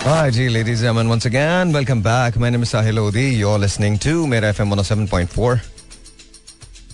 [0.00, 2.37] Hi, G, ladies and gentlemen, once again, welcome back.
[2.37, 3.35] My name is Sahil Lodi.
[3.35, 5.59] You're listening to मेरा FM 107.4.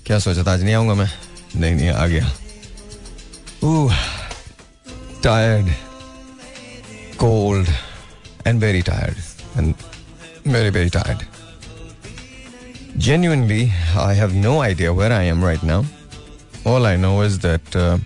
[0.06, 1.08] क्या सोचा था आज नहीं आऊंगा मैं
[1.56, 2.26] नहीं नहीं आ गया
[3.64, 3.90] Ooh,
[5.22, 5.70] tired,
[7.18, 7.70] cold,
[8.46, 9.18] and very tired,
[9.56, 9.76] and
[10.58, 11.26] very very tired.
[12.98, 15.86] Genuinely, I have no idea where I am right now.
[16.66, 17.98] All I know is that uh,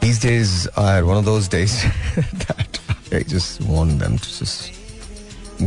[0.00, 1.82] these days are one of those days
[2.46, 2.64] that
[3.16, 4.72] I just want them to just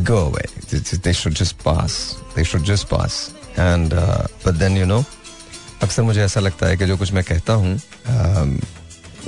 [0.03, 0.45] go away.
[1.03, 2.22] They should just pass.
[2.35, 3.34] They should just pass.
[3.58, 5.03] And uh, but then you know,
[5.84, 8.52] अक्सर मुझे ऐसा लगता है कि जो कुछ मैं कहता हूँ um,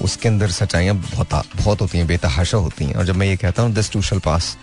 [0.02, 3.63] उसके अंदर सच्चाइयाँ बहुत बहुत होती हैं बेतहाशा होती हैं और जब मैं ये कहता
[3.63, 4.55] हूँ this too shall pass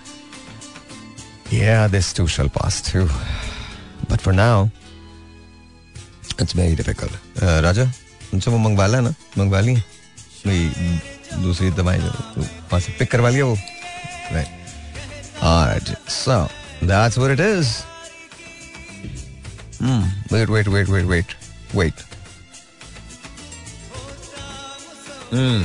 [1.91, 4.69] this too shall pass but for now
[6.41, 7.93] it's very difficult Raja
[8.35, 9.77] उनसे वो मंगवाला ना मंगवा ली
[11.44, 13.58] दूसरी दवाई जो तो वहाँ से पिक करवा लिया वो
[14.34, 14.48] right.
[15.42, 16.48] Alright, so
[16.82, 17.84] that's what it is.
[19.80, 20.04] Hmm.
[20.32, 21.36] Wait, wait, wait, wait, wait,
[21.74, 21.94] wait.
[25.32, 25.64] Hmm.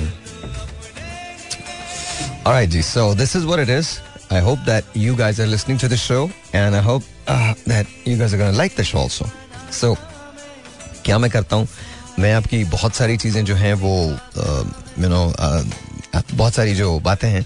[2.44, 2.82] All right, G.
[2.82, 4.00] So this is what it is.
[4.30, 7.86] I hope that you guys are listening to the show, and I hope uh, that
[8.04, 9.26] you guys are going to like the show also.
[9.70, 9.96] So,
[11.04, 11.68] क्या मैं करता हूँ
[12.19, 13.95] मैं आपकी बहुत सारी चीज़ें जो हैं वो
[14.99, 15.25] यू नो
[16.33, 17.45] बहुत सारी जो बातें हैं,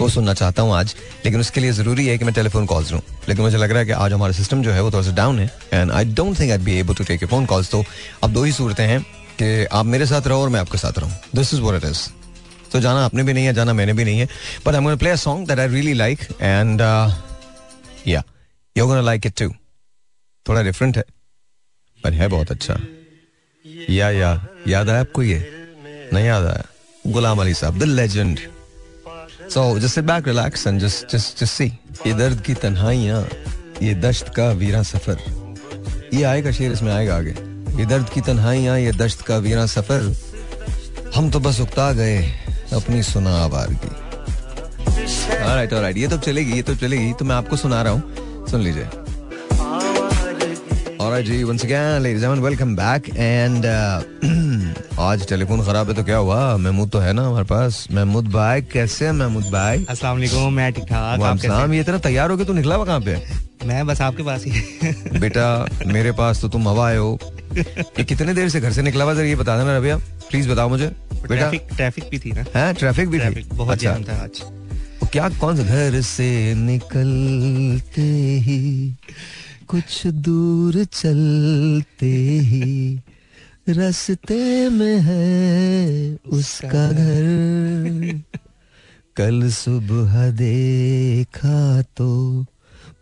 [0.00, 3.00] वो सुनना चाहता हूँ आज। लेकिन उसके लिए ज़रूरी है कि मैं टेलीफोन कॉल्स लूँ।
[3.28, 5.38] लेकिन मुझे लग रहा है कि आज हमारा सिस्टम जो है वो थोड़ा सा डाउन
[5.38, 7.84] है। And I don't think I be able to take a phone calls तो
[8.24, 9.00] अब दो ही सूरतें हैं
[9.40, 12.08] कि आप मेरे साथ रहो और मैं आपके साथ रहूँ। This is what it is
[12.72, 14.28] तो जाना आपने भी नहीं है, जाना मैंने भी नहीं है।
[14.66, 16.80] But I gonna play a song that I really like and
[18.06, 18.22] yeah
[18.76, 19.48] you like it too
[20.46, 21.04] थोड़ा डिफरेंट है
[22.04, 22.78] पर है बहुत अच्छा।
[23.90, 24.30] या या,
[24.68, 25.38] याद आया आपको ये?
[26.12, 26.64] नहीं याद आया।
[27.06, 28.38] गुलाम अली साहब the legend
[29.50, 31.66] so just back relax and just just just see
[32.06, 33.22] ये दर्द की तन्हाइयाँ
[33.82, 35.18] ये दश्त का वीरा सफ़र।
[36.14, 37.34] ये आएगा शेर, इसमें आएगा आगे।
[37.78, 40.14] ये दर्द की तन्हाइयाँ ये दश्त का वीरा सफ़र।
[41.14, 42.18] हम तो बस उकता गए,
[42.74, 43.94] अपनी सुना आवारगी।
[45.36, 48.60] ऑलराइट ऑलराइट ये तो चलेगी, ये तो चलेगी तो मैं आपको सुना रहा हूँ। सुन
[48.62, 48.88] लीजिए।
[51.06, 54.02] Alright ji once again ladies and welcome back and uh,
[55.00, 56.56] आज टेलीफोन खराब है तो क्या हुआ?
[56.56, 59.84] महमूद तो है ना हमारे पास। महमूद भाई कैसे हैं महमूद भाई?
[59.88, 62.84] अस्सलाम वालेकुम मैं ठीक ठाक। आप वालेकुम ये इतना तैयार हो गया तू निकला हुआ
[62.84, 63.22] कहाँ पे?
[63.66, 67.18] मैं बस आपके पास ही। बेटा मेरे पास तो तुम हवा आए हो।
[67.56, 70.68] ये कितने देर से घर से निकला हुआ जरा ये बता देना रबिया। प्लीज़ बताओ
[70.68, 70.86] मुझे।
[71.28, 73.48] बेटा। ट्रैफ़िक भी थी ना। है ट्रैफ़िक भी थी?
[73.52, 74.42] बहुत जाम था आज।
[75.12, 78.02] क्या कौन सा घर से निकलते
[78.46, 78.94] ही?
[79.70, 83.00] कुछ दूर चलते ही
[83.68, 88.22] रास्ते में है उसका घर।
[89.16, 92.10] कल सुबह देखा तो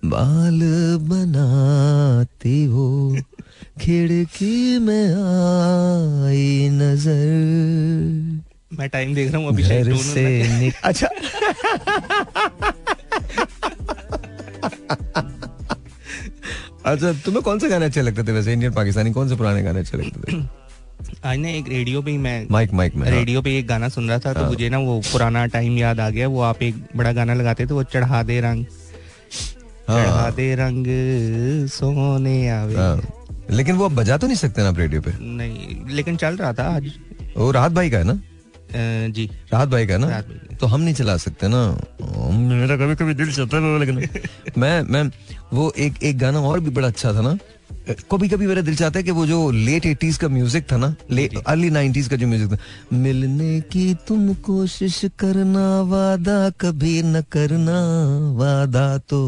[0.04, 0.60] बाल
[1.08, 3.16] बनाती वो
[3.80, 5.08] खिड़की में
[6.26, 7.28] आई नज़र।
[8.78, 9.62] मैं टाइम देख रहा हूँ अभी
[10.02, 10.24] से
[10.60, 10.74] निक...
[10.84, 11.08] अच्छा।
[16.84, 18.52] अच्छा तुम्हें कौन से गाने अच्छे लगते थे वैसे?
[18.52, 20.42] इंडियन पाकिस्तानी कौन से पुराने गाने अच्छे लगते थे?
[21.28, 23.88] आज ना एक रेडियो पे ही मैं माइक माइक में हाँ। रेडियो पे एक गाना
[23.88, 26.74] सुन रहा था तो मुझे ना वो पुराना टाइम याद आ गया वो आप एक
[26.96, 28.64] बड़ा गाना लगाते थे वो चढ़ा दे रंग।
[29.88, 30.86] हाँ। चढ़ा दे रंग
[31.70, 33.00] सोने आवे। हाँ।
[33.50, 35.12] लेकिन वो अब बजा तो नहीं सकते ना आप रेडियो पे?
[35.20, 36.92] नहीं लेकिन चल रहा था आज।
[37.36, 38.20] वो राहत भाई का है ना?
[39.08, 41.60] जी। राहत भाई का है ना। तो हम नहीं चला सकते ना।
[42.32, 43.96] मेरा कभी कभी दिल चाहता है लेकिन
[44.58, 45.02] मैं मैं
[45.52, 47.36] वो एक एक गाना और भी बड़ा अच्छा था ना।
[48.10, 50.94] कभी कभी मेरा दिल चाहता है कि वो जो लेट एटीज का म्यूज़िक था ना
[51.10, 57.22] लेट अर्ली नाइनटीज का जो म्यूज़िक था मिलने की तुम कोशिश करना वादा कभी न
[57.32, 57.78] करना
[58.40, 59.20] वादा तो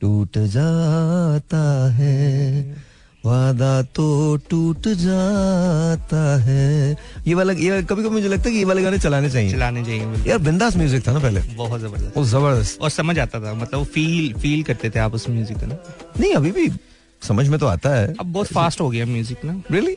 [0.00, 1.62] टूट जाता
[1.94, 2.89] है।
[3.24, 8.64] वादा तो टूट जाता है। ये वाला ये कभी कभी मुझे लगता है कि ये
[8.64, 12.24] वाले गाने चलाने चाहिए। चलाने चाहिए यार बिंदास म्यूज़िक था ना पहले। बहुत ज़बरदस्त। वो
[12.26, 15.76] ज़बरदस्त। और समझ आता था मतलब फील फील करते थे आप उस म्यूज़िक को ना।
[16.20, 16.70] नहीं अभी भी
[17.22, 19.96] समझ में तो आता है। अब बहुत फास्ट हो गया म्यूज़िक ना। रियली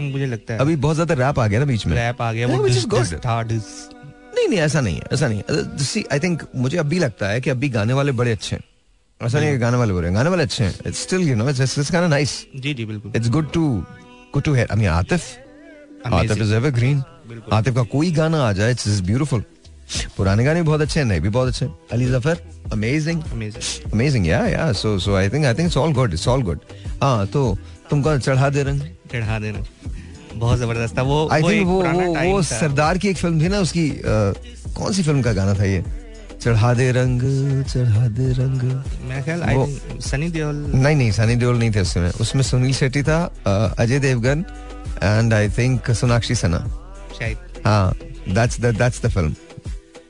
[0.00, 2.46] मुझे लगता है। अभी बहुत ज़्यादा रैप आ गया ना बीच में। रैप आ गया
[2.46, 2.66] वो
[4.32, 5.42] नहीं नहीं ऐसा नहीं है ऐसा नहीं
[5.84, 8.62] सी आई थिंक मुझे अब भी लगता है कि अभी गाने वाले बड़े अच्छे हैं।
[9.22, 11.60] ऐसा नहीं गाने वाले बुरे हैं गाने वाले अच्छे हैं it's still you know it's
[11.78, 13.64] it's kind nice जी जी बिल्कुल it's good to
[14.34, 15.22] good to hear I mean Atif
[16.06, 17.02] Atif is evergreen.
[17.52, 19.44] Atif का कोई गाना आ जाए इट्स ब्यूटीफुल
[20.16, 22.38] पुराने गाने भी बहुत अच्छे हैं नए भी बहुत अच्छे हैं Ali Zafar
[22.72, 23.22] amazing.
[23.92, 26.60] Amazing yeah yeah so so I think I think it's all good it's all good
[27.02, 27.42] हाँ तो
[27.90, 28.80] तुमको चढ़ा दे रंग
[29.12, 29.64] चढ़ा दे देना
[30.34, 33.58] बहुत ज़बरदस्त था वो आई थिंक वो वो, वो सरदार की एक फ़िल्म थी ना
[33.60, 34.32] उसकी अ,
[34.76, 35.84] कौन सी फ़िल्म का गाना था ये
[36.42, 37.20] चढ़ा दे रंग
[37.64, 38.62] चढ़ा दे रंग।
[39.08, 39.40] मैं ख्याल
[40.00, 43.18] सनी देओल नहीं नहीं सनी देओल नहीं थे उसमें। उसमें सुनील शेट्टी था
[43.78, 44.44] Ajay Devgn
[45.02, 46.58] and I think Sonakshi Sana.
[47.18, 47.92] शायद हाँ
[48.28, 49.34] that's the that's the film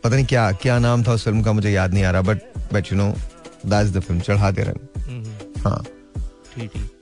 [0.04, 2.38] पता नहीं क्या क्या नाम था उस फ़िल्म का मुझे याद नहीं आ रहा but
[2.72, 3.08] but you know
[3.66, 5.82] that's the film चढ़ा दे रंग। हम्म, हाँ।
[6.54, 6.99] ठीक ठीक।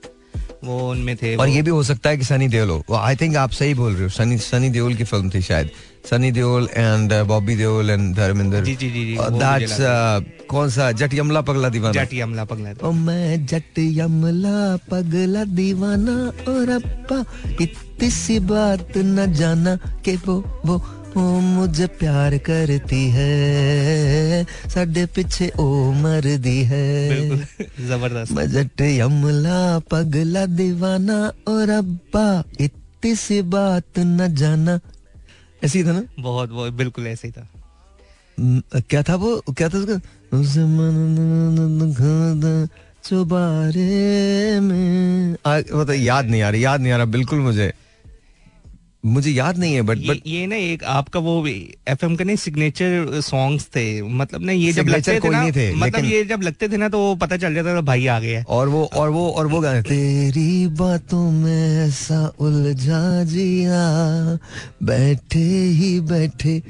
[0.63, 3.35] वो उनमें थे और ये भी हो सकता है कि सनी देओल हो। आई थिंक
[3.37, 5.69] आप सही बोल रहे हो। सनी सनी देओल की फ़िल्म थी शायद।
[6.09, 9.77] सनी देओल एंड बॉबी देओल एंड धर्मेंद्र जी जी जी दैट्स
[10.49, 10.91] कौन सा?
[10.91, 16.17] जट यमला पगला दीवाना। जाटी अमला पगला ओ मैं जट यमला पगला दीवाना
[16.51, 17.23] और अब्बा
[17.61, 19.75] इतनी सी बात न जाना
[20.05, 20.77] कि वो वो
[21.17, 30.45] मुझे प्यार करती है साडे पीछे ओ मरदी है। बिल्कुल ज़बरदस्त। मैं जट यमला पगला
[30.45, 34.79] दीवाना और अब्बा इतनी सी बात न जाना।
[35.63, 36.03] ऐसी था ना?
[36.19, 37.47] बहुत बहुत बिल्कुल ऐसे ही था।
[38.79, 39.43] क्या था वो?
[39.49, 39.99] क्या था उसका?
[40.37, 42.53] उसे मन खादा
[43.03, 47.73] चुबारे में। आ, मतलब याद नहीं आ रहा याद नहीं आ रहा बिल्कुल मुझे।
[49.03, 52.23] मुझे याद नहीं है बट ये, बट ये ना एक आपका वो एफ़ एम का
[52.23, 56.05] नहीं सिग्नेचर सॉन्ग्स थे। मतलब ना ये जब लगते थे कोई ना नहीं थे, मतलब
[56.05, 58.83] ये जब लगते थे ना तो पता चल जाता था भाई आ गया और वो
[58.93, 63.85] और वो और वो गाने तेरी बातों में ऐसा उलझा जिया
[64.83, 65.47] बैठे
[65.79, 66.61] ही बैठे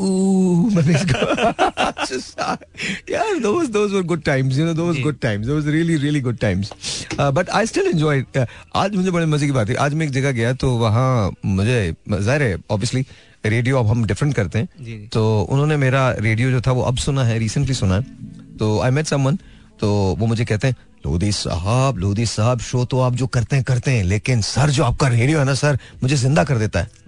[0.00, 1.18] ऊ मैंने इसको
[3.12, 5.46] यार those those were good times you know those good times.
[5.46, 6.72] Those really really good times.
[7.18, 8.46] Uh, but I still enjoy it uh,
[8.76, 11.94] आज मुझे बड़े मज़े की बात है। आज मैं एक जगह गया तो वहाँ मुझे
[12.10, 13.04] ज़ाहिर है ऑब्वियसली
[13.46, 17.24] रेडियो अब हम डिफरेंट करते हैं। तो उन्होंने मेरा रेडियो जो था वो अब सुना
[17.24, 18.02] है रिसेंटली सुना है।
[18.58, 19.38] तो आई मेट समवन
[19.80, 20.76] तो वो मुझे कहते हैं
[21.06, 24.84] लोधी साहब लोधी साहब शो तो आप जो करते हैं करते हैं लेकिन सर जो
[24.84, 27.03] आपका रेडियो है ना सर मुझे ज़िंदा कर देता है।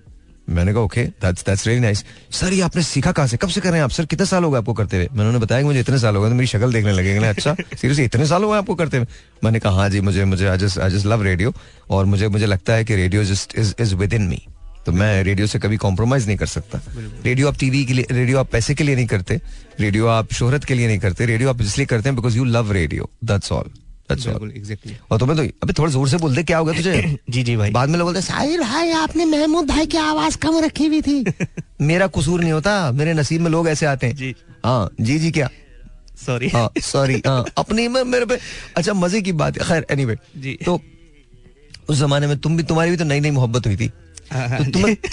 [0.48, 3.36] मैंने कहा okay that's that's really nice sir ये आपने सीखा कहाँ से?
[3.36, 5.08] कब से कर रहे हैं आप सर कितने साल हो गए आपको करते हुए?
[5.12, 7.28] मैंने उन्हें बताया कि मुझे इतने साल हो गए तो मेरी शक्ल देखने लगे कहने,
[7.28, 9.06] अच्छा सीरियसली इतने साल हो गए आपको करते हुए?
[9.44, 11.52] मैंने कहा हाँ जी मुझे मुझे I just I just love radio
[11.90, 14.42] और मुझे मुझे लगता है कि radio just is is within me
[14.86, 16.80] तो मैं रेडियो से कभी कॉम्प्रोमाइज नहीं कर सकता।
[17.24, 19.40] रेडियो आप टीवी के लिए रेडियो आप पैसे के लिए नहीं करते
[19.80, 22.72] रेडियो आप शोहरत के लिए नहीं करते रेडियो आप इसलिए करते हैं because you love
[22.72, 23.70] radio that's all
[24.10, 27.18] और तुम्हें तो अबे थोड़ा ज़ोर से बोल दे क्या हो गया तुझे?
[27.30, 30.38] जी जी भाई। बाद में लोग बोलते हैं, साहिर भाई आपने महमूद भाई की आवाज़
[30.38, 31.24] कम रखी हुई थी।
[31.80, 35.30] मेरा कसूर नहीं होता मेरे नसीब में लोग ऐसे आते हैं। जी। हाँ जी जी
[35.30, 35.48] क्या?
[36.26, 38.38] सॉरी हाँ सॉरी हाँ अपनी में मेरे पे
[38.76, 40.80] अच्छा मज़े की बात है। खैर एनीवे जी। तो
[41.88, 43.90] उस जमाने में तुम भी तुम्हारी भी तो नई नई मोहब्बत हुई थी।
[44.32, 44.96] हाँ, तो जी। तुम्हें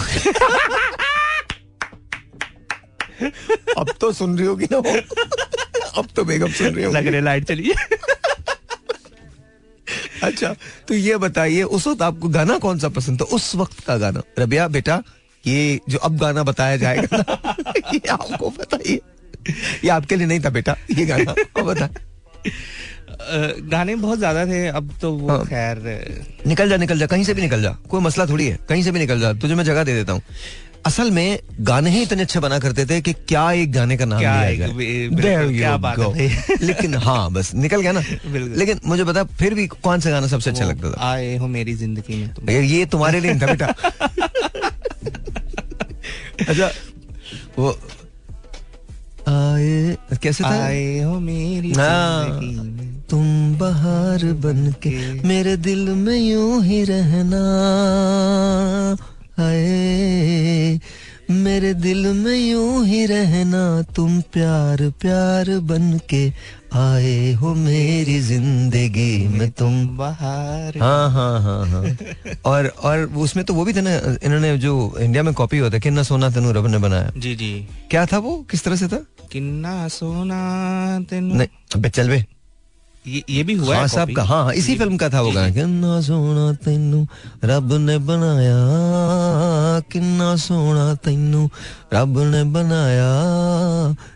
[3.78, 4.78] अब तो सुन रही होगी ना
[5.98, 7.74] अब तो बेगम सुन रही लग होगी रहे लाइट चलिए
[10.24, 10.54] अच्छा
[10.88, 13.26] तो ये बताइए उस वक्त आपको गाना कौन सा पसंद था?
[13.26, 15.02] उस वक्त का गाना। रबिया बेटा
[15.44, 17.18] ये जो अब गाना बताया जाएगा
[17.94, 19.00] ये आपको बताइए।
[19.84, 21.90] ये आपके लिए नहीं था बेटा ये गाना अब बता
[23.72, 25.78] गाने बहुत ज़्यादा थे अब तो वो हाँ। खैर
[26.48, 28.92] निकल जा निकल जा कहीं से भी निकल जा कोई मसला थोड़ी है कहीं से
[28.92, 30.22] भी निकल जा तुझे मैं जगह दे देता हूँ।
[30.86, 34.20] असल में गाने ही इतने अच्छे बना करते थे कि क्या एक गाने का नाम
[34.20, 35.22] क्या एक-
[35.58, 38.02] क्या बात है। लेकिन हाँ बस निकल गया ना।
[38.58, 41.10] लेकिन मुझे बता फिर भी कौन सा गाना सबसे अच्छा लगता था?
[41.12, 43.66] आए हो मेरी ज़िंदगी में तुम। ये तुम्हारे लिए था बेटा।
[46.50, 46.70] अच्छा
[47.60, 47.70] वो
[49.28, 50.48] आए कैसे था?
[50.64, 54.90] आए हो मेरी हाँ। ज़िंदगी तुम बाहर बन के
[55.28, 57.42] मेरे दिल में यूँ ही रहना।
[59.40, 60.80] आए।
[61.32, 66.32] मेरे दिल में यूँ ही रहना तुम प्यार प्यार बन के
[66.76, 71.98] आए हो मेरी ज़िंदगी में तुम बाहर। हाँ हाँ हाँ हाँ।
[72.46, 75.82] और और उसमें तो वो भी था ना इन्होंने जो इंडिया में कॉपी होता है
[75.82, 78.38] किन्ना सोना तेनू रब ने बनाया। जी जी। क्या था वो?
[78.52, 79.06] किस तरह से था?
[79.32, 82.26] किन्ना सोना तेनू। नहीं अबे चल बे।
[83.08, 85.50] ये ये भी हुआ हाँ साहब का हाँ हाँ इसी फ़िल्म का था वो गाना।
[85.54, 87.00] किन्ना सोना तेनू
[87.44, 88.60] रब ने बनाया
[89.92, 91.50] किन्ना सोना तेनू
[91.94, 93.12] रब ने बनाया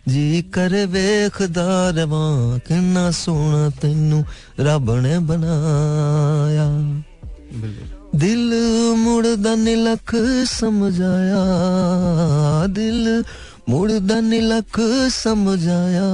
[0.08, 4.24] जी करे वेखदार वां किन्ना सोना तेनू
[4.60, 6.68] रब ने बनाया।
[8.16, 8.48] दिल
[9.04, 10.16] मुड़दा निलख
[10.48, 11.44] समझाया
[12.72, 13.04] दिल
[13.70, 14.80] मुड़दा निलख
[15.12, 16.08] समझाया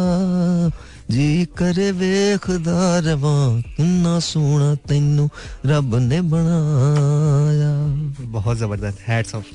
[1.12, 3.37] ਜੀ ਕਰੇ ਵੇਖਦਾ ਰਵਾਂ
[3.77, 5.29] ਕਿੰਨਾ ਸੋਹਣਾ ਤੈਨੂੰ
[5.67, 7.71] ਰੱਬ ਨੇ ਬਣਾਇਆ
[8.33, 9.47] बहुत जबरदस्त हैट्स ऑफ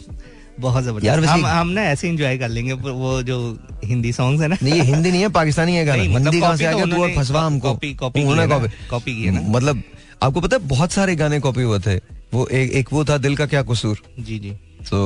[0.58, 3.38] बहुत यार जबरदस्त वैसे- हम हम ना ऐसे एंजॉय कर लेंगे पर वो जो
[3.86, 6.42] हिंदी सॉन्ग्स है ना नहीं ये हिंदी नहीं है पाकिस्तानी है गाना नहीं, मतलब हिंदी
[6.42, 8.54] कहाँ से कॉपी आ तो गया तू और उन्होंने फसवा हमको कॉपी- कॉपी उन्होंने की
[8.54, 9.84] है ना, कॉपी कॉपी की है ना। मतलब
[10.22, 11.96] आपको पता है बहुत सारे गाने कॉपी हुए थे
[12.34, 14.54] वो एक एक वो था दिल का क्या कसूर जी जी
[14.92, 15.02] तो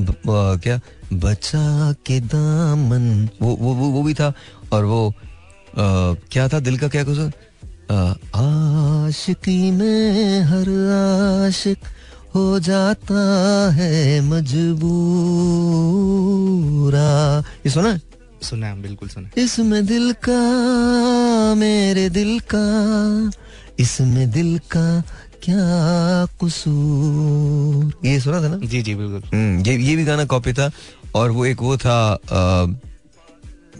[0.00, 0.80] ब- अ, क्या
[1.20, 1.64] बचा
[2.06, 3.06] के दामन
[3.42, 4.32] वो वो वो, वो भी था
[4.72, 5.12] और वो आ,
[5.77, 7.17] क्या था दिल का क्या कुछ?
[8.35, 10.69] आशिकी में हर
[11.47, 11.79] आशिक
[12.35, 13.21] हो जाता
[13.75, 14.79] है मजबूरा।
[17.65, 17.99] ये सुना
[18.43, 20.41] सुना है बिल्कुल सुना इसमें दिल का
[21.55, 22.65] मेरे दिल का
[23.79, 24.85] इसमें दिल का
[25.43, 27.93] क्या कसूर?
[28.05, 28.57] ये सुना था ना?
[28.57, 30.71] जी जी बिल्कुल। हम्म, ये ये भी गाना कॉपी था
[31.15, 32.67] और वो एक वो था आ,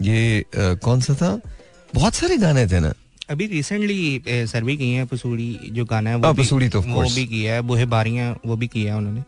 [0.02, 1.40] ये आ, कौन सा था?
[1.94, 2.92] बहुत सारे गाने थे ना।
[3.30, 7.02] अभी रिसेंटली सर्वे किए हैं पसूड़ी जो गाना है वो हाँ, भी, पसूड़ी तो वो
[7.04, 9.22] भी किया है बुहे बारियाँ वो भी किया है उन्होंने।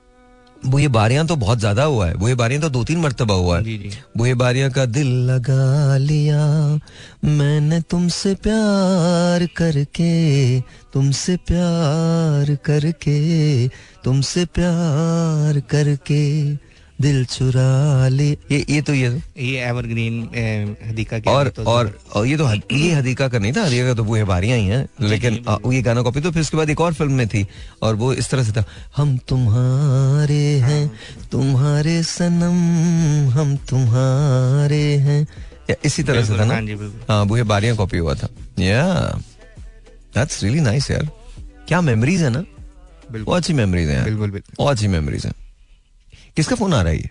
[0.63, 3.59] वो ये बारियाँ तो बहुत ज़्यादा हुआ है। ये बारियाँ तो दो तीन मरतबा हुआ
[3.59, 6.45] है। बुहे बारियाँ का दिल लगा लिया
[7.25, 10.61] मैंने तुमसे प्यार करके
[10.93, 13.69] तुमसे प्यार करके
[14.05, 16.25] तुमसे प्यार करके।
[16.99, 19.09] दिल चुरा ले। ये ये तो ये
[19.39, 23.53] ये एवरग्रीन हदीका के और तो और और ये तो हद, ये हदीका का नहीं
[23.53, 26.31] था हदीका का तो वो है बारियाँ ही हैं। लेकिन आ, ये गाना कॉपी तो
[26.31, 27.47] फिर उसके बाद एक और फ़िल्म में थी
[27.83, 28.65] और वो इस तरह से था
[28.97, 30.91] हम तुम्हारे हैं
[31.33, 32.59] तुम्हारे सनम
[33.31, 35.27] हम तुम्हारे हैं।
[35.85, 36.55] इसी तरह से था ना?
[36.55, 38.29] हाँ बिल्कुल। हाँ वो है बारियाँ कॉपी हुआ था।
[38.61, 38.83] या
[40.15, 41.09] दैट्स रियली नाइस यार।
[41.69, 42.39] क्या मेमोरीज है ना?
[42.41, 45.35] बिल्कुल। बहुत अच्छी मेमोरीज हैं बिल्कुल बिल्कुल। बहुत अच्छी मेमोरीज हैं।
[46.37, 47.11] किसका फ़ोन आ रहा है ये?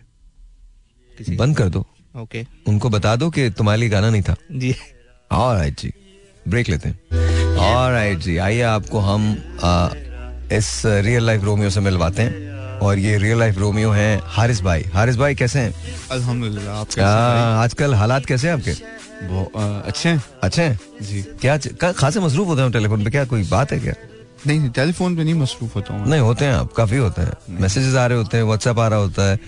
[1.35, 1.87] बंद कर दो।
[2.17, 4.75] ओके। उनको बता दो कि तुम्हारे लिए गाना नहीं था। जी।
[5.31, 5.93] ऑलराइट जी।
[6.47, 6.99] ब्रेक लेते हैं।
[7.57, 9.31] ऑलराइट जी। आइए आपको हम
[9.63, 9.89] आ,
[10.57, 14.81] इस रियल लाइफ रोमियो से मिलवाते हैं। और ये रियल लाइफ रोमियो हैं हारिस भाई।
[14.81, 15.73] हारिस भाई कैसे हैं?
[16.11, 18.71] अल्हम्दुलिल्लाह आप आ, आजकल हालात कैसे हैं आपके?
[19.59, 20.79] आ, अच्छे हैं। अच्छे हैं?
[21.01, 23.11] जी। क्या क्या- खासे मसरूफ होते हैं टेलीफोन पे?
[23.11, 23.93] क्या कोई बात है क्या?
[24.47, 27.59] नहीं नहीं टेलीफोन पे नहीं मसरूफ होता हूँ नहीं होते हैं आप काफ़ी होते हैं।
[27.61, 29.39] मैसेजेस आ रहे होते हैं व्हाट्सएप आ रहा होता है।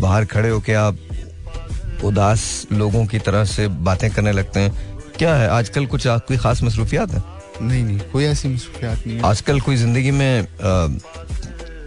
[0.00, 0.98] बाहर खड़े होके आप
[2.04, 4.72] उदास लोगों की तरह से बातें करने लगते हैं।
[5.18, 7.22] क्या है आजकल कुछ कोई खास मसरूफियात है?
[7.62, 10.88] नहीं नहीं कोई ऐसी मसरूफियात नहीं है। आजकल कोई ज़िंदगी में आ,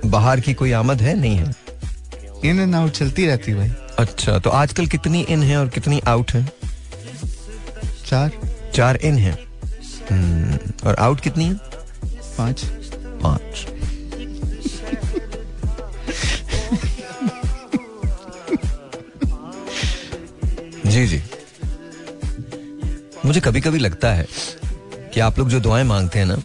[0.10, 1.54] बाहर की कोई आमद है नहीं है?
[2.46, 6.00] इन एंड आउट चलती रहती है भाई। अच्छा तो आजकल कितनी इन है और कितनी
[6.08, 6.46] आउट है?
[8.06, 8.32] चार।
[8.76, 9.38] चार इन है।
[10.12, 11.67] हम्म, और आउट कितनी है?
[12.38, 12.64] पाँच?
[13.24, 13.66] पाँच।
[20.88, 21.22] जी जी।
[23.26, 24.28] मुझे कभी कभी लगता है
[25.14, 26.36] कि आप लोग जो दुआएँ मांगते हैं ना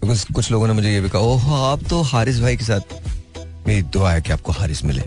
[0.00, 2.80] कुछ कुछ लोगों ने मुझे ये भी कहा ओह आप तो हारिस भाई के साथ
[3.66, 5.02] मेरी दुआ है कि आपको हारिस मिले।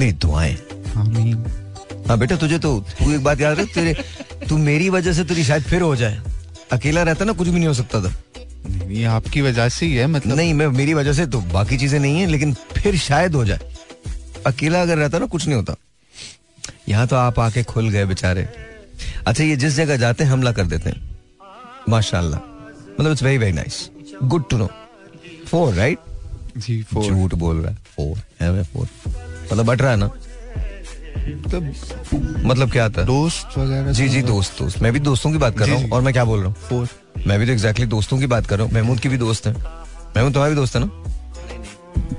[0.00, 0.56] मेरी दुआएँ।
[2.08, 3.94] हाँ बेटा तुझे तो तू एक बात याद रख तेरे
[4.48, 6.20] तू मेरी वजह से तेरी शायद फिर हो जाए।
[6.72, 8.12] अकेला रहता ना कुछ भी नहीं हो सकता था।
[8.66, 10.36] ये आपकी वजह से ही है मतलब?
[10.36, 13.74] नहीं मैं मेरी वजह से तो बाकी चीज़ें नहीं है लेकिन फिर शायद हो जाए।
[14.46, 15.74] अकेला अगर रहता ना कुछ नहीं होता।
[16.88, 18.48] यहाँ तो आप आके खुल गए बेचारे।
[19.26, 21.10] अच्छा ये जिस जगह जाते हैं हमला कर देते हैं।
[21.88, 22.40] माशाल्लाह।
[23.00, 23.90] मतलब it's very very nice
[24.22, 24.68] good to know
[25.46, 25.98] for right
[26.56, 28.88] ji for झूठ बोल रहा है। फोर है फोर
[29.52, 30.10] मतलब बट रहा है ना?
[31.18, 31.72] मतलब
[32.46, 33.02] मतलब क्या था?
[33.02, 35.90] दोस्त वगैरह जी तो- जी दोस्त दोस्त। मैं भी दोस्तों की बात कर रहा हूँ
[35.90, 36.54] और मैं क्या बोल रहा हूँ?
[36.68, 36.88] फोर
[37.26, 39.52] मैं भी तो एग्जैक्टली दोस्तों की बात कर रहा हूँ। महमूद की भी दोस्त है।
[39.52, 40.90] महमूद तुम्हारा भी दोस्त है ना?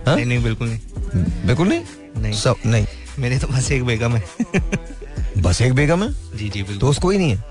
[0.07, 0.15] हाँ?
[0.15, 0.79] नहीं नहीं बिल्कुल नहीं।
[1.47, 1.81] बिल्कुल नहीं?
[2.17, 2.85] नहीं। सब नहीं।
[3.19, 4.23] मेरे तो बस एक बेगम है।
[5.37, 6.37] बस एक बेगम है?
[6.37, 7.43] जी जी बिल्कुल। दोस्त कोई नहीं है?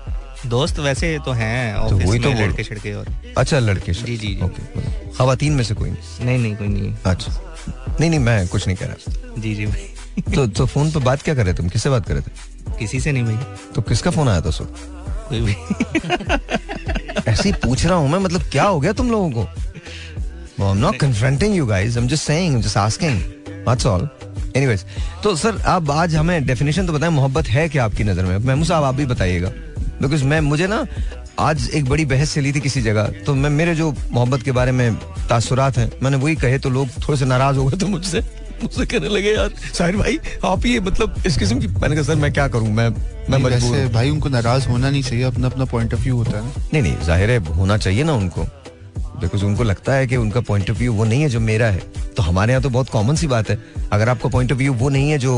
[0.45, 4.81] दोस्त वैसे तो हैं ऑफ़िस वही तो लड़के छड़के और। अच्छा लड़के जी, जी। ओके
[5.11, 6.25] खातन में से कोई नहीं?
[6.25, 7.41] नहीं नहीं कोई नहीं। अच्छा।
[7.99, 11.21] नहीं नहीं मैं कुछ नहीं कह रहा। जी जी भाई। तो तो फ़ोन पे बात
[11.21, 11.57] क्या कर रहे थे?
[11.57, 12.31] तुम किससे बात कर रहे थे?
[12.79, 14.65] किसी से नहीं भाई। तो किसका फ़ोन आया था सो?
[15.29, 15.55] कोई भी।
[17.27, 19.43] ऐसे ही पूछ रहा हूँ मैं मतलब क्या हो गया तुम लोगों को?
[20.63, 23.19] I am not confronting you guys I am just saying just asking
[23.67, 24.07] that's all
[24.55, 24.85] anyways
[25.23, 28.37] तो सर आप आज हमें डेफिनेशन तो बताएँ, मोहब्बत है क्या आपकी नज़र में?
[28.37, 29.49] महमूद साहब, आप भी बताइएगा।
[30.01, 30.85] बिकॉज़ मैं, मुझे ना,
[31.39, 34.71] आज एक बड़ी बहस चली थी किसी जगह तो मैं, मेरे जो मोहब्बत के बारे
[34.71, 34.95] में
[35.29, 38.21] तासुरात हैं, मैंने वही कहे तो लोग थोड़े से नाराज़ हो गए थे मुझसे।
[38.61, 42.15] मुझसे कहने लगे यार साहिर भाई आप ये मतलब इस किस्म की मैंने कहा सर
[42.15, 42.69] मैं क्या करूँ?
[42.69, 42.89] मैं
[43.29, 46.53] मैं मजबूर भाई उनको नाराज़ होना नहीं चाहिए अपना अपना पॉइंट ऑफ़ व्यू होता है
[46.73, 48.43] नहीं नहीं ज़ाहिर है होना चाहिए ना उनको।
[49.21, 51.81] बिकॉज़ उनको लगता है कि उनका पॉइंट ऑफ़ व्यू वो नहीं है जो मेरा है।
[52.17, 53.57] तो हमारे यहाँ तो बहुत कॉमन सी बात है।
[53.91, 55.33] अगर आपका पॉइंट ऑफ़ व्यू वो नहीं है जो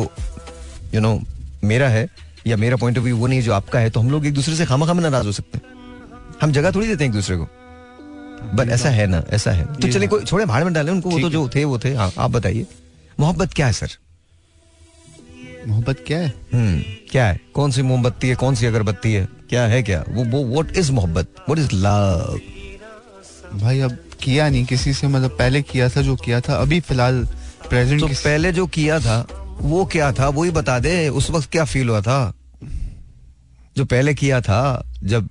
[0.93, 1.19] यू नो
[1.63, 2.07] मेरा है
[2.47, 4.33] या मेरा पॉइंट ऑफ़ व्यू वो नहीं है जो आपका है तो हम लोग एक
[4.33, 7.37] दूसरे से खामा खामा नाराज़ हो सकते हैं। हम जगह थोड़ी देते हैं एक दूसरे
[7.37, 7.47] को।
[8.55, 11.19] बट ऐसा है ना ऐसा है। तो चलिए कोई छोड़े भाड़ में डालें उनको वो
[11.19, 12.65] तो जो थे वो थे। हाँ आप बताइए।
[13.19, 13.89] मोहब्बत क्या है सर?
[15.67, 16.33] मोहब्बत क्या है?
[16.53, 17.39] हम्म क्या है?
[17.53, 19.27] कौन सी मोमबत्ती है कौन सी अगरबत्ती है?
[19.49, 20.03] क्या है क्या?
[20.09, 21.27] वो वो व्हाट इज़ मोहब्बत?
[21.49, 22.39] व्हाट इज़ लव
[23.59, 27.27] भाई अब किया नहीं किसी से मतलब पहले किया था जो किया था अभी फ़िलहाल
[27.69, 29.27] प्रेजेंट तो पहले जो किया था
[29.61, 30.29] वो क्या था?
[30.29, 32.33] वही बता दे उस वक्त क्या फील हुआ था?
[33.77, 35.29] जो पहले किया था जब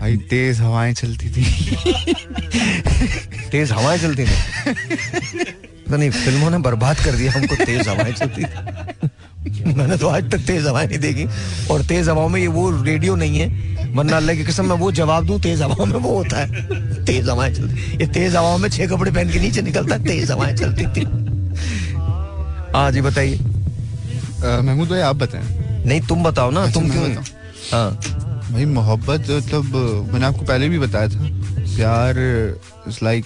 [0.00, 1.44] भाई तेज हवाएँ चलती थी।
[3.50, 4.26] तेज हवाएँ चलती थी?
[5.92, 8.42] पता नहीं फ़िल्मों ने बर्बाद कर दिया हमको तेज हवाएँ चलती
[9.76, 11.26] मैंने तो आज तक तेज हवाएँ नहीं देखी।
[11.70, 14.90] और तेज हवाओं में ये वो रेडियो नहीं है। वरना अल्लाह की कसम मैं वो
[14.92, 18.68] जवाब दूँ तेज हवाओं में वो होता है। तेज हवाएँ चलती ये तेज हवाओं में
[18.70, 21.04] छह कपड़े पहन के नीचे निकलता है तेज हवाएँ चलती थी।
[22.72, 23.38] हाँ जी बताइए।
[24.62, 27.24] महमूद भाई आप बताएँ। नहीं तुम बताओ ना। अच्छा, तुम क्यों
[27.72, 27.90] हाँ।
[28.52, 31.28] भाई मोहब्बत मतलब मैंने आपको पहले भी बताया था।
[31.76, 32.18] प्यार
[32.88, 33.24] is like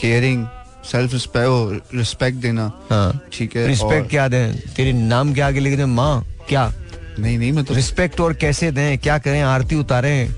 [0.00, 0.46] caring
[0.84, 4.56] self respect respect देना हाँ। ठीक है रिस्पेक्ट क्या दें?
[4.56, 6.72] तेरे नाम के आगे लिख दें माँ क्या?
[7.18, 8.98] नहीं नहीं मतलब रिस्पेक्ट और कैसे दें?
[8.98, 9.42] क्या करें?
[9.42, 10.34] आरती उतारें?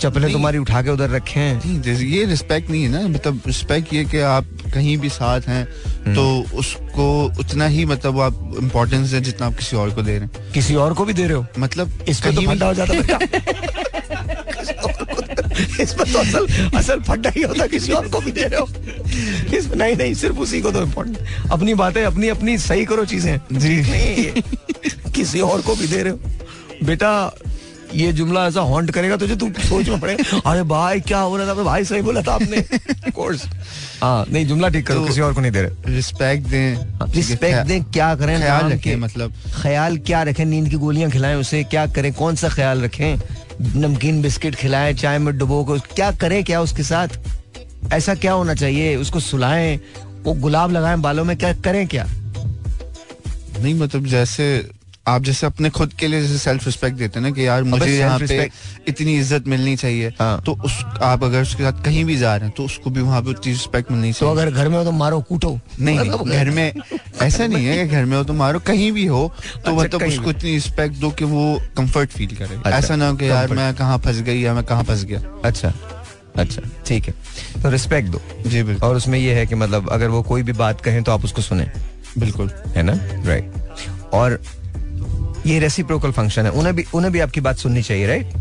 [0.00, 1.60] चप्पलें नहीं। तुम्हारी उठा के उधर रखे?
[1.80, 5.68] जैसे ये रिस्पेक्ट नहीं है ना मतलब रिस्पेक्ट ये कि आप कहीं भी साथ हैं
[6.06, 10.18] हम्म। तो उसको उतना ही मतलब आप इम्पोर्टेंस दें जितना आप किसी और को दे
[10.18, 11.46] रहे हैं। किसी और को भी दे रहे हो?
[11.58, 13.18] मतलब इसका तो हो जाता
[15.60, 16.46] बेटा इस पर तो असल
[16.78, 18.68] असल ही होता किसी और को भी दे रहे हो।
[19.58, 21.18] इस नहीं नहीं सिर्फ़ उसी को तो इम्पोर्टेंट
[21.52, 24.42] अपनी बातें अपनी अपनी सही करो चीज़ें। जी। नहीं
[25.12, 26.20] किसी और को भी दे रहे हो।
[26.84, 27.34] बेटा
[27.94, 31.46] ये जुमला ऐसा हॉन्ट करेगा तुझे तू सोच में पड़े अरे भाई क्या हो रहा
[31.48, 31.54] था?
[31.54, 32.64] भाई सही बोला था आपने।
[33.10, 33.44] कोर्स
[34.02, 36.76] हाँ नहीं जुमला ठीक करो तो- किसी और को नहीं दे रहे। रिस्पेक्ट दें।
[37.12, 39.32] रिस्पेक्ट ख्या- दें क्या करें ख्याल रखें मतलब
[39.62, 43.16] ख्याल क्या रखें नींद की गोलियाँ खिलाएँ उसे क्या करें कौन सा ख्याल रखें?
[43.60, 47.08] नमकीन बिस्किट खिलाएँ, चाय में डुबो को। क्या करें क्या उसके साथ?
[47.92, 48.96] ऐसा क्या होना चाहिए?
[48.96, 49.80] उसको सुलाएँ,
[50.22, 52.06] वो गुलाब लगाएँ बालों में, क्या करें क्या?
[53.60, 54.70] नहीं मतलब जैसे
[55.06, 57.90] आप जैसे अपने खुद के लिए जैसे सेल्फ रिस्पेक्ट देते हैं ना कि यार मुझे
[57.96, 58.48] यहाँ पे
[58.88, 62.46] इतनी इज़्ज़त मिलनी चाहिए। हाँ। तो उस आप अगर उसके साथ कहीं भी जा रहे
[62.46, 64.84] हैं तो उसको भी वहाँ पे उतनी रिस्पेक्ट मिलनी चाहिए। तो अगर घर में हो
[64.84, 66.72] तो मारो कूटो। नहीं मतलब घर में
[67.22, 70.08] ऐसा नहीं है कि घर में हो तो मारो कहीं भी हो तो अच्छा, मतलब
[70.08, 73.54] उसको इतनी रिस्पेक्ट दो कि वो कंफर्ट फील करे। अच्छा, ऐसा ना हो कि यार
[73.54, 75.72] मैं कहाँ फंस गई या मैं कहाँ फंस गया। अच्छा
[76.36, 80.08] अच्छा ठीक है। तो रिस्पेक्ट दो। जी बिल्कुल। और उसमें ये है कि मतलब अगर
[80.08, 81.70] वो कोई भी बात कहें तो आप उसको सुने।
[82.18, 82.92] बिल्कुल। है ना?
[83.26, 83.52] राइट
[84.12, 84.40] और
[85.46, 88.32] ये रेसिप्रोकल फ़ंक्शन है उन्हें भी उन्हें भी आपकी बात सुननी चाहिए राइट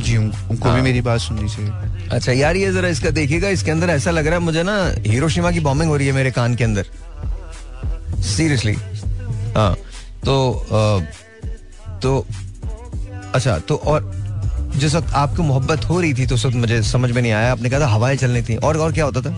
[0.00, 3.48] जी उन- उनको हाँ। भी मेरी बात सुननी चाहिए अच्छा यार ये जरा इसका देखिएगा
[3.56, 6.30] इसके अंदर ऐसा लग रहा है मुझे ना हिरोशिमा की बॉम्बिंग हो रही है मेरे
[6.30, 6.86] कान के अंदर
[8.36, 8.74] सीरियसली
[9.56, 9.74] हाँ
[10.24, 12.26] तो अ, तो
[13.34, 14.10] अच्छा तो और
[14.76, 17.50] जिस वक्त आपको मोहब्बत हो रही थी तो उस वक्त मुझे समझ में नहीं आया
[17.52, 19.34] आपने कहा था हवाएँ चलनी थी और और क्या होता था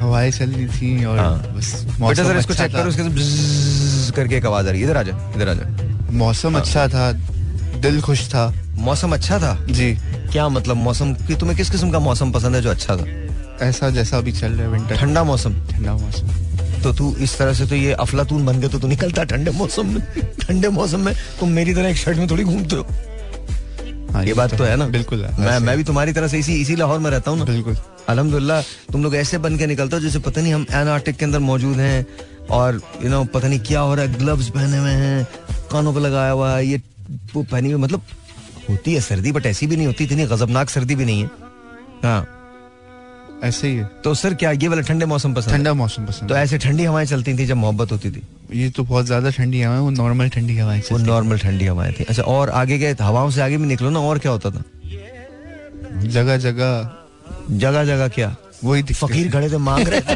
[0.00, 4.36] हवाएँ चल रही थी और हाँ। बस बेटा जरा इसको अच्छा चेक करो उसके करके
[4.36, 7.12] एक आवाज़ आ रही है इधर आ जा इधर आ जा मौसम हाँ। अच्छा था
[7.80, 9.54] दिल खुश था। मौसम अच्छा था?
[9.70, 9.94] जी।
[10.32, 13.04] क्या मतलब मौसम कि तुम्हें किस किस्म का मौसम पसंद है जो अच्छा था?
[13.66, 17.52] ऐसा जैसा अभी चल रहा है विंटर ठंडा मौसम। ठंडा मौसम। तो तू इस तरह
[17.54, 20.02] से तो ये अफलातून बन के तो तू निकलता ठंडे मौसम में।
[20.40, 22.86] ठंडे मौसम में तुम मेरी तरह एक शर्ट में थोड़ी घूमते हो।
[24.12, 24.86] हाँ ये बात तो है ना?
[24.88, 27.76] बिल्कुल मैं मैं भी तुम्हारी तरह से इसी इसी लाहौर में रहता हूँ ना। बिल्कुल।
[28.08, 28.60] अलहमदुल्ला
[28.92, 31.76] तुम लोग ऐसे बन के निकलते हो जैसे पता नहीं हम एनार्टिक के अंदर मौजूद
[31.76, 32.06] हैं
[32.50, 35.26] और यू नो पता नहीं क्या हो रहा है ग्लव्स पहने हुए हैं
[35.72, 36.80] कानों पे लगाया हुआ है ये
[37.34, 38.02] वो पहनी हुई मतलब
[38.70, 41.30] होती है सर्दी बट ऐसी भी नहीं होती इतनी गजबनाक सर्दी भी नहीं है।
[42.04, 42.26] हाँ।
[43.44, 46.36] ऐसे ही है। तो सर क्या ये वाला ठंडे मौसम पसंद ठंडा मौसम पसंद तो
[46.36, 49.80] ऐसे ठंडी हवाएँ चलती थी जब मोहब्बत होती थी। ये तो बहुत ज़्यादा ठंडी हवाएँ
[49.80, 53.42] वो नॉर्मल ठंडी हवाएँ वो नॉर्मल ठंडी हवाएँ थी। अच्छा और आगे गए हवाओं से
[53.42, 54.62] आगे भी निकलो ना और क्या होता था?
[56.06, 56.96] जगह जगह
[57.50, 58.34] जगह जगह क्या?
[58.64, 60.14] वही फकीर खड़े थे मांग रहे थे।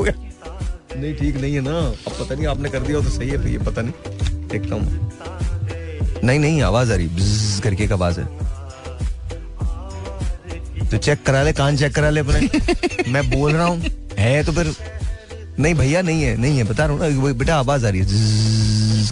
[0.00, 0.14] मतलब,
[0.96, 3.52] नहीं ठीक नहीं है ना। अब पता नहीं आपने कर दिया तो सही है फिर
[3.52, 3.92] ये पता नहीं।
[4.48, 5.10] देखता हूँ।
[6.24, 7.08] नहीं नहीं आवाज़ आ रही
[7.60, 8.26] करके एक आवाज़ है।
[10.88, 12.40] तो चेक करा ले कान चेक करा ले अपने।
[13.08, 13.82] मैं बोल रहा हूँ
[14.18, 14.74] है तो फिर
[15.58, 18.06] नहीं भैया नहीं है नहीं है बता रहा हूँ ना। बेटा आवाज़ आ रही है।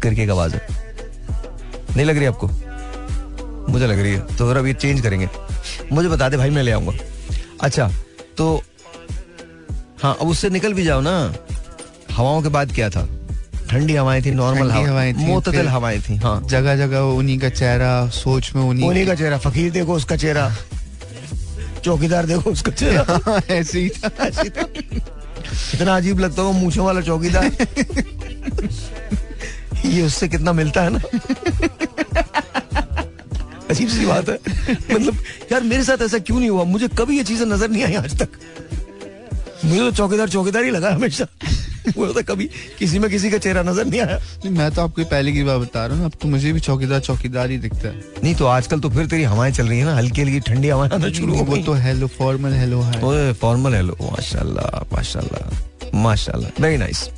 [0.01, 0.67] करके एक आवाज़ है।
[1.97, 2.49] नहीं लग रही आपको?
[3.73, 5.29] मुझे लग रही है। तो जरा अब ये चेंज करेंगे।
[5.93, 6.93] मुझे बता दे भाई मैं ले आऊँगा।
[7.61, 7.91] अच्छा
[8.39, 8.63] तो
[10.03, 11.35] हाँ अब उससे निकल भी जाओ ना।
[12.13, 13.09] हवाओं के बाद क्या था?
[13.71, 18.09] ठंडी हवाएँ थी नॉर्मल हवाएँ थी, मोतदिल हवाएँ थी हाँ। जगह जगह उन्हीं का चेहरा
[18.09, 20.55] सोच में उन्हीं उन्हीं का चेहरा फकीर देखो उसका चेहरा।
[21.85, 24.09] चौकीदार देखो उसका चेहरा। हाँ, ऐसे ही था।
[25.69, 27.45] कितना अजीब लगता है वो मूछों वाला चौकीदार।
[29.87, 31.01] ये उससे कितना मिलता है ना?
[33.71, 34.39] अजीब सी बात है।
[34.91, 35.17] मतलब
[35.53, 36.65] यार मेरे साथ ऐसा क्यों नहीं हुआ?
[36.67, 38.29] मुझे कभी ये चीज़ें नज़र नहीं आई आज तक।
[39.65, 41.27] मुझे तो चौकीदार चौकीदार ही लगा हमेशा।
[41.97, 45.05] मुझे तो कभी किसी में किसी का चेहरा नज़र नहीं आया। नहीं, मैं तो आपको
[45.05, 47.95] पहले की बात बता रहा हूँ अब तो मुझे भी चौकीदार चौकीदार ही दिखता है।
[48.23, 50.91] नहीं तो आजकल तो फिर तेरी हवाएँ चल रही है ना हल्की हल्की ठंडी हवाएँ
[50.93, 55.97] आना शुरू हो वो गई। तो हेलो फॉर्मल हेलो है ओए फॉर्मल हेलो माशाल्लाह माशाल्लाह
[56.03, 57.09] माशाल्लाह। वेरी नाइस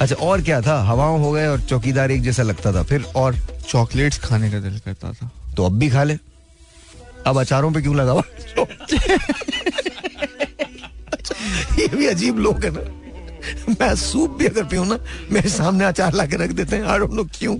[0.00, 0.80] अच्छा और क्या था?
[0.84, 3.36] हवाओं हो गए और चौकीदार एक जैसा लगता था फिर और?
[3.68, 6.18] चॉकलेट्स खाने का दिल करता था। तो अब भी खा ले।
[7.26, 8.22] अब अचारों पे क्यों लगा हुआ?
[11.78, 12.80] ये भी अजीब लोग है ना।
[13.80, 14.98] मैं सूप भी अगर पीऊं ना
[15.32, 17.56] मेरे सामने अचार ला के रख देते हैं। डोंट नो क्यों?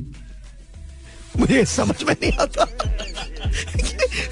[1.36, 2.64] मुझे समझ में नहीं आता।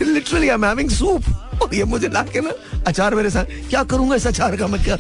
[0.02, 1.22] Literally I am having soup
[1.62, 2.52] और ये मुझे ला के ना
[2.86, 4.82] अचार मेरे साथ क्या करूँगा इस अचार का मैं?
[4.84, 4.96] क्या.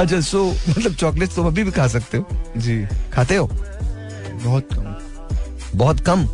[0.00, 2.28] अच्छा सो मतलब चॉकलेट तुम अभी भी खा सकते हो?
[2.56, 3.46] जी। खाते हो?
[3.46, 4.95] बहुत कम।
[5.76, 6.26] बहुत कम।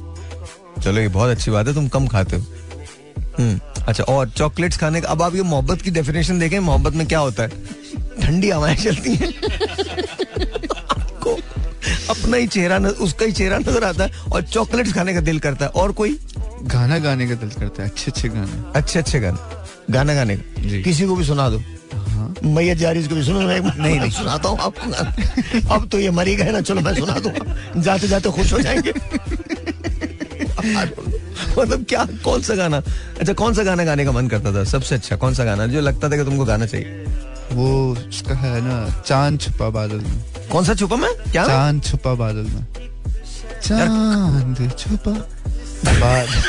[0.83, 2.43] चलो ये बहुत अच्छी बात है तुम कम खाते हो।
[3.39, 7.07] हम्म अच्छा और चॉकलेट्स खाने का अब आप ये मोहब्बत की डेफिनेशन देखें मोहब्बत में
[7.07, 7.49] क्या होता है?
[8.23, 9.29] ठंडी हवाएँ चलती हैं।
[10.91, 11.35] आपको
[12.11, 15.39] अपना ही चेहरा न, उसका ही चेहरा नज़र आता है और चॉकलेट्स खाने का दिल
[15.39, 16.19] करता है। और कोई?
[16.65, 20.83] गाना गाने का दिल करता है अच्छे अच्छे गाने। अच्छे अच्छे गाने। गाना गाने का।
[20.83, 21.63] किसी को भी सुना दो।
[22.23, 25.99] हाँ मैया जा रही इसको भी सुनो मैं नहीं नहीं। सुनाता हूँ आपको अब तो
[25.99, 28.93] ये मरी गए ना चलो मैं सुना दूँगा। जाते जाते खुश हो जाएँगे।
[31.59, 32.83] मतलब क्या कौन सा गाना?
[33.21, 34.65] अच्छा कौन सा गाना गाने का मन करता था?
[34.65, 35.67] सबसे अच्छा कौन सा गाना?
[35.67, 37.05] जो लगता था कि तुमको गाना चाहिए।
[37.53, 41.15] वो उसका है ना चाँद छुपा बादल में। कौन सा छुपा मैं?
[41.33, 41.47] क्या?
[41.47, 42.67] चाँद छुपा बादल में।
[43.63, 45.13] चाँद छुपा
[46.01, 46.41] बादल।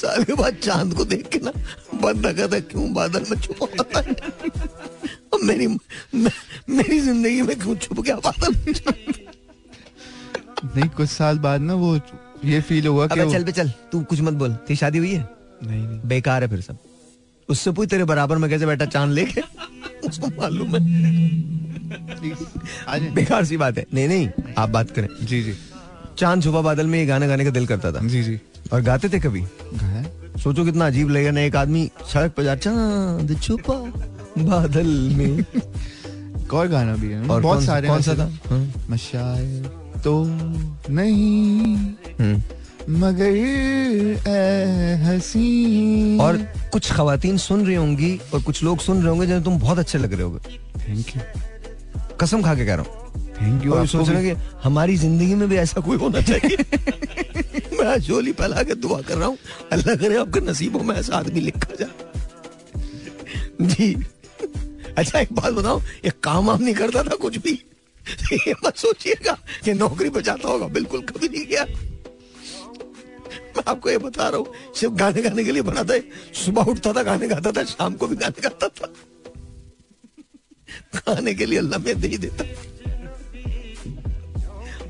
[0.02, 1.52] साल के बाद चाँद को देख के ना
[2.02, 4.16] बंदा कहता है, क्यों बादल में छुपा होता है
[5.44, 8.52] मेरी मेरी ज़िंदगी में क्यों छुप गया बादल
[10.66, 12.00] नहीं कुछ साल बाद ना वो
[12.46, 15.30] ये फील हुआ कि चल पे चल तू कुछ मत बोल। तेरी शादी हुई है?
[15.64, 16.78] नहीं नहीं। बेकार है फिर सब।
[17.50, 19.42] उससे पूछ तेरे बराबर में कैसे बैठा चाँद लेके?
[20.08, 20.80] उसको मालूम है।
[23.16, 25.56] बेकार सी बात है। नहीं नहीं आप बात करें। जी जी।
[26.18, 28.42] चाँद छुपा बादल में ये गाना गाने का दिल करता था। जी जी।
[28.74, 29.46] और गाते थे कभी।
[30.44, 33.74] सोचो कितना अजीब लगेगा ना एक आदमी सड़क पर जा चाँद छुपा
[34.38, 35.46] बादल में।
[36.54, 38.32] और गाना भी है। और बहुत कौन- सारे कौन सा था?
[38.50, 40.24] हाँ। तो
[40.90, 41.76] नहीं
[42.20, 42.42] हम्म।
[42.90, 43.32] मगर
[45.04, 46.38] हसी। और
[46.74, 49.98] कुछ खातन सुन रही होंगी और कुछ लोग सुन रहे होंगे जिन्हें तुम बहुत अच्छे
[49.98, 50.40] लग रहे होगे।
[50.80, 51.22] थैंक यू
[52.22, 53.86] कसम खा के कह रहा हूँ। Thank you.
[53.88, 56.58] सोच रहे कि हमारी ज़िंदगी में भी ऐसा कोई होना चाहिए।
[57.80, 59.38] मैं झोली फैला के दुआ कर रहा हूँ
[59.72, 61.94] अल्लाह करे आपके नसीबों में ऐसा आदमी लिखा जाए
[63.62, 63.94] जी।
[64.98, 67.54] अच्छा एक बात बताओ ये काम वाम नहीं करता था कुछ भी।
[68.34, 71.66] ये मत सोचिएगा कि नौकरी पे जाता होगा बिल्कुल कभी नहीं किया।
[73.56, 76.00] मैं आपको ये बता रहा हूँ सिर्फ़ गाने गाने के लिए बना था
[76.44, 78.88] सुबह उठता था गाने गाता था शाम को भी गाने गाता था।
[80.96, 82.44] खाने के लिए अल्लाह में दे ही देता।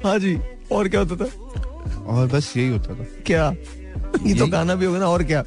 [0.04, 0.38] हाँ जी
[0.72, 1.26] और क्या होता था?
[2.14, 3.50] और बस यही होता था। क्या?
[4.26, 5.42] ये तो गाना भी होगा ना और क्या?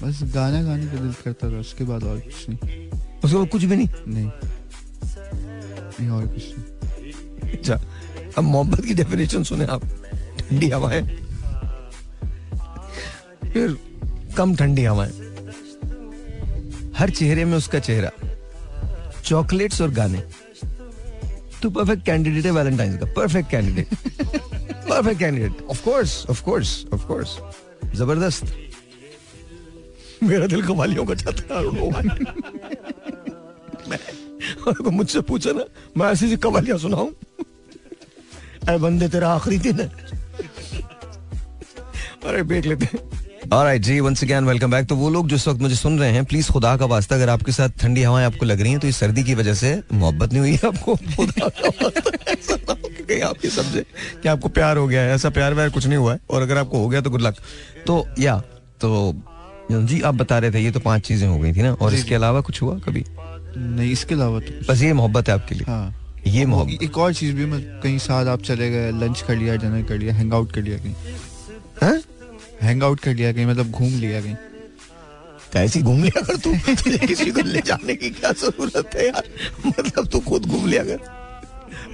[0.00, 2.88] बस गाना गाने का दिल करता था उसके बाद और कुछ नहीं।
[3.24, 3.88] उसके बाद कुछ भी नहीं?
[4.08, 4.30] नहीं।
[6.00, 7.74] नहीं और कुछ नहीं। अच्छा
[8.38, 9.84] अब मोहब्बत की डेफिनेशन सुने आप।
[10.38, 11.02] ठंडी हवाएँ
[13.52, 13.76] फिर
[14.36, 15.12] कम ठंडी हवाएँ
[16.98, 18.10] हर चेहरे में उसका चेहरा।
[19.24, 20.22] चॉकलेट्स और गाने।
[21.62, 23.88] तो परफेक्ट कैंडिडेट है वैलेंटाइन का। Perfect candidate
[24.88, 27.38] perfect candidate of course of course of course
[27.94, 28.44] ज़बरदस्त।
[30.22, 31.64] मेरा दिल कवालियों का चाहता है
[34.90, 35.64] मुझसे पूछा ना,
[35.96, 37.10] मैं ऐसी सी कवालियाँ सुनाऊं।
[38.68, 39.88] अरे बंदे, तेरा आखिरी दिन है।
[42.24, 43.07] अरे, देख लेते हैं।
[43.48, 46.24] Alright जी वंस अगेन वेलकम बैक तो वो लोग जिस वक्त मुझे सुन रहे हैं
[46.24, 48.96] प्लीज़ खुदा का वास्ता अगर आपके साथ ठंडी हवाएँ आपको लग रही हैं तो इस
[48.96, 50.94] सर्दी की वजह से मोहब्बत नहीं हुई है आपको।
[53.08, 53.84] कहीं आप ये समझे
[54.22, 56.58] कि आपको प्यार हो गया है ऐसा प्यार व्यार कुछ नहीं हुआ है और अगर
[56.58, 57.36] आपको हो गया तो गुड लक
[57.86, 58.42] तो या
[58.80, 59.14] तो
[59.70, 62.14] जी आप बता रहे थे ये तो पाँच चीज़ें हो गई थी ना और इसके
[62.14, 63.04] अलावा कुछ हुआ कभी?
[63.56, 65.94] नहीं इसके अलावा तो बस ये मोहब्बत है आपके लिए। हाँ।
[66.26, 69.56] ये मोहब्बत। एक और चीज़ भी मैं कहीं साथ आप चले गए लंच कर लिया
[69.56, 70.94] डिनर कर लिया हैंग आउट कर लिया कहीं।
[71.82, 72.02] हैं?
[72.62, 74.34] हैंग आउट कर लिया कहीं मतलब घूम लिया कहीं।
[75.52, 76.52] कैसी घूम लिया कर तू?
[77.06, 79.24] किसी को ले जाने की क्या ज़रूरत है यार?
[79.66, 81.18] मतलब तू खुद घूम लिया कर।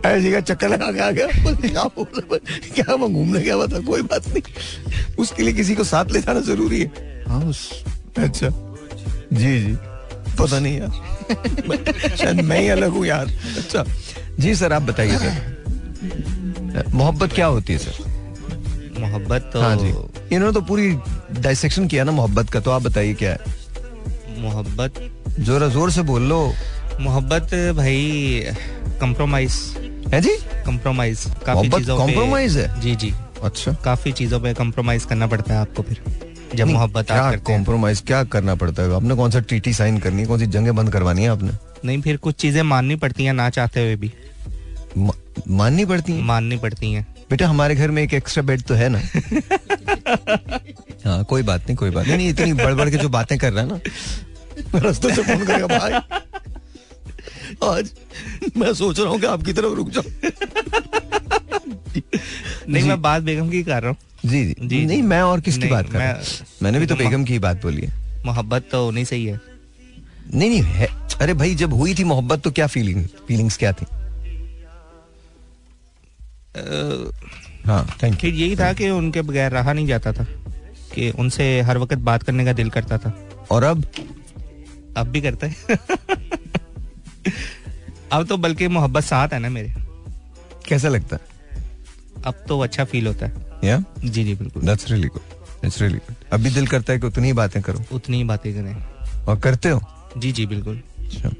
[0.06, 1.26] ऐसी का चक्कर लगा के आ गया?
[1.54, 2.40] क्या बोल
[2.74, 4.42] क्या मैं घूमने गया हुआ था कोई बात नहीं।
[5.18, 7.84] उसके लिए किसी को साथ ले जाना ज़रूरी है। हाँ उस
[8.18, 8.48] अच्छा।
[9.32, 9.76] जी जी।
[10.38, 11.18] पता नहीं यार।
[11.68, 13.26] मैं- शायद मैं ही अलग हूँ यार।
[13.58, 13.84] अच्छा।
[14.40, 15.54] जी सर आप बताइए सर।
[16.94, 18.04] मोहब्बत क्या होती है सर?
[19.00, 20.90] मोहब्बत तो हाँ जी। इन्होंने तो पूरी
[21.40, 23.38] डाइसेक्शन किया ना मोहब्बत का तो आप बताइए क्या है?
[24.38, 25.00] मोहब्बत?
[25.40, 26.52] जोरा ज़ोर से बोल लो।
[27.00, 28.42] मोहब्बत भाई
[29.00, 29.52] कंप्रोमाइज
[30.14, 30.36] है जी?
[30.66, 32.12] कंप्रोमाइज काफ़ी चीज़ों पे
[32.58, 32.80] है?
[32.80, 36.02] जी जी। अच्छा। काफ़ी चीज़ों पे कॉम्प्रोमाइज करना पड़ता है आपको फिर
[36.54, 38.94] जब मोहब्बत क्या कॉम्प्रोमाइज क्या करना पड़ता है?
[38.94, 40.28] आपने कौन सा टीटी साइन करनी है?
[40.28, 41.52] कौन सी जंगें बंद करवानी है आपने?
[41.84, 44.12] नहीं फिर कुछ चीज़ें माननी पड़ती हैं ना चाहते हुए भी।
[45.48, 46.22] माननी पड़ती है?
[46.22, 48.98] माननी पड़ती हैं। बेटा हमारे घर में एक एक्स्ट्रा बेड तो है ना?
[51.04, 53.64] हाँ कोई बात नहीं कोई बात नहीं। इतनी बढ़ बढ़ के जो बातें कर रहा
[53.64, 53.80] है ना
[54.88, 55.92] रस्ते से फ़ोन करेगा भाई
[57.70, 57.90] आज
[58.56, 60.02] मैं सोच रहा हूँ कि आपकी तरफ़ रुक जाओ
[62.68, 63.96] नहीं मैं बात बेगम की कर रहा हूँ।
[64.30, 66.22] जी जी, जी, नहीं मैं और किसकी बात कर रहा हूँ?
[66.62, 67.92] मैंने भी तो बेगम- बेगम की बात बोली है।
[68.26, 69.40] मोहब्बत तो नहीं सही है
[70.34, 70.88] नहीं नहीं है
[71.20, 73.86] अरे भाई जब हुई थी मोहब्बत तो क्या फीलिंग फीलिंग्स क्या थी?
[77.66, 80.26] हाँ थैंक फिर यही था कि उनके बगैर रहा नहीं जाता था
[80.94, 83.84] कि उनसे हर वक्त बात करने का दिल करता था। और अब?
[84.96, 85.54] अब भी करता है।
[88.12, 89.74] अब तो बल्कि मोहब्बत साथ है ना मेरे।
[90.68, 91.16] कैसा लगता?
[91.16, 91.64] है
[92.26, 95.22] अब तो अच्छा फील होता है। या जी जी बिल्कुल। That's really good
[95.62, 98.54] that's really good अभी दिल करता है कि उतनी ही बातें करो। उतनी ही बातें
[98.54, 98.74] करें।
[99.24, 99.80] और करते हो?
[100.16, 101.30] जी जी बिल्कुल। अच्छा।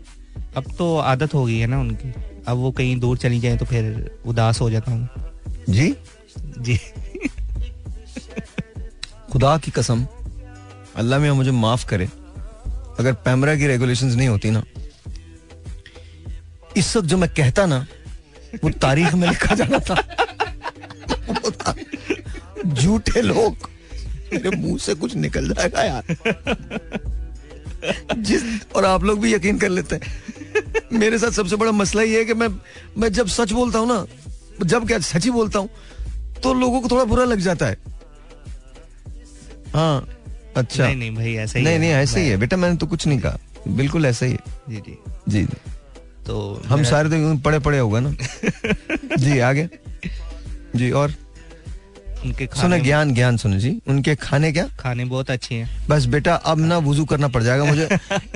[0.57, 3.65] अब तो आदत हो गई है ना उनकी। अब वो कहीं दूर चली जाए तो
[3.65, 3.85] फिर
[4.27, 5.09] उदास हो जाता हूँ।
[5.69, 5.95] जी?
[6.39, 6.79] जी।
[9.33, 10.07] खुदा की कसम
[10.97, 12.09] अल्लाह में मुझे माफ़ करे।
[12.99, 14.63] अगर पैमरा की रेगुलेशंस नहीं होती ना
[16.77, 17.87] इस वक्त जो मैं कहता ना
[18.65, 19.95] वो तारीख में लिखा जाना था
[21.55, 21.75] था,
[22.67, 23.69] झूठे लोग
[24.33, 26.05] मेरे मुँह से कुछ निकल जाएगा यार।
[28.19, 28.43] जिस
[28.77, 30.03] और आप लोग भी यकीन कर लेते हैं।
[30.95, 32.49] मेरे साथ सबसे बड़ा मसला ये है कि मैं
[32.99, 34.07] मैं जब सच बोलता हूँ ना
[34.63, 35.69] जब क्या सच ही बोलता हूँ
[36.43, 37.77] तो लोगों को थोड़ा बुरा लग जाता है।
[39.75, 40.09] हाँ
[40.57, 43.07] अच्छा। नहीं नहीं भाई ऐसा ही नहीं। नहीं ऐसे ही है। बेटा मैंने तो कुछ
[43.07, 45.57] नहीं कहा। बिल्कुल ऐसा ही है। जी जी। जी जी।
[46.27, 48.11] तो हम सारे तो पड़े पड़े होगा ना।
[49.17, 49.69] जी आगे।
[50.77, 51.15] जी और?
[52.25, 54.69] उनके सुने ज्ञान ज्ञान सुनो जी। उनके खाने क्या?
[54.81, 57.89] खाने बहुत अच्छे हैं। बस बेटा अब ना वज़ू करना पड़ जाएगा मुझे।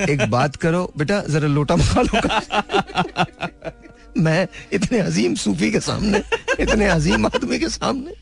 [0.09, 2.19] एक बात करो बेटा जरा लोटा मंगा लो
[4.21, 6.23] मैं इतने अजीम सूफी के सामने
[6.59, 8.13] इतने अजीम आदमी के सामने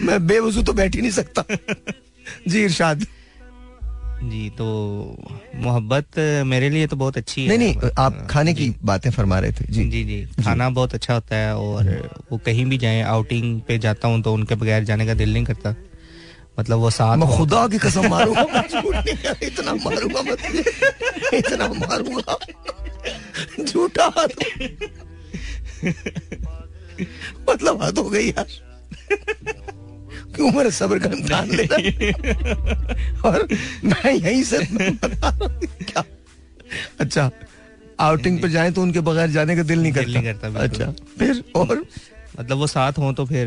[0.00, 1.44] मैं बेवजू तो बैठ ही नहीं सकता।
[2.48, 3.06] जी इरशाद।
[4.24, 4.66] जी तो
[5.54, 9.52] मोहब्बत मेरे लिए तो बहुत अच्छी नहीं है। नहीं आप खाने की बातें फरमा रहे
[9.52, 11.90] थे। जी। जी जी। खाना बहुत अच्छा होता है और
[12.32, 15.44] वो कहीं भी जाए आउटिंग पे जाता हूँ तो उनके बगैर जाने का दिल नहीं
[15.44, 15.74] करता।
[16.58, 20.36] मतलब वो साथ मैं खुदा की कसम मारूँगा नहीं इतना मारूँगा मैं
[21.38, 22.38] इतना मारूँगा।
[23.64, 24.28] झूठा हाथ।
[27.50, 28.46] मतलब हद हो गई यार।
[30.34, 31.66] क्यों मेरे सब्र का इम्तिहान ले
[33.22, 33.46] और
[33.84, 36.04] मैं यहीं से क्या?
[37.00, 37.30] अच्छा
[38.00, 40.92] आउटिंग पे जाए तो उनके बगैर जाने का दिल नहीं दिल करता। नहीं करता, अच्छा
[41.18, 41.84] फिर और?
[42.40, 43.46] मतलब वो साथ हो तो फिर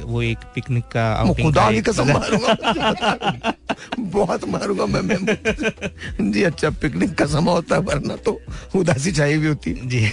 [0.00, 3.52] वो एक पिकनिक का खुदा का कसम मारूँगा।
[3.98, 8.40] बहुत मारूँगा मैं मैं। जी अच्छा पिकनिक का समय होता है वरना तो
[8.76, 10.10] उदासी चाहिए भी होती। जी।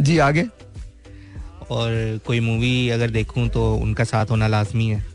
[0.00, 0.44] जी आगे?
[1.70, 5.11] और कोई मूवी अगर देखूँ तो उनका साथ होना लाजमी है।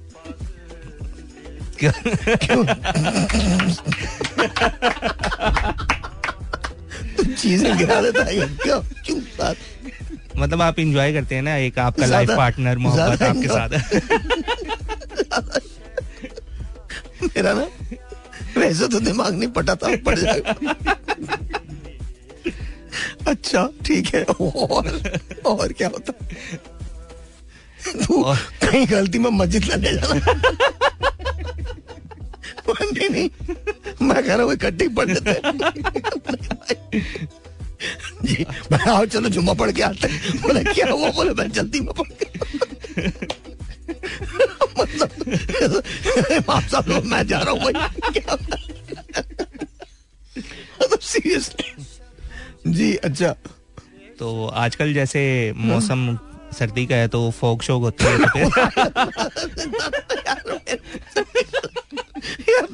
[7.18, 9.54] तो चीज़ें गिरा देता है क्या क्यों
[10.38, 14.02] मतलब आप इंजॉय करते हैं ना एक आपका लाइफ पार्टनर मोहब्बत आपके साथ। है
[17.24, 17.68] मेरा ना
[18.58, 20.54] वैसे तो दिमाग नहीं पटा था पड़ जाएगा
[23.28, 25.12] अच्छा ठीक है और
[25.46, 26.14] और क्या होता?
[28.06, 30.36] तू कहीं गलती में मस्जिद न ले जाना
[32.70, 33.30] नहीं नहीं
[34.02, 35.34] मैं कह रहा हूँ इकट्ठे पढ़ लेते
[38.24, 41.80] जी मैं आओ चलो जुम्मा पढ़ के आते हैं बोले क्या हुआ बोले मैं जल्दी
[41.80, 42.10] में पढ़
[46.50, 47.60] मतलब मैं जा रहा हूँ
[50.82, 53.32] मतलब सीरियसली जी अच्छा
[54.20, 55.22] तो आजकल जैसे
[55.56, 56.18] मौसम
[56.54, 58.18] सर्दी का है तो फोक शोक होती है
[61.08, 61.46] तो फिर
[62.50, 62.68] यार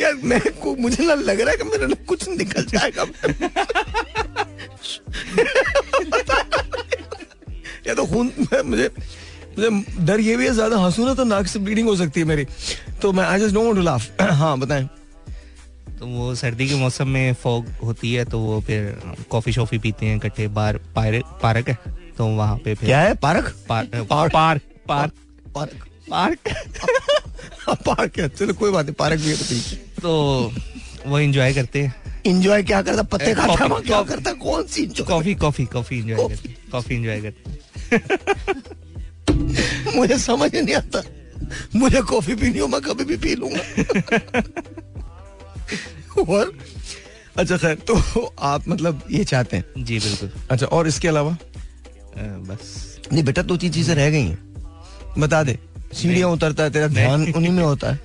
[0.00, 3.04] यार मेरे को मुझे ना लग रहा है कि मेरे ना कुछ निकल जाएगा।
[7.86, 8.32] या तो खून
[8.64, 8.88] मुझे
[9.56, 9.68] मुझे
[10.00, 12.46] डर ये भी है ज़्यादा हंसू ना तो नाक से ब्लीडिंग हो सकती है मेरी।
[13.02, 14.88] तो मैं आई जस्ट डोंट लाफ हाँ बताएँ।
[15.98, 18.98] तो वो सर्दी के मौसम में फॉग होती है तो वो फिर
[19.30, 21.78] कॉफ़ी शॉफी पीते हैं इकट्ठे बाहर पार्क पार्क है
[22.18, 23.54] तो वहाँ पे फिर क्या है park?
[23.68, 24.06] Park.
[24.10, 24.32] Park
[24.88, 25.12] park
[25.54, 25.88] park.
[26.10, 26.38] Park?
[27.86, 29.62] Park है। चलो कोई बात नहीं पार्क भी है तो ठीक
[30.02, 30.52] तो
[31.10, 31.94] वो एंजॉय करते हैं।
[32.26, 34.86] इंजॉय क्या करता पत्ते ए, खाता है क्या करता कौन सी?
[35.08, 37.62] कॉफ़ी कॉफ़ी कॉफ़ी एंजॉय करते कॉफ़ी एंजॉय करते
[39.96, 41.02] मुझे समझ नहीं आता।
[41.76, 43.60] मुझे कॉफ़ी पीनी हो मैं कभी भी पी लूँगा।
[46.28, 46.52] और?
[47.36, 47.94] अच्छा खैर तो
[48.38, 49.84] आप मतलब ये चाहते हैं?
[49.84, 51.36] जी बिल्कुल। अच्छा और इसके अलावा?
[52.18, 54.38] बस। नहीं बेटा दो तीन चीज़ें रह गई हैं।
[55.18, 55.58] बता दे।
[55.94, 58.00] सीढ़ियाँ उतरता है तेरा ध्यान उन्हीं में होता है।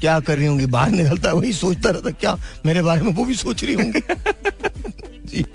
[0.00, 0.66] क्या कर रही होंगी?
[0.66, 4.02] बाहर निकलता है वही सोचता रहता क्या मेरे बारे में वो भी सोच रही होंगी?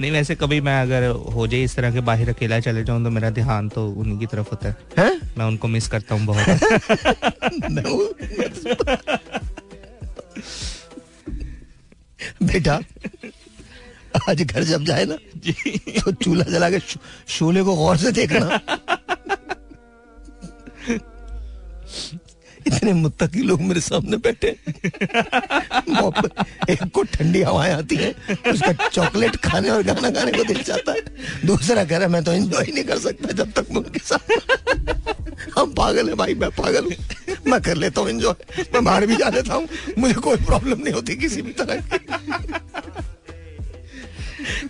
[0.00, 3.10] नहीं वैसे कभी मैं अगर हो जाए इस तरह के बाहर अकेला चले जाऊँ तो
[3.10, 5.34] मेरा ध्यान तो उन्हीं की तरफ़ होता है। हैं?
[5.38, 6.48] मैं उनको मिस करता हूँ बहुत
[12.42, 12.80] बेटा
[14.28, 15.16] आज घर जब जाए ना
[16.00, 16.78] तो चूल्हा जला के
[17.28, 18.60] शोले को गौर से देखना।
[22.70, 24.48] इतने मुत्तकी लोग मेरे सामने बैठे
[26.72, 28.10] एक को ठंडी हवाएँ आती है,
[28.52, 31.00] उसका चॉकलेट खाने और गाना गाने को दिल चाहता है।
[31.46, 34.22] दूसरा कह रहा मैं तो एंजॉय नहीं कर सकता जब तक मैं उनके साथ
[35.58, 36.92] हम पागल है भाई, मैं पागल हूँ।
[37.50, 40.94] मैं कर लेता हूँ एंजॉय मैं बाहर भी जा लेता हूँ। मुझे कोई प्रॉब्लम नहीं
[40.94, 41.98] होती किसी भी तरह की।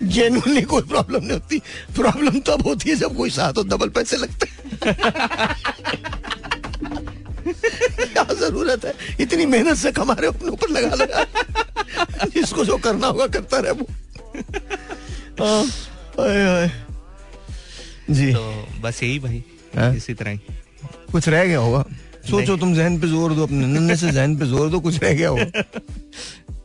[0.03, 1.59] जेनुअनली कोई प्रॉब्लम नहीं होती।
[1.97, 4.49] प्रॉब्लम तब होती है जब कोई साथ हो डबल पैसे लगते
[7.53, 8.95] क्या ज़रूरत है?
[9.21, 11.25] इतनी मेहनत से कमा रहे हो अपने ऊपर लगा लगा।
[12.27, 13.87] जिसको जो करना होगा करता रहे वो।
[15.41, 15.65] हाँ।
[18.11, 19.43] जी। तो बस यही भाई
[19.77, 19.95] हाँ?
[19.95, 20.39] इसी तरह ही।
[21.13, 21.85] कुछ रह गया होगा।
[22.31, 25.13] सोचो तुम जहन पे ज़ोर दो अपने नन्हे से जहन पे ज़ोर दो कुछ रह
[25.15, 25.65] गया होगा।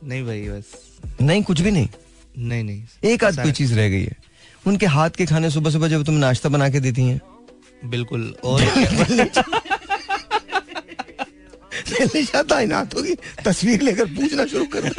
[0.04, 1.88] नहीं भाई बस। नहीं कुछ भी नहीं।
[2.38, 4.16] नहीं नहीं। एक आध कोई चीज़ रह गई है।
[4.68, 7.22] उनके हाथ के खाने सुबह सुबह जब तुम नाश्ता बना के देती हैं।
[7.86, 8.62] बिल्कुल और
[11.86, 14.94] चाहता इन की तस्वीर लेकर पूछना शुरू कर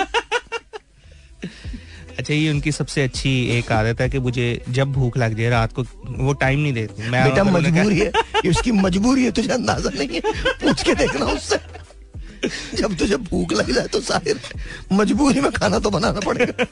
[2.19, 5.73] अच्छा ये उनकी सबसे अच्छी एक आदत है कि मुझे जब भूख लग जाए रात
[5.73, 8.07] को वो टाइम नहीं देती। मैं बेटा मजबूरी है।
[8.45, 10.21] ये उसकी मजबूरी है तुझे अंदाज़ा नहीं है।
[10.63, 11.59] पूछ के देखना उससे।
[12.77, 14.61] जब तुझे भूख लग जाए तो ज़ाहिर है,
[14.93, 16.65] मजबूरी में खाना तो बनाना पड़ेगा।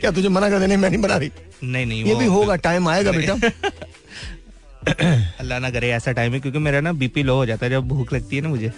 [0.00, 1.30] क्या तुझे मना कर देने मैं नहीं बना रही?
[1.64, 3.34] नहीं नहीं ये भी होगा टाइम आएगा बेटा।
[5.40, 7.88] अल्लाह ना करे ऐसा टाइम है क्योंकि मेरा ना बीपी लो हो जाता है जब
[7.88, 8.72] भूख लगती है ना मुझे।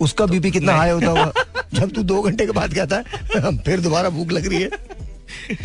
[0.00, 1.32] उसका बीपी कितना हाई होता होगा?
[1.74, 4.70] जब तू दो घंटे के बाद कहता है फिर दोबारा भूख लग रही है।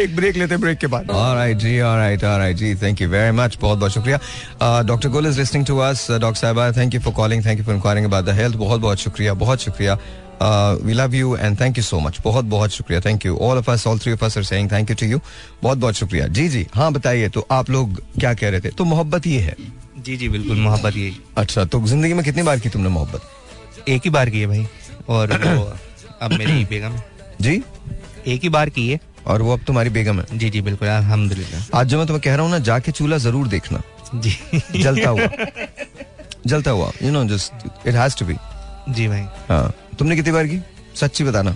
[0.02, 3.32] एक ब्रेक लेते हैं ब्रेक के बाद। ऑलराइट जी ऑलराइट ऑलराइट जी थैंक यू वेरी
[3.38, 4.20] मच बहुत बहुत शुक्रिया।
[4.84, 7.76] Doctor Goel is listening to us doctor साहबा thank you for calling thank you for
[7.76, 9.98] inquiring about the health बहुत बहुत शुक्रिया बहुत शुक्रिया।
[10.84, 13.72] We love you and thank you so much बहुत बहुत शुक्रिया thank you all of
[13.72, 15.20] us all three of us are saying thank you to you
[15.64, 18.70] बहुत बहुत शुक्रिया। जी जी हाँ बताइए तो आप लोग क्या कह रहे थे?
[18.70, 19.56] तो मोहब्बत ये है।
[20.00, 23.22] जी जी बिल्कुल मोहब्बत यही अच्छा तो ज़िंदगी में कितनी बार की तुमने मोहब्बत?
[23.88, 24.66] एक ही बार की है भाई
[25.10, 25.32] और
[26.22, 27.00] अब मेरी बेगम
[27.42, 27.62] जी?
[28.28, 30.38] एक ही बार की है और वो अब तुम्हारी बेगम है?
[30.38, 33.48] जी जी बिल्कुल अल्हम्दुलिल्लाह। आज जो मैं तुम्हें कह रहा हूँ ना जाके चूल्हा ज़रूर
[33.48, 33.82] देखना।
[34.16, 35.28] जी। जलता हुआ।
[36.48, 38.36] जलता हुआ you know just it has to be
[38.90, 40.60] जी भाई। हाँ तुमने कितनी बार की?
[40.96, 41.52] सच्ची बताना।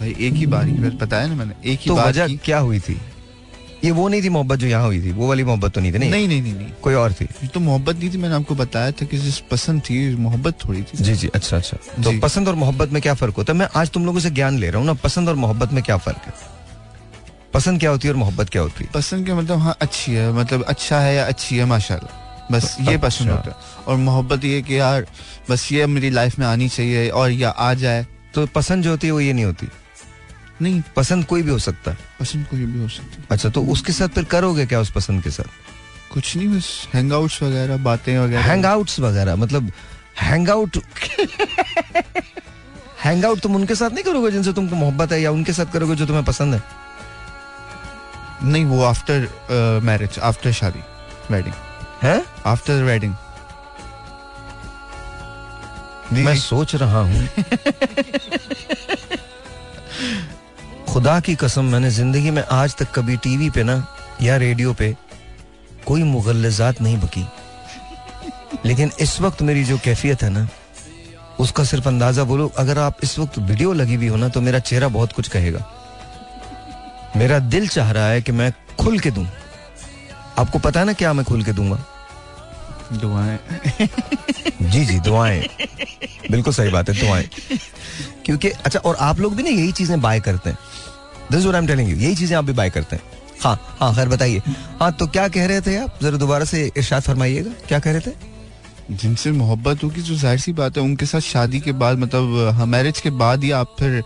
[0.00, 2.36] भाई एक ही बार की बस बताया ना मैंने एक ही तो बार वजह की।
[2.44, 3.00] क्या हुई थी?
[3.84, 5.98] ये वो नहीं थी मोहब्बत जो यहाँ हुई थी वो वाली मोहब्बत तो नहीं थी
[5.98, 7.26] नहीं, नहीं नहीं नहीं नहीं। कोई और थी?
[7.54, 11.02] तो मोहब्बत नहीं थी मैंने आपको बताया था कि जिस पसंद थी मोहब्बत थोड़ी थी।
[11.02, 13.58] जी जी अच्छा अच्छा। तो पसंद और मोहब्बत में क्या फ़र्क होता है?
[13.58, 15.96] मैं आज तुम लोगों से ज्ञान ले रहा हूँ ना पसंद और मोहब्बत में क्या
[15.96, 16.34] फ़र्क है?
[17.54, 18.90] पसंद क्या होती है और मोहब्बत क्या होती है?
[18.94, 22.96] पसंद के मतलब हाँ अच्छी है मतलब अच्छा है या अच्छी है माशाल्लाह। बस ये
[22.98, 25.06] पसंद अच्छा। होता है। और मोहब्बत ये कि यार
[25.50, 29.06] बस ये मेरी लाइफ में आनी चाहिए और या आ जाए। तो पसंद जो होती
[29.06, 29.68] है वो ये नहीं होती?
[30.62, 33.62] नहीं। पसंद कोई भी हो सकता है। पसंद कोई भी हो सकता है। अच्छा तो
[33.62, 35.50] उसके साथ फिर करोगे क्या उस पसंद के साथ?
[36.12, 38.64] कुछ नहीं बस हैंगआउट्स वगैरह बातें वगैरह। हैंग
[39.00, 39.72] वगैरह मतलब
[40.20, 40.78] हैंग आउट
[43.04, 45.94] हैंग आउट तुम उनके साथ नहीं करोगे जिनसे तुमको मोहब्बत है या उनके साथ करोगे
[45.94, 46.62] जो तुम्हें पसंद है?
[48.42, 49.28] नहीं वो आफ्टर
[49.84, 50.80] मैरिज आफ्टर शादी
[51.30, 51.54] वेडिंग
[52.02, 52.24] हैं?
[52.46, 53.14] आफ्टर वेडिंग
[56.12, 57.28] मैं सोच रहा हूँ।
[60.88, 63.74] खुदा की कसम मैंने ज़िंदगी में आज तक कभी टीवी पे ना
[64.22, 64.96] या रेडियो पे
[65.86, 67.24] कोई मुगलजात नहीं बकी।
[68.64, 70.46] लेकिन इस वक्त मेरी जो कैफियत है ना
[71.40, 74.58] उसका सिर्फ़ अंदाज़ा बोलो अगर आप इस वक्त वीडियो लगी हुई हो ना तो मेरा
[74.60, 75.64] चेहरा बहुत कुछ कहेगा।
[77.16, 79.26] मेरा दिल चाह रहा है कि मैं खुल के दूँ।
[80.38, 81.78] आपको पता है ना क्या मैं खुल के दूँगा?
[82.92, 83.38] दुआएँ।
[84.62, 85.48] जी जी दुआएँ।
[86.30, 87.28] बिल्कुल सही बात है दुआएँ
[88.24, 90.58] क्योंकि अच्छा और आप लोग भी ना यही चीज़ें बाय करते हैं।
[91.32, 93.02] This what I am telling you यही चीज़ें आप भी बाय करते हैं।
[93.42, 94.42] हाँ हाँ खैर बताइए।
[94.80, 95.98] हाँ तो क्या कह रहे थे आप?
[96.02, 98.14] जरा दोबारा से इर्शाद फरमाइएगा क्या कह रहे थे?
[98.90, 102.66] जिनसे मोहब्बत होगी जो ज़ाहिर सी बात है उनके साथ शादी के बाद मतलब हाँ
[102.66, 104.02] मैरिज के बाद ही आप फिर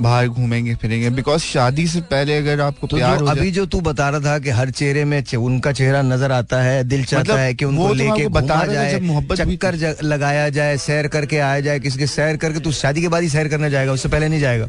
[0.00, 3.66] बाहर घूमेंगे फिरेंगे। बिकॉज़ शादी से पहले अगर आपको तो प्यार जो हो अभी जो
[3.66, 7.04] तू बता रहा था कि हर चेहरे में चे- उनका चेहरा नज़र आता है दिल
[7.04, 8.98] चाहता मतलब है कि उनको तो लेके बता जाए
[9.36, 13.08] चक्कर ज- लगाया जाए सैर करके आया जाए किसी के सैर करके तू शादी के
[13.08, 14.68] बाद ही सैर करने जाएगा उससे पहले नहीं जाएगा।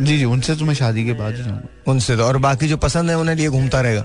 [0.00, 2.76] जी जी उनसे तो मैं शादी के बाद ही जाऊँगा। उनसे तो और बाकी जो
[2.76, 4.02] पसंद है उन्हें लिए घूमता रहेगा।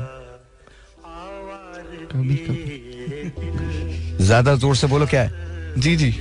[2.12, 5.32] कभी कभी। ज़्यादा ज़ोर से बोलो क्या है?
[5.78, 6.12] जी जी।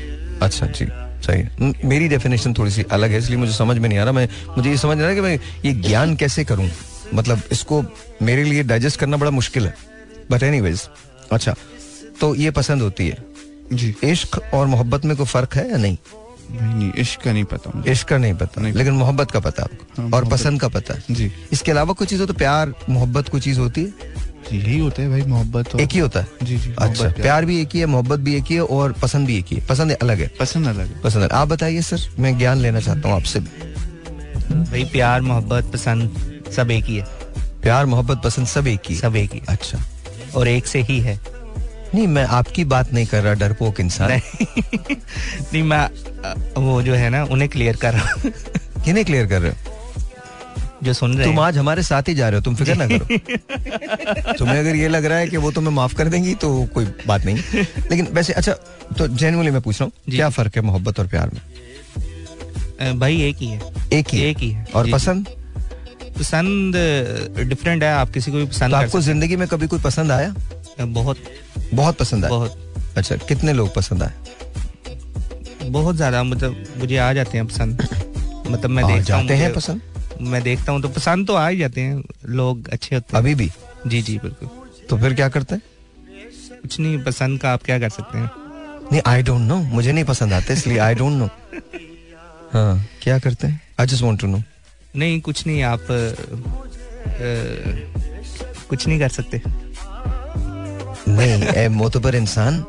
[0.43, 0.87] अच्छा जी।
[1.27, 4.29] सही मेरी डेफिनेशन थोड़ी सी अलग है इसलिए मुझे समझ में नहीं आ रहा। मैं
[4.57, 6.69] मुझे ये समझ नहीं आ रहा कि मैं ये ज्ञान कैसे करूँ?
[7.15, 7.83] मतलब इसको
[8.23, 9.75] मेरे लिए डाइजेस्ट करना बड़ा मुश्किल है।
[10.31, 10.89] बट एनीवेज
[11.33, 11.55] अच्छा
[12.21, 13.25] तो ये पसंद होती है।
[13.73, 15.97] जी। इश्क और मोहब्बत में कोई फ़र्क है या नहीं?
[16.51, 19.41] नहीं नहीं इश्क का नहीं पता मुझे। इश्क का नहीं पता नहीं। लेकिन मोहब्बत का
[19.41, 22.73] पता आपको। हाँ, और पसंद का पता। जी। इसके अलावा कोई चीज़ हो तो प्यार
[22.91, 24.15] मोहब्बत कोई चीज़ होती है?
[24.53, 26.27] यही होता है भाई मोहब्बत एक ही होता है?
[26.43, 29.27] जी जी अच्छा प्यार। भी एक ही है मोहब्बत भी एक ही है और पसंद
[29.27, 32.09] भी एक ही है। पसंद अलग है। पसंद अलग है। पसंद अलग। आप बताइए सर
[32.19, 37.05] मैं ज्ञान लेना चाहता हूँ आपसे। भाई प्यार मोहब्बत पसंद सब एक ही है।
[37.63, 39.79] प्यार मोहब्बत पसंद सब एक ही सब एक ही अच्छा।
[40.37, 41.19] और एक से ही है।
[41.95, 44.97] नहीं मैं आपकी बात नहीं कर रहा डरपोक इंसान। नहीं।
[45.53, 45.89] नहीं मैं
[46.63, 48.33] वो जो है ना उन्हें क्लियर कर रहा हूँ।
[48.85, 49.57] किन्हें क्लियर कर रहे हो?
[50.85, 54.35] जो सुन रहे तुम आज हमारे साथ ही जा रहे हो तुम फ़िक्र ना करो।
[54.39, 57.25] तुम्हें अगर ये लग रहा है कि वो तुम्हें माफ़ कर देंगी तो कोई बात
[57.25, 57.37] नहीं।
[57.91, 58.53] लेकिन वैसे अच्छा
[58.99, 61.41] तो जेनुअली मैं पूछ रहा हूँ क्या फ़र्क है मोहब्बत और प्यार में?
[62.99, 63.61] भाई एक ही है।
[63.93, 65.29] एक ही एक ही है। और पसंद?
[66.19, 66.77] पसंद
[67.49, 70.35] डिफरेंट है आप किसी को भी पसंद तो आपको ज़िंदगी में कभी कोई पसंद आया?
[70.81, 71.17] बहुत।
[71.75, 72.31] बहुत पसंद आया?
[72.31, 74.13] बहुत। अच्छा कितने लोग पसंद आए?
[75.65, 77.87] बहुत ज़्यादा मतलब मुझे आ जाते हैं पसंद।
[78.49, 79.81] मतलब मैं देखता जाते हैं पसंद?
[80.21, 83.35] मैं देखता हूँ तो पसंद तो आ ही जाते हैं लोग अच्छे होते हैं। अभी
[83.35, 83.51] भी?
[83.87, 84.49] जी जी बिल्कुल।
[84.91, 85.63] तो फिर क्या करते हैं?
[86.63, 88.31] कुछ नहीं पसंद का आप क्या कर सकते हैं?
[88.93, 91.27] नहीं आई डोंट नो मुझे नहीं पसंद आते इसलिए आई डोंट नो
[92.53, 93.61] हाँ क्या करते हैं?
[93.81, 94.43] I just want to know
[94.97, 96.15] नहीं कुछ नहीं आप अ, अ,
[98.69, 99.41] कुछ नहीं कर सकते।
[101.09, 102.65] नहीं मोतबर इंसान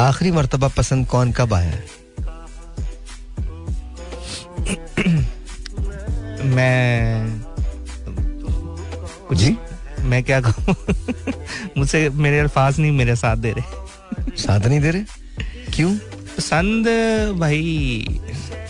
[0.00, 1.72] आखिरी मरतबा पसंद कौन कब आया?
[6.44, 7.40] मैं
[9.28, 9.56] कुछ जी?
[10.00, 10.74] मैं क्या कहूँ?
[11.76, 15.02] मुझसे मेरे अल्फाज नहीं मेरे साथ दे रहे। साथ नहीं दे रहे?
[15.74, 15.94] क्यों?
[16.36, 16.86] पसंद
[17.38, 18.20] भाई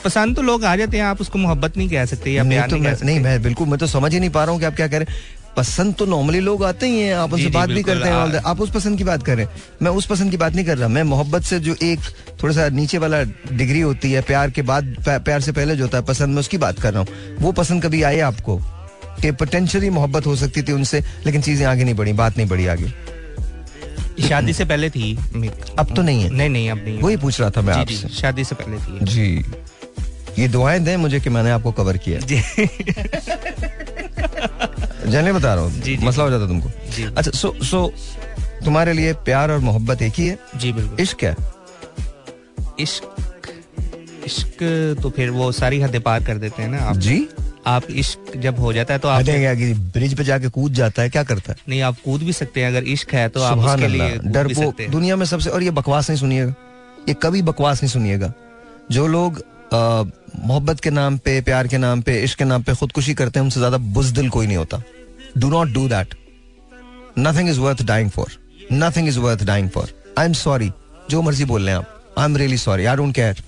[0.04, 2.76] पसंद तो लोग आ जाते हैं आप उसको मोहब्बत नहीं कह सकते या नहीं तो
[2.76, 4.66] नहीं कह मैं नहीं मैं बिल्कुल मैं तो समझ ही नहीं पा रहा हूँ कि
[4.66, 7.68] आप क्या कह रहे हैं। पसंद तो नॉर्मली लोग आते ही हैं आप उनसे बात
[7.68, 10.36] भी करते हैं आप उस पसंद की बात कर। रहे हैं मैं उस पसंद की
[10.36, 11.98] बात नहीं कर रहा। मैं मोहब्बत से जो एक
[12.42, 13.22] थोड़ा सा नीचे वाला
[13.52, 16.58] डिग्री होती है प्यार के बाद प्यार से पहले जो होता है पसंद मैं उसकी
[16.58, 17.08] बात कर रहा हूँ।
[17.40, 18.60] वो पसंद कभी आई आपको?
[19.20, 22.66] कि पोटेंशियली मोहब्बत हो सकती थी उनसे लेकिन चीज़ें आगे नहीं बढ़ी बात नहीं बढ़ी
[22.66, 22.92] आगे।
[24.28, 25.18] शादी से पहले थी
[25.78, 28.44] अब तो नहीं है। नहीं नहीं अब नहीं। वही पूछ रहा था मैं आपसे। शादी
[28.44, 29.44] से पहले थी। जी।
[30.38, 32.20] ये दुआएँ दें मुझे कि मैंने आपको कवर किया।
[35.12, 36.68] जी जाने बता रहा हूँ। मसला हो जाता तुमको।
[37.08, 37.86] अच्छा सो सो
[38.64, 40.38] तुम्हारे लिए प्यार और मोहब्बत एक ही है?
[40.56, 41.34] जी बिल्कुल। इश्क क्या
[42.80, 43.52] इश्क
[44.26, 44.62] इश्क
[45.02, 47.26] तो फिर वो सारी हदें पार कर देते हैं ना आप। जी।
[47.66, 49.24] आप इश्क जब हो जाता है तो आप
[49.92, 51.58] ब्रिज पे जाके कूद जाता है क्या करता है?
[51.68, 54.62] नहीं आप कूद भी सकते हैं अगर इश्क है तो आप उसके लिए डर वो
[54.62, 56.54] सकते हैं। दुनिया में सबसे और ये बकवास नहीं सुनिएगा।
[57.08, 58.32] ये कभी बकवास नहीं सुनिएगा।
[58.90, 59.42] जो लोग
[59.74, 63.44] मोहब्बत के नाम पे प्यार के नाम पे इश्क के नाम पे खुदकुशी करते हैं
[63.44, 64.82] उनसे ज़्यादा बुजदिल कोई नहीं होता।
[65.38, 66.14] Do not do that
[67.18, 68.38] nothing is worth dying for
[68.72, 70.70] nothing is worth dying for I am sorry
[71.10, 72.14] जो मर्ज़ी बोल रहे हैं आप.
[72.18, 73.42] I am really sorry I don't care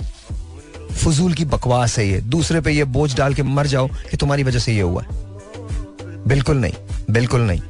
[0.95, 2.20] फजूल की बकवास है ये.
[2.20, 5.03] दूसरे पे ये बोझ डाल के मर जाओ कि तुम्हारी वजह से ये हुआ.
[5.03, 6.74] है बिल्कुल नहीं.
[7.11, 7.61] बिल्कुल नहीं.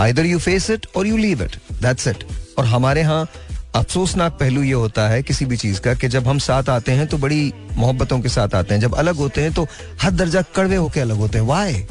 [0.00, 2.24] आइदर यू फेस इट और you leave it that's it
[2.58, 3.26] और हमारे यहाँ
[3.74, 7.06] अफसोसनाक पहलू ये होता है किसी भी चीज़ का कि जब हम साथ आते हैं
[7.06, 8.80] तो बड़ी मोहब्बतों के साथ आते हैं.
[8.80, 9.66] जब अलग होते हैं तो
[10.04, 11.46] हद दर्जा कड़वे होके अलग होते हैं.
[11.46, 11.84] वाई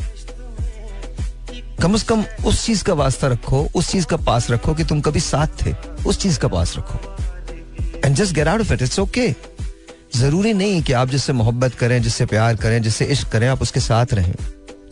[1.81, 5.01] कम से कम उस चीज़ का वास्ता रखो, उस चीज़ का पास रखो कि तुम
[5.01, 5.73] कभी साथ थे।
[6.05, 7.17] उस चीज़ का पास रखो।
[8.05, 9.35] And just get out of it it's okay
[10.15, 13.79] ज़रूरी नहीं कि आप जिससे मोहब्बत करें, जिससे प्यार करें, जिससे इश्क करें, आप उसके
[13.79, 14.33] साथ रहें।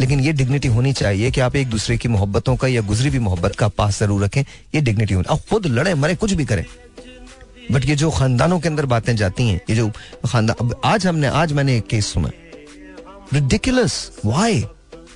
[0.02, 3.20] लेकिन ये डिग्निटी होनी चाहिए कि आप एक दूसरे की मोहब्बतों का या गुजरी हुई
[3.20, 4.42] मोहब्बत का पास ज़रूर रखें।
[4.76, 6.66] ये डिग्निटी होनी आप खुद लड़े, मरे, कुछ भी करें।
[7.72, 9.92] बट ये जो खानदानों के अंदर बातें जाती हैं, ये जो
[10.28, 12.32] खानदान आज हमने आज मैंने एक केस सुना।
[13.34, 14.66] रिडिकुलस वाई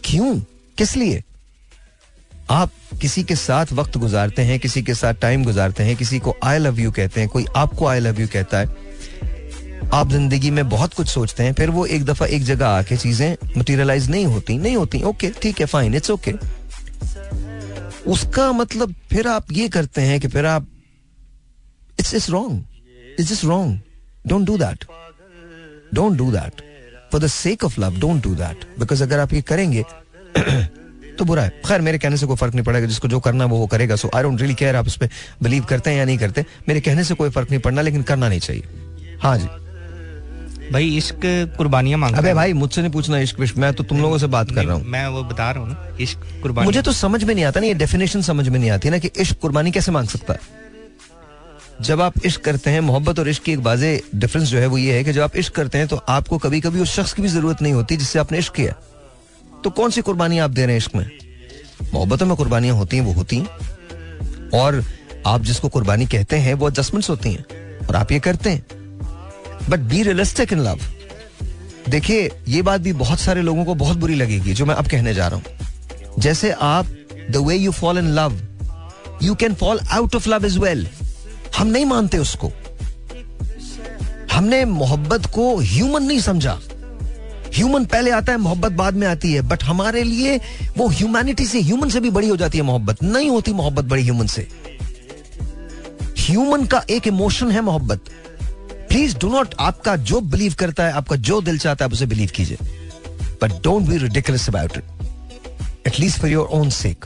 [0.03, 0.39] क्यों?
[0.78, 1.24] किस लिए?
[2.52, 2.72] आप
[3.02, 6.58] किसी के साथ वक्त गुजारते हैं, किसी के साथ टाइम गुजारते हैं, किसी को आई
[6.58, 8.66] लव यू कहते हैं, कोई आपको आई लव यू कहता है,
[9.93, 13.36] आप ज़िंदगी में बहुत कुछ सोचते हैं, फिर वो एक दफ़ा एक जगह आके चीज़ें
[13.58, 16.34] मटेरियलाइज नहीं होती नहीं होती ओके ठीक है फाइन इट्स ओके
[18.12, 20.68] उसका मतलब फिर आप ये करते हैं कि फिर आप
[22.00, 22.64] it's it's wrong
[23.20, 23.80] it's just wrong
[24.28, 24.86] don't do that
[25.93, 26.62] don't do that
[27.12, 29.84] for the sake of love don't do that because अगर आप ये करेंगे
[31.16, 33.57] तो बुरा है। खैर मेरे कहने से कोई फ़र्क नहीं पड़ेगा। जिसको जो करना वो
[33.57, 35.09] वो करेगा। So I don't really care आप उस पर
[35.43, 38.30] बिलीव करते हैं या नहीं करते। मेरे कहने से कोई फ़र्क नहीं पड़ना लेकिन करना
[38.30, 39.47] नहीं चाहिए। हाँ जी।
[40.66, 41.20] भाई इश्क
[41.57, 44.51] कुर्बानियाँ माँगता अबे भाई मुझसे नहीं पूछना इश्क विश्क। मैं तो तुम लोगों से बात
[44.51, 47.34] कर रहा हूँ। मैं वो बता रहा हूँ ना इश्क कुर्बानी मुझे तो समझ में
[47.36, 50.07] नहीं आता ना ये डेफिनेशन समझ में नहीं आती ना कि इश्क कुर्बानी कैसे मांग
[50.07, 50.63] सकता है।
[51.82, 54.78] जब आप इश्क करते हैं मोहब्बत और इश्क की एक बाजे डिफरेंस जो है वो
[54.78, 57.22] ये है कि जब आप इश्क करते हैं तो आपको कभी कभी उस शख्स की
[57.22, 58.74] भी ज़रूरत नहीं होती जिससे आपने इश्क किया।
[59.66, 61.11] तो कौन सी कुर्बानी आप दे रहे हैं इश्क में?
[61.93, 63.45] मोहब्बतों में कुर्बानियाँ होती हैं, वो होती हैं।
[64.49, 64.86] और
[65.28, 67.45] आप जिसको कुर्बानी कहते हैं, वो एडजस्टमेंट्स होती हैं।
[67.88, 68.66] और आप ये करते हैं।
[69.70, 70.80] But be realistic in love
[71.89, 75.13] देखिए, ये बात भी बहुत सारे लोगों को बहुत बुरी लगेगी, जो मैं अब कहने
[75.13, 75.45] जा रहा हूँ।
[76.20, 76.86] जैसे आप
[77.32, 78.41] the way you fall in love
[79.24, 80.88] you can fall out of love is well
[81.57, 82.51] हम नहीं मानते उसको।
[84.32, 86.59] हमने मोहब्बत को ह्यूमन नहीं समझा।
[87.56, 90.38] ह्यूमन पहले आता है, मोहब्बत बाद में आती है। बट हमारे लिए
[90.78, 94.03] वो ह्यूमैनिटी से ह्यूमन से भी बड़ी हो जाती है मोहब्बत। नहीं होती मोहब्बत बड़ी
[94.03, 94.47] ह्यूमन से।
[96.20, 98.10] ह्यूमन का एक इमोशन है मोहब्बत।
[98.89, 102.06] प्लीज़ डू नॉट आपका जो बिलीव करता है, आपका जो दिल चाहता है, आप उसे
[102.06, 102.58] बिलीव कीजिए।
[103.41, 107.06] But don't be ridiculous about it at least for your own sake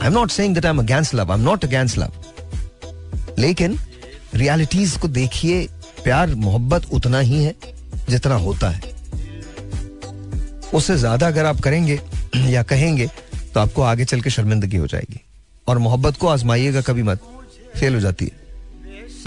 [0.00, 2.12] I am not saying that I am against love I am not against love
[3.38, 3.78] लेकिन
[4.34, 5.66] रियलिटीज को देखिए,
[6.04, 7.54] प्यार, मोहब्बत उतना ही है
[8.08, 8.96] जितना होता है।
[10.74, 12.00] उससे ज़्यादा अगर आप करेंगे
[12.36, 13.06] या कहेंगे
[13.54, 15.20] तो आपको आगे चल के शर्मिंदगी हो जाएगी।
[15.68, 17.20] और मोहब्बत को आजमाइएगा कभी मत।
[17.76, 18.30] फेल हो जाती है।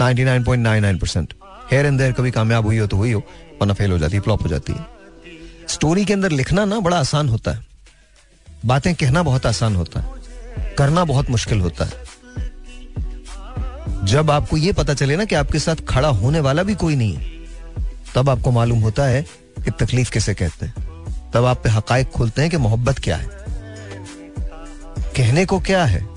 [0.00, 1.34] 99.99 परसेंट।
[1.70, 3.22] हेयर एंड देयर कभी कामयाब हुई हो तो हुई हो,
[3.60, 4.86] वरना फेल हो जाती है, फ्लॉप हो जाती है।
[5.68, 7.66] स्टोरी के अंदर लिखना ना बड़ा आसान होता है।
[8.66, 11.92] बातें कहना बहुत आसान होता है। करना बहुत मुश्किल होता है।
[14.04, 17.14] जब आपको यह पता चले ना कि आपके साथ खड़ा होने वाला भी कोई नहीं
[17.14, 17.30] है,
[18.14, 19.22] तब आपको मालूम होता है
[19.64, 20.91] कि तकलीफ़ किसे कहते हैं।
[21.34, 23.28] तब आप पे हकायक खोलते हैं कि मोहब्बत क्या है।
[25.16, 26.08] कहने को क्या है?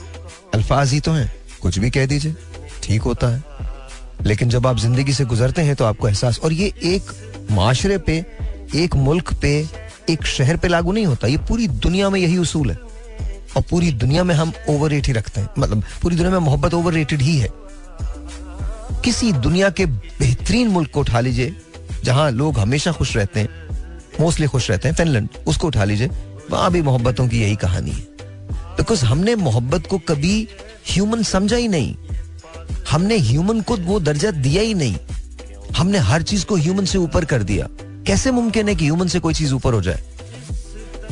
[0.53, 2.36] अल्फाज ही तो हैं। कुछ भी कह दीजिए।
[2.84, 3.43] ठीक होता है।
[4.22, 7.01] लेकिन जब आप ज़िंदगी से गुजरते हैं तो आपको एहसास और ये एक
[7.51, 8.26] माशरे पे,
[8.76, 9.70] एक मुल्क पे,
[10.09, 12.78] एक शहर पे लागू नहीं होता। ये पूरी दुनिया में यही उसूल है।
[13.57, 16.97] और पूरी दुनिया में हम ओवर ही रखते हैं। मतलब पूरी दुनिया में मोहब्बत ओवर
[16.97, 17.49] ही है।
[19.05, 21.55] किसी दुनिया के बेहतरीन मुल्क को उठा लीजिए,
[22.03, 23.64] जहाँ लोग हमेशा खुश रहते हैं।
[24.20, 26.09] मोस्टली खुश रहते हैं फिनलैंड उसको उठा लीजिए।
[26.51, 28.07] वहाँ भी मोहब्बतों की यही कहानी है।
[28.78, 30.47] बिकॉज़ हमने मोहब्बत को कभी
[30.88, 31.95] ह्यूमन समझा ही नहीं।
[32.91, 34.97] हमने ह्यूमन को वो दर्जा दिया ही नहीं।
[35.76, 37.68] हमने हर चीज़ को ह्यूमन से ऊपर कर दिया।
[38.07, 40.03] कैसे मुमकिन है कि ह्यूमन से कोई चीज़ ऊपर हो जाए?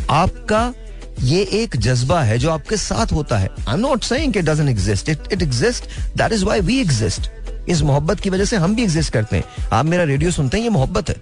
[0.10, 0.74] आपका
[1.22, 5.10] ये एक जज्बा है जो आपके साथ होता है। I not saying it doesn't exist
[5.10, 5.84] it it exist
[6.18, 7.32] that is why we exist
[7.70, 9.44] इस मोहब्बत की वजह से हम भी एग्जिस्ट करते हैं।
[9.74, 11.16] आप मेरा रेडियो सुनते हैं, ये मोहब्बत है।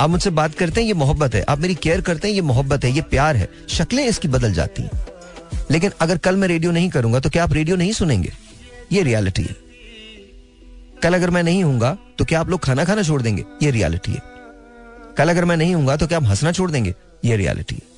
[0.00, 2.84] आप मुझसे बात करते हैं, ये मोहब्बत है। आप मेरी केयर करते हैं, ये मोहब्बत
[2.84, 5.06] है, ये प्यार है। शक्लें इसकी बदल जाती हैं।
[5.70, 8.32] लेकिन अगर कल मैं रेडियो नहीं करूँगा तो क्या आप रेडियो नहीं सुनेंगे?
[8.92, 9.56] ये रियलिटी है।
[11.02, 13.44] कल अगर मैं नहीं हूँगा तो क्या आप लोग खाना खाना छोड़ देंगे?
[13.62, 14.22] ये रियलिटी है।
[15.18, 16.94] कल अगर मैं नहीं हूँगा तो क्या आप हंसना छोड़ देंगे?
[17.24, 17.96] ये रियलिटी है।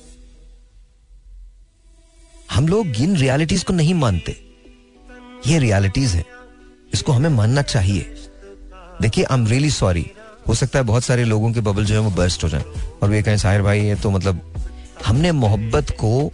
[2.51, 4.35] हम लोग इन रियलिटीज को नहीं मानते।
[5.47, 6.23] ये रियलिटीज है।
[6.93, 8.15] इसको हमें मानना चाहिए।
[9.01, 10.05] देखिए आई एम रियली सॉरी
[10.47, 12.63] हो सकता है बहुत सारे लोगों के बबल जो है वो बर्स्ट हो जाए।
[13.03, 14.41] और वे कहें, साहिर भाई, ये तो मतलब
[15.05, 16.31] हमने मोहब्बत को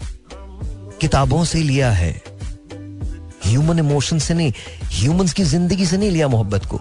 [1.02, 2.12] किताबों से लिया है।
[3.46, 4.52] ह्यूमन इमोशन से नहीं
[4.92, 6.78] ह्यूमंस की ज़िंदगी से नहीं लिया मोहब्बत को,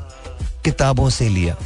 [0.64, 1.56] किताबों से लिया।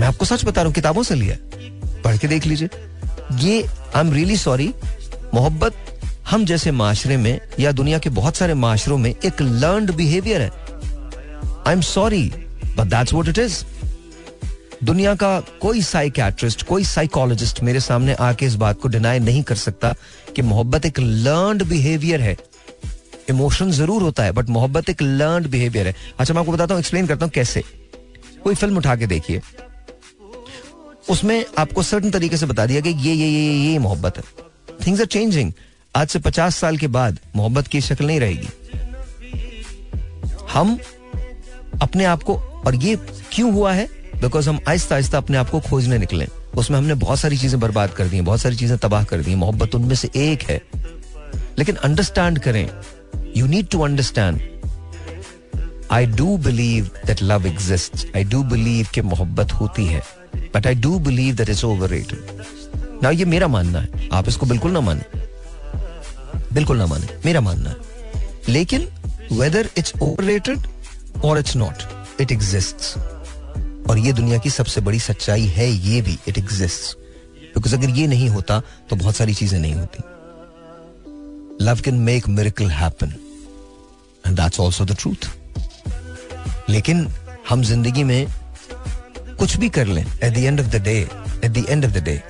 [0.00, 1.36] मैं आपको सच बता रहा हूँ, किताबों से लिया
[2.04, 2.68] पढ़ के देख लीजिए।
[3.38, 4.72] ये आई एम रियली सॉरी
[5.34, 5.74] मोहब्बत
[6.30, 10.50] हम जैसे माशरे में या दुनिया के बहुत सारे माशरों में एक लर्नड बिहेवियर है।
[11.66, 12.30] I am sorry
[12.78, 13.62] but that's what it is
[14.84, 19.54] दुनिया का कोई साइकेट्रिस्ट कोई साइकोलॉजिस्ट मेरे सामने आके इस बात को डिनाई नहीं कर
[19.56, 19.94] सकता
[20.36, 22.36] कि मोहब्बत एक लर्नड बिहेवियर है।
[23.30, 26.80] इमोशन ज़रूर होता है बट मोहब्बत एक लर्नड बिहेवियर है। अच्छा मैं आपको बताता हूँ
[26.80, 27.62] एक्सप्लेन करता हूँ कैसे।
[28.44, 29.40] कोई फ़िल्म उठा के देखिए।
[31.10, 34.22] उसमें आपको सर्टन तरीके से बता दिया कि ये ये ये, ये मोहब्बत है।
[34.86, 35.52] थिंग्स आर चेंजिंग
[35.94, 38.48] आज से पचास साल के बाद मोहब्बत की शक्ल नहीं रहेगी।
[40.52, 40.78] हम
[41.82, 42.34] अपने आप को,
[42.66, 42.96] और ये
[43.32, 43.88] क्यों हुआ है?
[44.16, 46.26] बिकॉज़ हम आहिस्ता आहिस्ता अपने आप को खोजने निकले।
[46.56, 49.74] उसमें हमने बहुत सारी चीज़ें बर्बाद कर दी, बहुत सारी चीज़ें तबाह कर दी, मोहब्बत
[49.74, 50.62] उनमें से एक है।
[51.58, 52.68] लेकिन अंडरस्टैंड करें
[53.36, 54.40] you need to understand
[55.90, 60.02] I do believe that love exist I do believe कि मोहब्बत होती है
[60.54, 64.72] but I do believe that is overrated ना ये मेरा मानना है। आप इसको बिल्कुल
[64.72, 65.02] ना माने।
[66.52, 67.76] बिल्कुल ना माने। मेरा मानना है।
[68.48, 68.88] लेकिन
[69.32, 70.58] वेदर इट्स ओवर रेटेड
[71.24, 72.98] और इट्स नॉट इट एग्जिस्ट
[73.90, 76.96] और ये दुनिया की सबसे बड़ी सच्चाई है, ये भी इट एग्जिस्ट
[77.54, 78.60] बिकॉज़ अगर ये नहीं होता
[78.90, 80.02] तो बहुत सारी चीज़ें नहीं होती.
[81.64, 83.14] Love can make miracle happen
[84.26, 85.30] and that's also the truth
[86.70, 87.08] लेकिन
[87.48, 88.26] हम ज़िंदगी में
[89.38, 90.98] कुछ भी कर लें at the end of the day
[91.44, 92.20] at the end of the day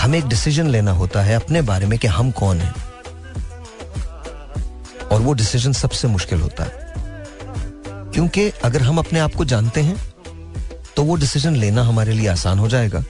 [0.00, 2.74] हमें एक डिसीज़न लेना होता है अपने बारे में कि हम कौन हैं.
[5.12, 6.87] और वो डिसीज़न सबसे मुश्किल होता है.
[8.14, 9.96] क्योंकि अगर हम अपने आप को जानते हैं
[10.96, 13.04] तो वो डिसीज़न लेना हमारे लिए आसान हो जाएगा।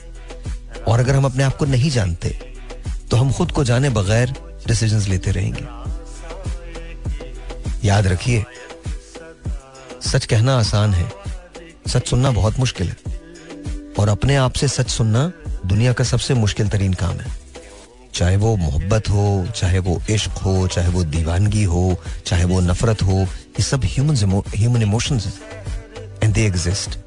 [0.89, 2.29] और अगर हम अपने आप को नहीं जानते
[3.11, 4.35] तो हम खुद को जाने बगैर
[4.67, 5.67] डिसीजंस लेते रहेंगे।
[7.85, 8.45] याद रखिए,
[10.03, 11.11] सच कहना आसान है,
[11.89, 12.97] सच सुनना बहुत मुश्किल है।
[13.99, 15.31] और अपने आप से सच सुनना
[15.67, 17.37] दुनिया का सबसे मुश्किल तरीन काम है।
[18.15, 21.97] चाहे वो मोहब्बत हो, चाहे वो इश्क हो, चाहे वो दीवानगी हो,
[22.27, 23.27] चाहे वो नफरत हो
[23.59, 24.17] ये सब ह्यूमन
[24.57, 25.35] ह्यूमन इमोशंस हैं
[26.23, 26.99] and they exist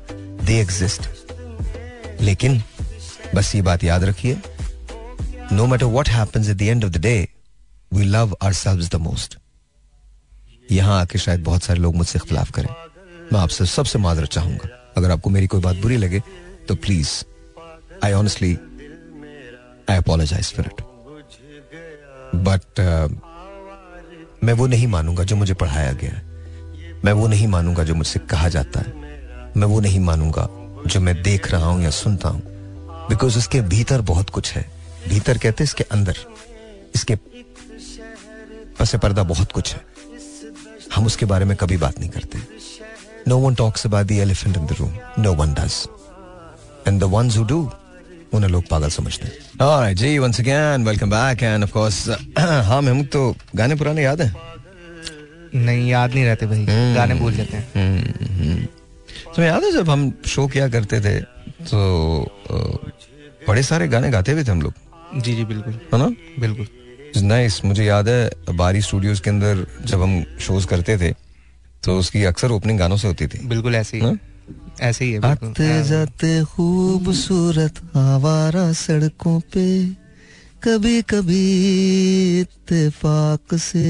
[0.46, 1.10] they exist
[2.22, 2.62] लेकिन
[3.36, 4.38] बस ये बात याद रखिए
[5.52, 7.14] no matter what happens at the end of the day
[7.94, 9.38] we love ourselves the most
[10.72, 12.68] यहाँ आके शायद बहुत सारे लोग मुझसे इख्तलाफ करें।
[13.34, 16.22] मैं आपसे सबसे माजरत चाहूँगा। अगर आपको मेरी कोई बात बुरी लगे
[16.68, 17.10] तो please
[18.06, 18.54] I honestly
[19.90, 20.82] I apologize for it
[22.48, 22.80] but
[24.44, 26.31] मैं वो नहीं मानूँगा जो मुझे पढ़ाया गया है।
[27.06, 28.94] मैं वो नहीं मानूँगा जो मुझसे कहा जाता है।
[29.58, 30.48] मैं वो नहीं मानूँगा
[30.88, 32.42] जो मैं देख रहा हूँ या सुनता हूँ।
[33.10, 34.66] बिकॉज़ इसके भीतर बहुत कुछ है।
[35.10, 36.18] भीतर कहते इसके अंदर।
[36.96, 37.16] इसके
[38.80, 39.82] पसे पर्दा बहुत कुछ है।
[40.96, 42.40] हम उसके बारे में कभी बात नहीं करते।
[43.28, 45.74] No one talks about the elephant in the room no one does
[46.88, 47.60] and the ones who do
[48.34, 52.08] उन्हें लोग पागल समझते हैं। Alright, ji once again welcome back and of course
[52.40, 54.36] हाँ महमूद तो गाने पुराने याद हैं?
[55.56, 58.68] नहीं याद नहीं रहते भाई। हम्म। गाने भूल जाते हैं।
[59.36, 61.20] तो याद है जब हम शो किया करते थे
[61.72, 61.80] तो
[63.48, 64.74] बड़े सारे गाने गाते हुए थे हम लोग?
[65.16, 66.08] जी जी बिल्कुल। है ना?
[66.40, 66.68] बिल्कुल।
[67.24, 71.12] नाइस मुझे याद है बारी स्टूडियोज के अंदर जब हम शोज़ करते थे
[71.84, 74.18] तो उसकी अक्सर ओपनिंग गानों से होती थी। बिल्कुल ऐसे ही। हाँ?
[74.82, 79.66] ऐसे ही है आते हाँ। जाते खूबसूरत आवारा सड़कों पे
[80.64, 81.44] कभी कभी
[82.40, 83.86] इत्तेफाक से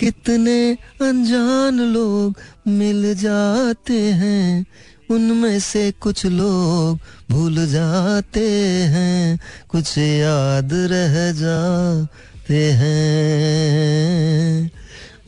[0.00, 0.72] कितने
[1.02, 2.38] अनजान लोग
[2.68, 4.66] मिल जाते हैं।
[5.10, 6.98] उनमें से कुछ लोग
[7.30, 8.50] भूल जाते
[8.82, 14.70] हैं। कुछ याद रह जाते हैं।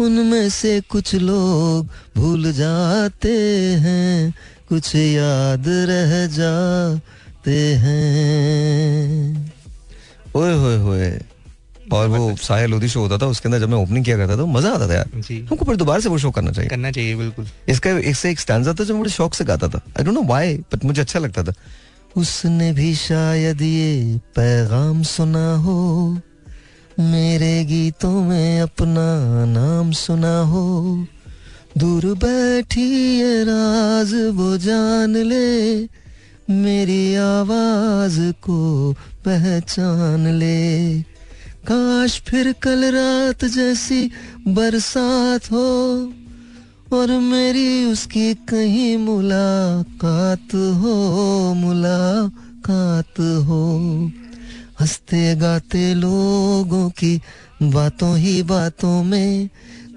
[0.01, 3.39] उनमें से कुछ लोग भूल जाते
[3.75, 4.35] हैं।
[4.69, 9.53] कुछ याद रह जाते हैं।
[10.37, 11.21] ओए होए होए।
[11.93, 14.37] और वो साया लोधी शो होता था उसके अंदर जब मैं ओपनिंग किया करता था
[14.37, 15.09] तो मज़ा आता था यार।
[15.51, 18.73] हमको फिर दोबारा से वो शो करना चाहिए। करना चाहिए बिल्कुल। इसका इससे एक स्टैंडा
[18.73, 21.19] था जो मैं बड़े शौक से गाता था। I don't know why but मुझे अच्छा
[21.19, 21.53] लगता था।
[22.17, 25.79] उसने भी शायद ये पैगाम सुना हो
[26.99, 31.07] मेरे गीतों में अपना नाम सुना हो।
[31.79, 32.83] दूर बैठी
[33.19, 35.89] ये राज वो जान ले
[36.51, 38.93] मेरी आवाज़ को
[39.25, 40.59] पहचान ले।
[41.67, 44.11] काश फिर कल रात जैसी
[44.49, 45.69] बरसात हो
[46.93, 50.95] और मेरी उसकी कहीं मुलाकात हो
[51.55, 53.61] मुलाकात हो।
[54.81, 57.21] हँसते गाते लोगों की
[57.63, 59.49] बातों ही बातों में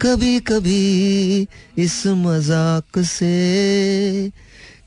[0.02, 1.48] कभी कभी
[1.78, 3.34] इस मज़ाक से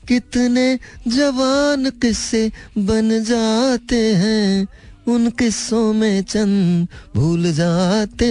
[0.07, 4.67] कितने जवान किस्से बन जाते हैं।
[5.07, 8.27] उन किस्सों में चंद भूल जाते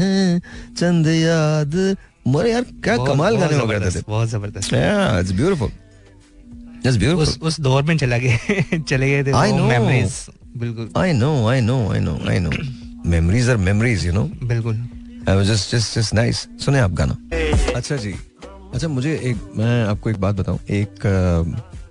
[0.00, 0.40] हैं
[0.78, 1.74] चंद याद
[2.26, 4.74] मोरे यार क्या कमाल गाने हो गए थे बहुत ज़बरदस्त
[5.20, 5.70] it's beautiful.
[6.84, 7.22] It's beautiful.
[7.22, 8.38] उस उस दौर में चला गए
[8.88, 9.68] चले गए थे I know.
[9.68, 12.54] मेमोरीज बिल्कुल I know, I know, I know, I know.
[13.14, 14.28] Memories are memories, you know.
[14.46, 14.84] बिल्कुल
[15.28, 16.46] I was just, just, just nice.
[16.64, 17.18] सुने आप गाना
[17.76, 18.14] अच्छा जी
[18.74, 21.06] अच्छा मुझे एक मैं आपको एक बात बताऊँ एक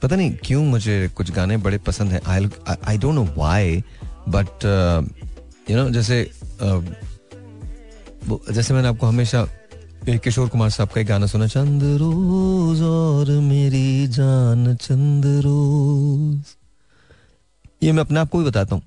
[0.03, 2.49] पता नहीं क्यों मुझे कुछ गाने बड़े पसंद हैं I
[2.87, 3.83] I don't know why
[4.29, 4.65] but
[5.71, 6.31] you know जैसे
[8.27, 9.47] वो- जैसे मैंने आपको हमेशा
[10.09, 16.43] किशोर कुमार साहब का एक गाना सुना, चंद रोज और मेरी जान, चंद रोज।
[17.83, 18.83] ये मैं अपने आप को भी बताता हूँ।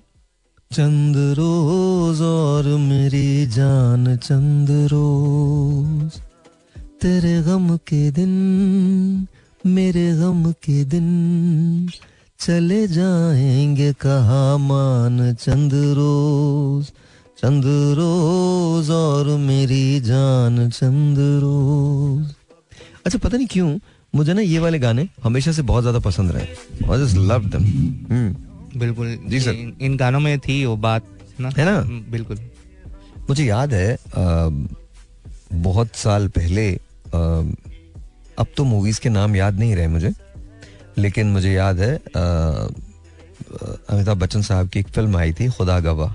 [0.73, 6.21] चंद रोज और मेरी जान, चंद रोज।
[7.03, 8.31] तेरे गम के दिन,
[9.67, 11.09] मेरे गम के दिन
[12.41, 16.91] चले जाएँगे कहा मान चंद रोज
[17.39, 17.65] चंद
[17.99, 22.35] रोज और मेरी जान चंद रोज।
[23.07, 23.79] अच्छा पता नहीं क्यों
[24.15, 26.47] मुझे ना ये वाले गाने हमेशा से बहुत ज़्यादा पसंद रहे।
[26.93, 28.33] आई जस्ट लव देम
[28.79, 31.05] बिल्कुल जी सर। इन, इन गानों में थी वो बात
[31.41, 31.51] ना?
[31.59, 31.77] है ना?
[31.79, 32.39] हम्म, बिल्कुल।
[33.29, 34.49] मुझे याद है अ,
[35.53, 37.19] बहुत साल पहले अ,
[38.39, 40.13] अब तो मूवीज़ के नाम याद नहीं रहे मुझे।
[40.99, 41.95] लेकिन मुझे याद है
[43.47, 46.13] अमिताभ बच्चन साहब की एक फ़िल्म आई थी, खुदा गवाह।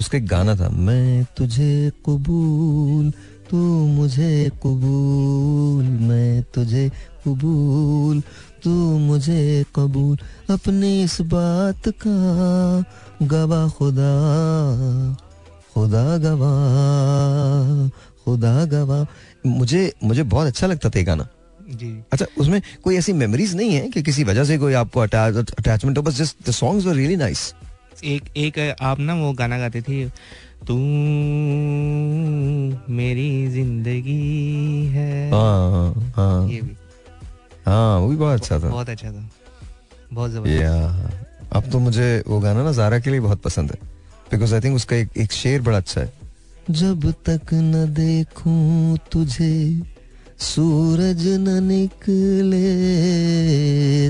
[0.00, 3.10] उसका एक गाना था, मैं तुझे कबूल,
[3.50, 3.56] तू
[3.88, 6.88] मुझे कबूल, मैं तुझे
[7.26, 8.20] कबूल,
[8.64, 10.16] तू मुझे कबूल,
[10.50, 12.16] अपनी इस बात का
[13.26, 14.12] गवाह खुदा
[15.74, 17.88] खुदा गवाह
[18.24, 19.06] खुदा गवाह।
[19.48, 21.26] मुझे मुझे बहुत अच्छा लगता था ये गाना।
[21.70, 25.98] जी। अच्छा उसमें कोई ऐसी मेमोरीज नहीं है कि किसी वजह से कोई आपको अटैचमेंट
[25.98, 26.02] हो?
[26.02, 27.54] बस just the songs were really nice
[28.04, 30.04] एक एक आप ना वो गाना गाते थे
[30.66, 30.76] तू
[32.94, 36.76] मेरी ज़िंदगी है। हाँ हाँ ये भी।
[37.66, 39.28] हाँ वो भी बहुत अच्छा था। बहुत अच्छा था।
[40.12, 41.10] बहुत ज़बरदस्त। या
[41.52, 43.78] अब तो मुझे वो गाना ना जारा के लिए बहुत पसंद है।
[44.30, 46.12] बिकॉज़ आई थिंक उसका एक एक शेर बड़ा अच्छा है।
[46.70, 49.54] जब तक न देखूँ तुझे
[50.38, 52.60] सूरज न निकले,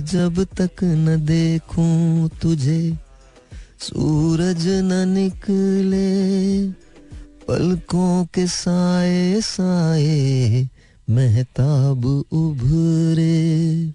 [0.01, 2.99] जब तक न देखूँ तुझे।
[3.81, 6.69] सूरज न निकले,
[7.49, 10.69] पलकों के साए साए,
[11.11, 13.93] महताब उभरे।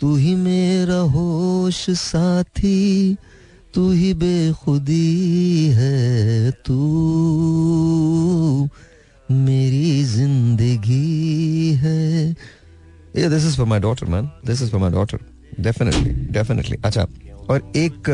[0.00, 3.16] तू ही मेरा होश साथी,
[3.74, 6.80] तू ही बेखुदी है तू।
[9.28, 12.28] मेरी ज़िंदगी है।
[13.16, 15.18] ये this is for my daughter man this is for my daughter
[15.60, 17.06] definitely definitely अच्छा
[17.50, 18.08] और एक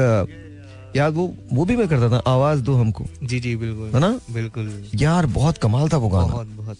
[0.97, 4.09] यार वो वो भी मैं करता था आवाज़ दो हमको। जी जी बिल्कुल। है ना?
[4.31, 6.77] बिल्कुल। यार बहुत कमाल था वो गाना। बहुत बहुत।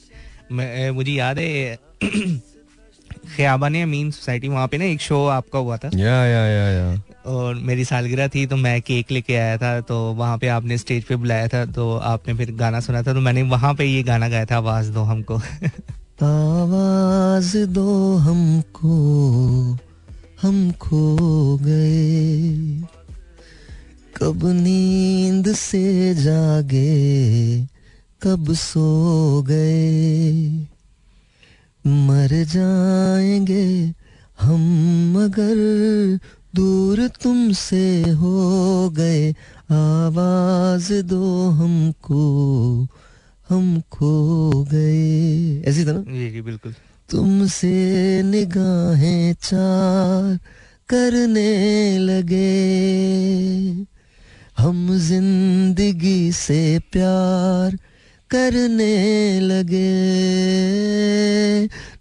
[0.53, 1.79] मैं मुझे याद है
[3.37, 6.93] ख्याबान अमीन सोसाइटी वहाँ पे ना एक शो आपका हुआ था। या या या या
[7.27, 11.05] और मेरी सालगिरह थी तो मैं केक लेके आया था तो वहाँ पे आपने स्टेज
[11.05, 14.29] पे बुलाया था तो आपने फिर गाना सुना था तो मैंने वहाँ पे ये गाना
[14.29, 15.35] गाया था, आवाज़ दो हमको।
[16.23, 18.95] आवाज़ दो हमको,
[20.43, 22.83] हम खो गए।
[24.17, 27.63] कब नींद से जागे,
[28.23, 30.51] कब सो गए।
[31.87, 33.93] मर जाएँगे
[34.41, 34.61] हम
[35.17, 35.57] मगर
[36.55, 39.31] दूर तुमसे हो गए
[39.71, 42.23] आवाज़ दो हमको
[43.49, 46.01] हम खो गए। ऐसी था ना?
[46.01, 46.75] जी जी बिल्कुल।
[47.11, 50.39] तुमसे निगाहें चार
[50.89, 52.47] करने लगे।
[54.59, 57.77] हम ज़िंदगी से प्यार
[58.31, 59.91] करने लगे।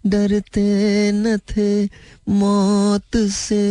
[0.06, 1.84] डरते न थे
[2.28, 3.64] मौत से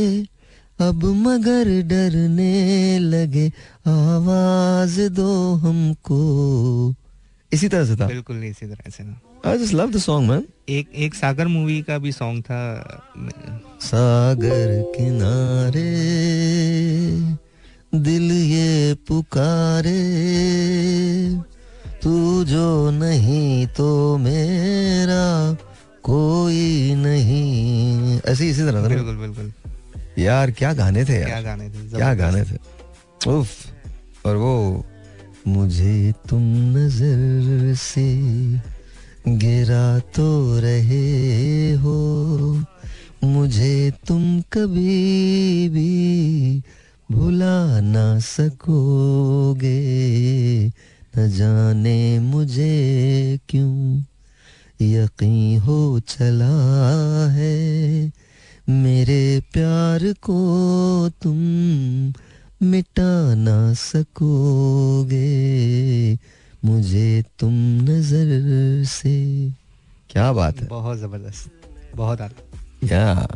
[0.82, 3.48] अब मगर डरने लगे
[3.88, 6.20] आवाज़ दो हमको।
[7.54, 8.08] इसी तरह से था?
[8.08, 11.48] बिल्कुल नहीं इसी तरह से ना I just love the song man एक एक सागर
[11.48, 12.62] मूवी का भी सॉन्ग था।
[13.82, 15.92] सागर किनारे
[17.96, 20.02] दिल ये पुकारे।
[22.04, 25.58] तू जो नहीं तो मेरा
[26.04, 29.54] कोई नहीं। ऐसे इसी तरह था बिल्कुल बिल्कुल।
[30.20, 31.89] यार क्या गाने थे क्या यार गाने थे?
[31.95, 32.57] क्या गाने थे?
[33.32, 34.86] उफ और वो
[35.47, 36.41] मुझे तुम
[36.78, 38.07] नज़र से
[39.28, 41.97] गिरा तो रहे हो
[43.24, 46.63] मुझे तुम कभी भी
[47.11, 49.72] भुला ना सकोगे।
[51.17, 54.03] न जाने मुझे क्यों
[54.82, 56.55] यकीन हो चला
[57.32, 57.57] है
[58.70, 61.38] मेरे प्यार को तुम
[62.67, 65.20] मिटा ना सकोगे।
[66.65, 69.49] मुझे तुम नज़र से।
[70.09, 71.51] क्या बात है। बहुत ज़बरदस्त।
[71.95, 73.28] बहुत आला या।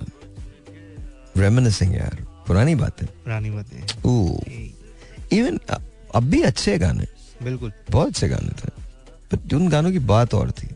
[1.37, 4.39] रेमिनिसिंग यार। पुरानी बात। है पुरानी बातें। ओ
[5.31, 5.59] इवन
[6.15, 7.07] अब भी अच्छे गाने।
[7.43, 8.69] बिल्कुल। बहुत अच्छे गाने थे।
[9.31, 10.67] पर उन गानों की बात और थी।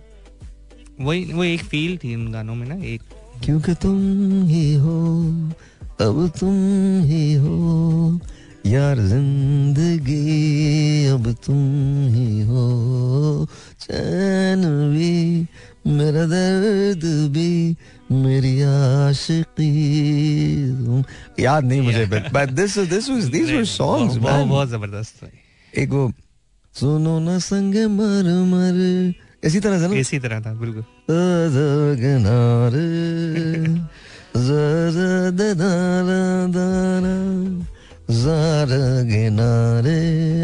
[1.01, 3.01] वही वो एक फील थी उन गानों में ना एक
[3.43, 3.97] क्योंकि तुम
[4.47, 4.97] ही हो
[6.01, 6.55] अब तुम
[7.03, 8.19] ही हो।
[8.65, 11.57] यार ज़िंदगी अब तुम
[12.13, 13.47] ही हो।
[13.81, 14.61] चैन
[14.93, 15.47] भी
[15.91, 17.75] मेरा दर्द भी
[18.11, 19.69] मेरी आशिकी।
[21.43, 25.29] याद नहीं मुझे but this this was these were songs बहुत ज़बरदस्त
[25.73, 26.11] एक वो
[26.75, 29.13] सुनो ना संग मर मर।
[29.43, 29.95] इसी तरह से ना?
[29.95, 30.83] इसी तरह था बिल्कुल।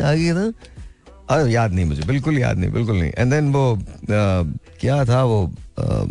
[0.05, 0.53] आगे था
[1.29, 3.79] अरे याद नहीं मुझे बिल्कुल याद नहीं बिल्कुल नहीं। एंड देन वो अ,
[4.81, 6.05] क्या था वो अ,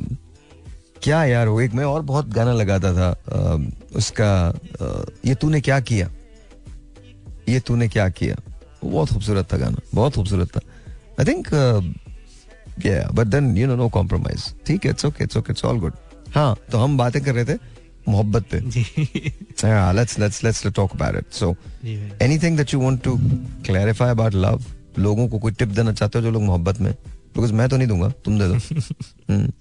[1.02, 4.48] क्या यार वो एक मैं और बहुत गाना लगाता था अ, उसका
[4.80, 6.10] अ, ये तूने क्या किया?
[7.48, 8.36] ये तूने क्या किया?
[8.84, 10.60] बहुत खूबसूरत था गाना बहुत खूबसूरत था।
[11.20, 11.48] I think
[12.78, 14.52] yeah but then you know no compromise.
[14.66, 15.92] ठीक है it's okay it's okay it's all good.
[16.34, 17.58] हाँ तो हम बातें कर रहे थे
[18.08, 21.26] मोहब्बत पे। yeah, let's let's let's talk about it.
[21.40, 21.56] So
[22.20, 23.18] anything that you want to
[23.70, 24.62] clarify about love
[24.98, 26.92] लोगों को कोई टिप देना चाहते हो जो लोग मोहब्बत में?
[27.34, 28.54] बिकॉज़ मैं तो नहीं दूँगा तुम दे दो।
[29.32, 29.52] हम्म,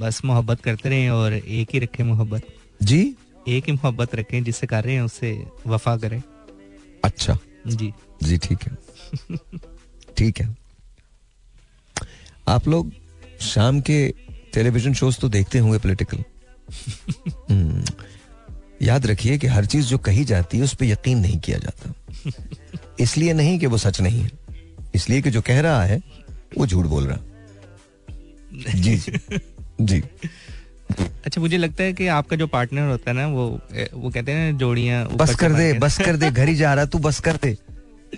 [0.00, 2.42] बस मोहब्बत करते रहें और एक ही रखें मोहब्बत।
[2.82, 3.14] जी?
[3.48, 6.22] एक ही मोहब्बत रखें जिससे कर रहे हैं उससे वफा करें।
[7.04, 8.78] अच्छा। जी। जी ठीक है।
[10.16, 10.65] ठीक है।
[12.48, 12.92] आप लोग
[13.42, 14.08] शाम के
[14.54, 16.24] टेलीविज़न शोज़ तो देखते होंगे पॉलिटिकल
[18.82, 21.92] याद रखिए कि हर चीज़ जो कही जाती है उस पर यकीन नहीं किया जाता।
[23.00, 24.30] इसलिए नहीं कि वो सच नहीं है।
[24.94, 26.00] इसलिए कि जो कह रहा है
[26.58, 27.18] वो झूठ बोल रहा।
[28.74, 29.12] जी जी
[29.80, 30.02] जी।
[31.26, 33.46] अच्छा मुझे लगता है कि आपका जो पार्टनर होता है ना वो
[33.94, 36.84] वो कहते हैं ना जोड़ियाँ बस कर दे बस कर दे घर ही जा रहा
[36.84, 37.56] तू बस कर दे।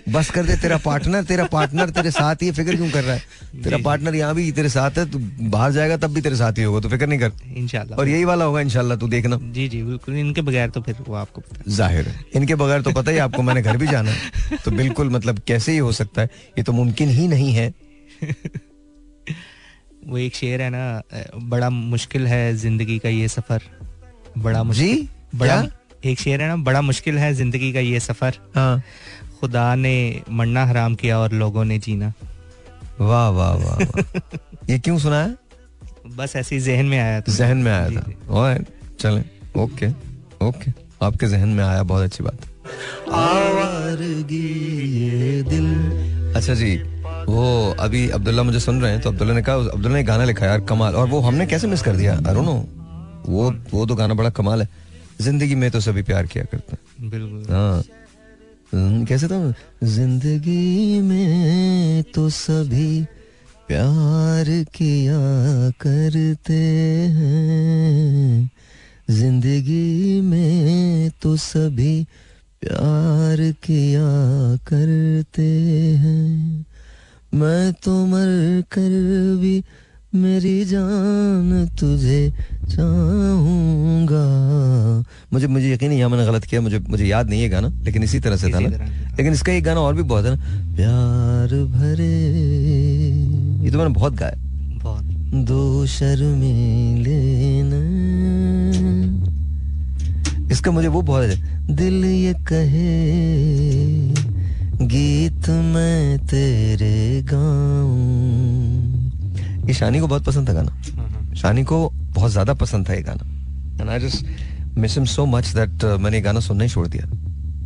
[0.09, 3.21] बस कर दे तेरा पार्टनर तेरा पार्टनर तेरे साथ ही फ़िक्र क्यों कर रहा है?
[3.63, 5.19] तेरा पार्टनर यहाँ भी तेरे साथ है तू
[5.49, 8.23] बाहर जाएगा तब भी तेरे साथ ही होगा तो फ़िक्र नहीं कर। इंशाल्लाह। और यही
[8.25, 11.71] वाला होगा इंशाल्लाह तू देखना। जी जी बिल्कुल। इनके बगैर तो फिर वो आपको पता
[11.71, 15.09] ज़ाहिर है। इनके बगैर तो पता ही आपको मैंने घर भी जाना है। तो बिल्कुल
[15.09, 17.73] मतलब कैसे ही हो सकता है ये तो मुमकिन ही नहीं है।
[20.07, 21.01] वो एक शेर है ना
[21.35, 23.61] बड़ा मुश्किल है ज़िंदगी का ये सफ़र।
[24.37, 25.63] बड़ा मुश्किल। बड़ा
[26.05, 28.81] एक शेर है ना बड़ा मुश्किल है ज़िंदगी का ये सफ़र। हाँ।
[29.41, 32.11] खुदा ने मरना हराम किया और लोगों ने जीना।
[33.01, 35.35] वाह वाह वाह वाह। ये क्यों सुना है?
[36.15, 38.65] बस ऐसे ही जहन में आया था। जहन में आया जी, था। और
[38.99, 39.23] चलें।
[39.57, 39.87] ओके
[40.41, 40.71] ओके
[41.05, 42.47] आपके जहन में आया बहुत अच्छी बात।
[44.31, 45.67] ये दिल।
[46.35, 46.75] अच्छा जी
[47.27, 50.45] वो अभी अब्दुल्ला मुझे सुन रहे हैं तो अब्दुल्ला ने कहा अब्दुल्ला ने गाना लिखा
[50.45, 52.15] यार कमाल। और वो हमने कैसे मिस कर दिया?
[52.27, 52.45] अरुण
[53.25, 54.67] वो वो तो गाना बड़ा कमाल है।
[55.21, 57.83] ज़िंदगी में तो सभी प्यार किया करते हैं। बिल्कुल। हाँ।
[58.73, 59.53] कैसे था
[59.83, 63.01] ज़िंदगी में तो सभी
[63.67, 65.19] प्यार किया
[65.81, 66.53] करते
[67.15, 68.49] हैं।
[69.09, 72.03] ज़िंदगी में तो सभी
[72.61, 74.07] प्यार किया
[74.67, 75.49] करते
[75.97, 76.65] हैं।
[77.33, 78.89] मैं तो मर कर
[79.41, 79.63] भी
[80.13, 82.33] मेरी जान तुझे
[82.69, 84.23] चाहूँगा।
[85.33, 88.19] मुझे मुझे यकीन नहीं मैंने गलत किया मुझे मुझे याद नहीं है गाना लेकिन इसी
[88.19, 88.69] तरह से था ना।
[89.17, 90.37] लेकिन इसका एक गाना और भी बहुत है ना
[90.75, 92.09] प्यार भरे।
[93.65, 94.35] ये तो मैंने बहुत गाया।
[94.83, 95.03] बहुत।
[95.45, 97.19] दो शर्मीले
[97.63, 99.19] नैन।
[100.51, 101.35] इसका मुझे वो बहुत है
[101.75, 102.89] दिल ये कहे
[104.87, 108.88] गीत मैं तेरे गाऊं।
[109.69, 113.23] ये शानी को बहुत पसंद था गाना। शानी को बहुत ज़्यादा पसंद था ये गाना।
[113.81, 117.05] And I just miss him so much that मैंने ये गाना सुनना ही छोड़ दिया।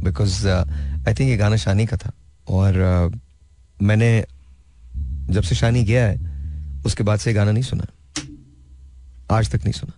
[0.04, 2.12] बिकॉज़ आई थिंक ये गाना शानी का था।
[2.48, 3.20] और uh,
[3.80, 4.10] मैंने
[5.30, 7.86] जब से शानी गया है उसके बाद से ये गाना नहीं सुना।
[9.32, 9.94] आज तक नहीं सुना।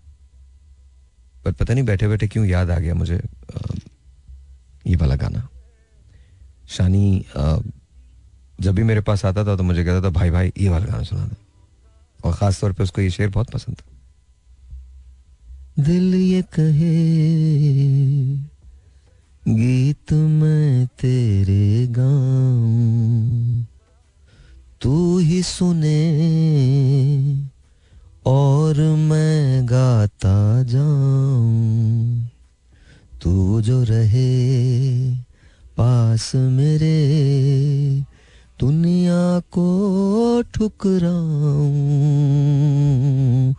[1.46, 3.80] पर पता नहीं बैठे बैठे क्यों याद आ गया मुझे uh,
[4.88, 5.48] ये वाला गाना।
[6.70, 7.62] शानी uh,
[8.60, 11.04] जब भी मेरे पास आता था तो मुझे कहता था भाई भाई ये वाला गाना
[11.04, 11.44] सुना दे।
[12.26, 13.84] और खास तौर पे उसको ये शेर बहुत पसंद था।
[15.84, 16.96] दिल ये कहे,
[19.48, 23.64] गीत मैं तेरे गाऊं,
[24.82, 26.02] तू ही सुने
[28.26, 32.30] और मैं गाता जाऊँ।
[33.22, 34.32] तू जो रहे
[35.78, 36.96] पास मेरे
[38.60, 43.54] दुनिया को ठुकराऊं,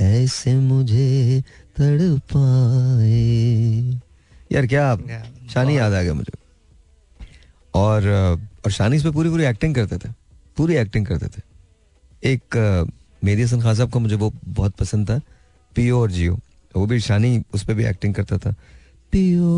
[0.00, 1.42] ऐसे मुझे
[1.76, 3.10] तड़पाए।
[4.52, 4.96] यार क्या
[5.50, 6.32] शानी याद आ गया मुझे?
[7.74, 8.08] और
[8.64, 10.12] और शानी इस पे पूरी पूरी एक्टिंग करते थे।
[10.56, 11.42] पूरी एक्टिंग करते थे।
[12.24, 12.56] एक
[13.24, 15.20] मेरी हसन खान साहब का मुझे वो बहुत पसंद था।
[15.76, 16.38] पियो और जियो।
[16.76, 18.54] वो भी शानी उस पर भी एक्टिंग करता था।
[19.12, 19.50] पियो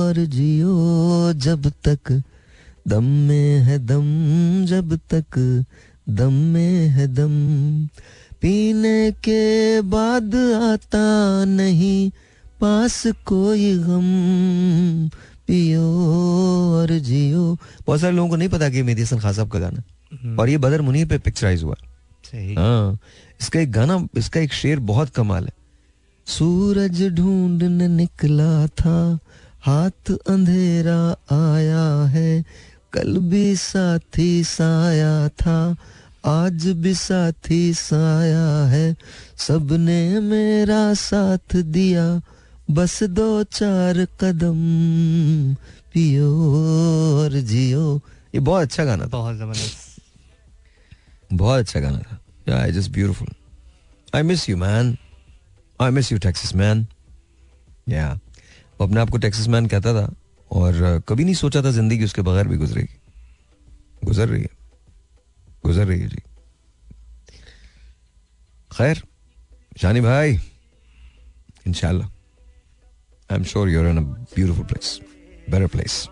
[0.00, 2.22] और जियो जब तक
[2.88, 4.06] दम में है दम
[4.66, 5.64] जब तक
[6.08, 7.34] दम में है दम
[8.42, 10.34] पीने के बाद
[10.64, 12.10] आता नहीं
[12.60, 14.08] पास कोई गम
[15.46, 15.88] पियो
[16.76, 19.82] और जियो। बहुत सारे लोगों को नहीं पता कि मेहदी हसन खान साहब का गाना।
[20.12, 21.76] हम्म, और ये बदर मुनीर पे पिक्चराइज हुआ।
[22.34, 22.98] हाँ
[23.40, 25.52] इसका एक गाना इसका एक शेर बहुत कमाल है।
[26.26, 29.18] सूरज ढूँढने निकला था
[29.62, 31.00] हाथ अंधेरा
[31.32, 32.44] आया है
[32.92, 35.76] कल भी साथी साया था
[36.24, 38.96] आज भी साथी साया है।
[39.36, 42.22] सबने मेरा साथ दिया।
[42.70, 44.58] बस दो चार कदम
[45.94, 48.00] पियो और जियो।
[48.34, 50.02] ये बहुत अच्छा गाना था। बहुत ज़बरदस्त।
[51.32, 52.18] बहुत अच्छा गाना था।
[52.48, 53.28] Yeah, it's just beautiful.
[54.14, 54.98] I miss you man.
[55.80, 56.86] I miss you Texas man.
[57.88, 58.18] Yeah.
[58.80, 60.14] वो अपने आप को टेक्सास मैन कहता था
[60.52, 63.00] और कभी नहीं सोचा था ज़िंदगी उसके बगैर भी गुजरेगी।
[64.04, 64.59] गुजर रही है।
[65.64, 66.22] गुजर रही है जी।
[68.70, 69.02] खैर
[69.82, 70.38] शानी भाई
[71.66, 72.08] इंशाल्लाह।
[73.30, 74.98] I am sure you're in a beautiful place
[75.50, 76.06] better place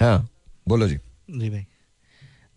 [0.00, 0.28] हाँ
[0.68, 0.96] बोलो जी।
[1.30, 1.66] जी भाई।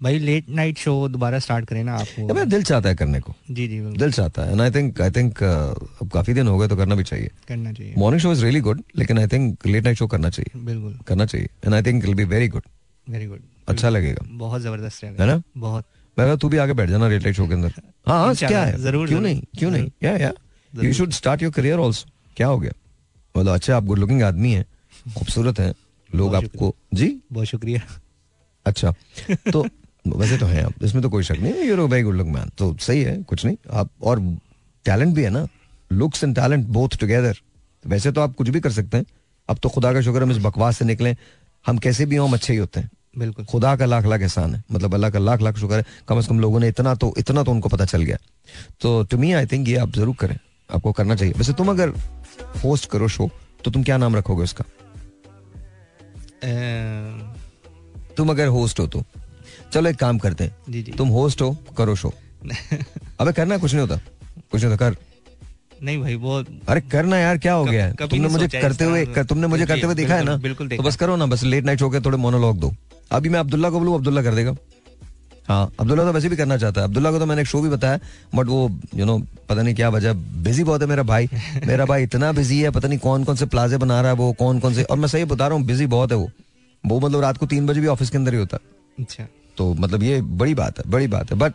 [0.01, 3.34] भाई लेट नाइट शो दोबारा स्टार्ट करें ना आपको। मेरा दिल चाहता है करने को।
[3.51, 6.68] जी जी दिल चाहता है। And I think I think अब काफ़ी दिन हो गए
[6.68, 9.84] तो करना भी चाहिए। करना चाहिए। Morning show is really good लेकिन I think late
[9.84, 12.64] night show करना चाहिए। बिल्कुल। करना चाहिए। And I think will be very good
[13.07, 15.41] very good अच्छा लगेगा। बहुत ज़बरदस्त है ना?
[15.57, 15.86] बहुत।
[16.20, 17.74] मैं कहा, तू भी आगे बैठ जाना लेट नाइट शो के अंदर.
[18.07, 18.78] हाँ हाँ, क्या है?
[18.80, 19.41] ज़रूर, क्यों नहीं?
[19.57, 19.89] क्यों नहीं?
[20.03, 20.32] Yeah yeah
[20.74, 20.93] you.
[20.93, 22.72] Should start your career also क्या हो गया?
[23.36, 24.65] मतलब अच्छा आप गुड लुकिंग आदमी हैं
[25.17, 25.74] खूबसूरत हैं
[26.09, 27.15] लोग आपको जी?
[27.32, 27.82] बहुत शुक्रिया।
[28.65, 28.93] अच्छा
[29.51, 29.65] तो
[30.05, 32.76] वैसे तो हैं आप इसमें तो कोई शक नहीं you're very good look man तो
[32.82, 34.20] सही है कुछ नहीं। आप और
[34.86, 35.47] टैलेंट भी है ना
[35.91, 37.38] looks and talent both together
[37.86, 39.05] वैसे तो आप कुछ भी कर सकते हैं।
[39.49, 41.15] अब तो खुदा का शुक्र हम इस बकवास से निकले।
[41.65, 44.55] हम कैसे भी हों हम अच्छे ही होते हैं। बिल्कुल। खुदा का लाख लाख एहसान
[44.55, 47.14] है। मतलब अल्लाह का लाख लाख शुक्र है। कम से कम लोगों ने इतना तो
[47.18, 48.18] इतना तो उनको पता चल गया।
[48.82, 50.38] तो टू मी आई थिंक ये आप ज़रूर करें।
[50.74, 51.89] आपको करना चाहिए। वैसे तुम अगर
[52.64, 53.30] होस्ट करो शो
[53.66, 54.66] तो तुम क्या नाम रखोगे उसका?
[58.18, 59.03] तुम अगर होस्ट हो तो।
[59.74, 62.14] चलो एक काम करते हैं। जी जी। तुम होस्ट हो करो शो
[63.20, 63.95] अबे करना कुछ नहीं होता।
[64.51, 64.95] कुछ नहीं होता कर।
[65.84, 67.86] नहीं भाई वो अरे करना यार क्या हो गया?
[67.86, 70.36] है तुमने मुझे करते हुए तुमने मुझे करते हुए देखा है ना?
[70.38, 72.74] बिल्कुल- बिल्कुल तो बस करो ना बस लेट नाइट शो के थोड़े मोनोलॉग दो।
[73.12, 74.55] अभी मैं अब्दुल्ला को बोलूँ अब्दुल्ला कर देगा।
[75.47, 77.70] हाँ अब्दुल्ला तो वैसे भी करना चाहता है। अब्दुल्ला को तो मैंने एक शो भी
[77.70, 77.99] बताया
[78.36, 79.18] बट वो यू नो
[79.49, 81.30] पता नहीं क्या वजह बिज़ी बहुत है मेरा भाई।
[81.66, 84.32] मेरा भाई इतना बिज़ी है पता नहीं कौन कौन से प्लाजे बना रहा है वो
[84.34, 86.30] कौन कौन से और मैं सही बता रहा हूँ बिज़ी बहुत है वो।
[86.84, 89.74] वो मतलब रात को तीन बजे भी ऑफ़िस के अंदर ही होता। है अच्छा। तो
[89.74, 91.53] मतलब ये बड़ी बात है बड़ी बात है। But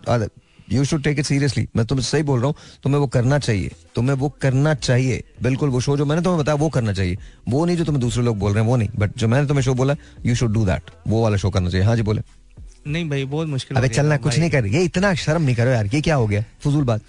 [0.72, 3.70] you should take it seriously मैं तुम्हें सही बोल रहा हूँ। तुम्हें वो करना चाहिए।
[3.94, 7.64] तुम्हें वो करना चाहिए। बिल्कुल वो शो जो मैंने तुम्हें बताया वो करना चाहिए। वो
[7.64, 9.74] नहीं जो तुम्हें दूसरे लोग बोल रहे हैं वो नहीं। बट जो मैंने तुम्हें शो
[9.74, 9.96] बोला
[10.26, 12.22] यू शुड डू दैट वो वाला शो करना चाहिए। हाँ जी बोले।
[12.86, 15.86] नहीं भाई बहुत मुश्किल अबे चलना कुछ नहीं कर। ये इतना शर्म नहीं करो यार।
[15.86, 16.44] ये क्या हो गया?
[16.64, 17.00] फजूल बात।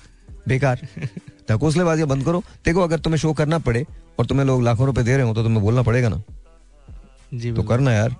[0.47, 0.87] बेकार।
[1.51, 3.85] ढकोसलेबाजी बंद करो। देखो अगर तुम्हें शो करना पड़े
[4.19, 6.21] और तुम्हें लोग लाखों रुपए दे रहे हो तो तुम्हें बोलना पड़ेगा ना।
[7.33, 8.15] जी तो करना यार।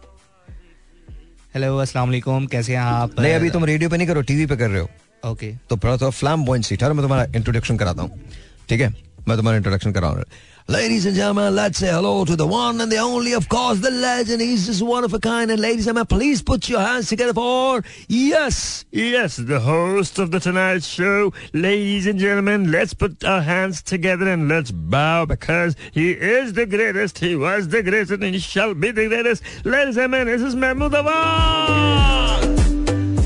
[1.56, 3.20] हेलो अस्सलाम वालेकुम। कैसे हैं आप?
[3.20, 4.90] नहीं अभी तुम रेडियो पे नहीं करो टीवी पे कर रहे हो।
[5.27, 8.21] ओके तो थोड़ा सा फ्लैम पॉइंट सीट मैं तुम्हारा इंट्रोडक्शन कराता हूँ
[8.69, 8.95] ठीक है
[9.29, 12.81] मैं तुम्हारा इंट्रोडक्शन करा रहा हूँ Ladies and gentlemen, let's say hello to the one
[12.81, 14.41] and the only, of course, the legend.
[14.41, 15.51] He's just one of a kind.
[15.51, 20.31] And ladies and gentlemen, please put your hands together for yes, Yes, the host of
[20.31, 21.33] the Tonight Show.
[21.53, 26.67] Ladies and gentlemen, let's put our hands together and let's bow because he is the
[26.67, 29.43] greatest, he was the greatest, and he shall be the greatest.
[29.65, 32.59] Ladies and gentlemen, this is Mahmoud Awad.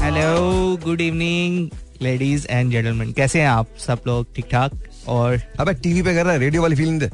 [0.04, 1.70] Hello good evening
[2.01, 4.71] Ladies and gentleman कैसे हैं आप सब लोग ठीक ठाक
[5.07, 7.09] और अबे TV पे कर रहा है रेडियो वाली फीलिंग दे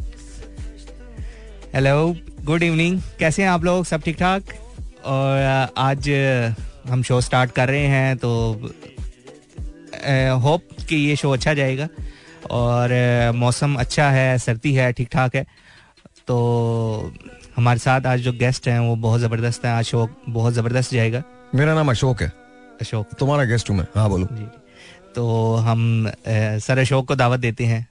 [1.75, 2.15] हेलो
[2.45, 4.53] गुड इवनिंग कैसे हैं आप लोग सब ठीक ठाक
[5.05, 6.09] और आज
[6.89, 8.29] हम शो स्टार्ट कर रहे हैं तो
[10.41, 11.87] होप कि ये शो अच्छा जाएगा।
[12.51, 12.91] और
[13.35, 15.45] मौसम अच्छा है सर्दी है ठीक ठाक है।
[16.27, 17.13] तो
[17.55, 21.23] हमारे साथ आज जो गेस्ट हैं वो बहुत ज़बरदस्त हैं। आज शो बहुत ज़बरदस्त जाएगा।
[21.55, 22.31] मेरा नाम अशोक है।
[22.81, 24.47] अशोक। तुम्हारा गेस्ट हूँ मैं। हाँ बोलो। जी।
[25.15, 27.87] तो हम सर अशोक को दावत देते हैं।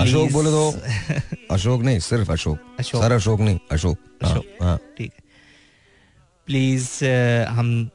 [0.00, 0.80] अशोक बोले तो
[1.54, 5.24] अशोक नहीं सिर्फ़ अशोक। अशोक। सर अशोक नहीं अशोक। हाँ, अशोक। हाँ। ठीक है।
[6.46, 7.04] प्लीज़
[7.48, 7.88] हम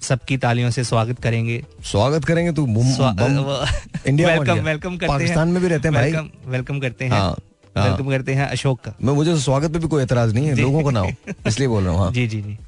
[0.00, 3.72] सबकी तालियों से स्वागत करेंगे। स्वागत करेंगे तू बम-
[4.06, 7.12] इंडिया वेलकम वेलकम करते हैं। पाकिस्तान में भी रहते हैं भाई। वेलकम वेलकम करते हैं।
[7.12, 7.36] हाँ,
[7.76, 10.46] हाँ। वेलकम करते हैं अशोक का। मैं मुझे तो स्वागत पे भी कोई एतराज़ नहीं
[10.46, 11.12] है लोगों को ना हो
[11.46, 12.58] इसलिए बोल रहा हूँ जी जी जी।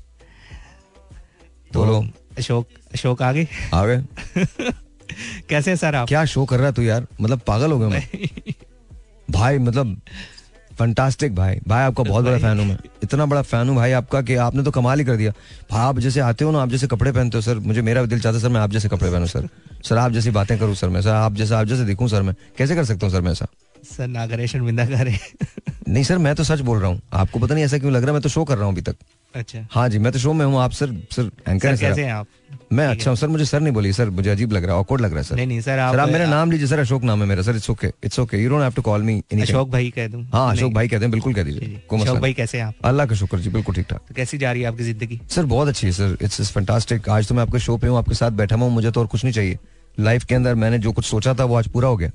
[1.73, 2.07] तो बोलो।
[2.39, 3.49] अशोक अशोक आगे?
[3.75, 4.05] आ गए
[5.49, 6.09] कैसे सर आप?
[6.09, 7.07] क्या शो कर रहा तू यार?
[7.21, 8.09] मतलब पागल हो गए मैं।
[9.31, 10.01] भाई मतलब
[10.79, 14.23] फंटास्टिक भाई। भाई, आपका बहुत बड़ा फ़ैन हूँ मैं। इतना बड़ा फ़ैन हूँ भाई आपका
[14.23, 15.33] कि आपने तो कमाल ही कर दिया।
[15.71, 18.21] भाई, आप जैसे आते हो ना, आप जैसे कपड़े पहनते हो, सर, मुझे मेरा दिल
[18.21, 19.49] चाहता है, सर, मैं आप जैसे कपड़े पहनूँ, सर।
[19.85, 22.35] सर, आप जैसी बातें करूँ, सर, मैं, सर, आप जैसे आप जैसे दिखूँ, सर, मैं।
[22.59, 23.47] कैसे कर सकता हूँ, सर, मैं ऐसा?
[23.89, 25.19] सर ना करे शर्मिंदा करे
[25.89, 28.11] नहीं सर मैं तो सच बोल रहा हूँ। आपको पता नहीं ऐसा क्यों लग रहा
[28.11, 28.13] है?
[28.13, 28.97] मैं तो शो कर रहा हूँ अभी तक।
[29.35, 32.05] अच्छा। हाँ जी मैं तो शो में हूँ। आप सर सर एंकर सर हैं कैसे
[32.05, 32.27] हैं आप?
[32.73, 35.03] मैं अच्छा हूँ। सर मुझे सर नहीं बोली सर मुझे अजीब लग रहा है ऑकवर्ड
[35.03, 37.05] लग रहा है सर। नहीं नहीं सर आप सर आप मेरा नाम लीजिए सर अशोक
[37.05, 39.71] नाम है मेरा। Sir it's okay it's okay you don't have to call me Ashok
[39.71, 42.65] भाई कह दूँ। हाँ अशोक भाई कहते हैं बिल्कुल कह दीजिए। अशोक भाई कैसे हैं
[42.65, 42.75] आप?
[42.85, 45.21] अल्लाह का शुक्र जी बिल्कुल ठीक ठाक तो कैसी जा रही है आपकी ज़िंदगी?
[45.31, 47.99] सर बहुत अच्छी है सर। इट्स इट्स फैंटास्टिक आज तो मैं आपके शो पे हूँ
[47.99, 49.59] आपके साथ बैठा हुआ हूँ मुझे तो और कुछ नहीं चाहिए।
[49.99, 52.11] लाइफ के अंदर मैंने जो कुछ सोचा था वो आज पूरा हो गया।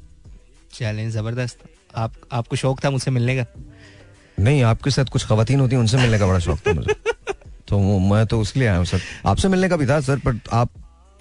[0.73, 1.57] चैलेंज ज़बरदस्त।
[1.95, 3.45] आप आपको शौक था मुझसे मिलने का?
[4.39, 6.93] नहीं आपके साथ कुछ खातन होती उनसे मिलने का बड़ा शौक था मुझे।
[7.67, 10.39] तो मैं तो उसके लिए आया हूँ सर। आपसे मिलने का भी था सर पर
[10.53, 10.69] आप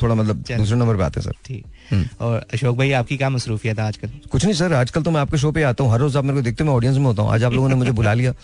[0.02, 3.30] थोड़ा मतलब दूसरे नंबर पे आते हैं सर। ठीक। हम्म। और अशोक भाई आपकी क्या
[3.30, 4.10] मसरूफियत है आजकल?
[4.30, 6.36] कुछ नहीं सर आजकल तो मैं आपके शो पे आता हूँ हर रोज आप मेरे
[6.36, 8.34] को देखते मैं ऑडियंस में होता हूँ। आज आप लोगों ने मुझे बुला लिया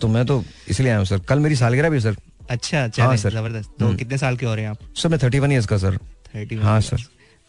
[0.00, 2.16] तो मैं तो इसलिए आया हूँ सर। कल मेरी सालगिरह भी सर।
[2.50, 4.78] अच्छा चैलेंज सर। ज़बरदस्त। तो हम्म। कितने साल के हो रहे हैं आप?
[4.96, 5.96] सर मैं थर्टी वन ईयर्स का सर।
[6.34, 7.04] थर्टी हाँ सर।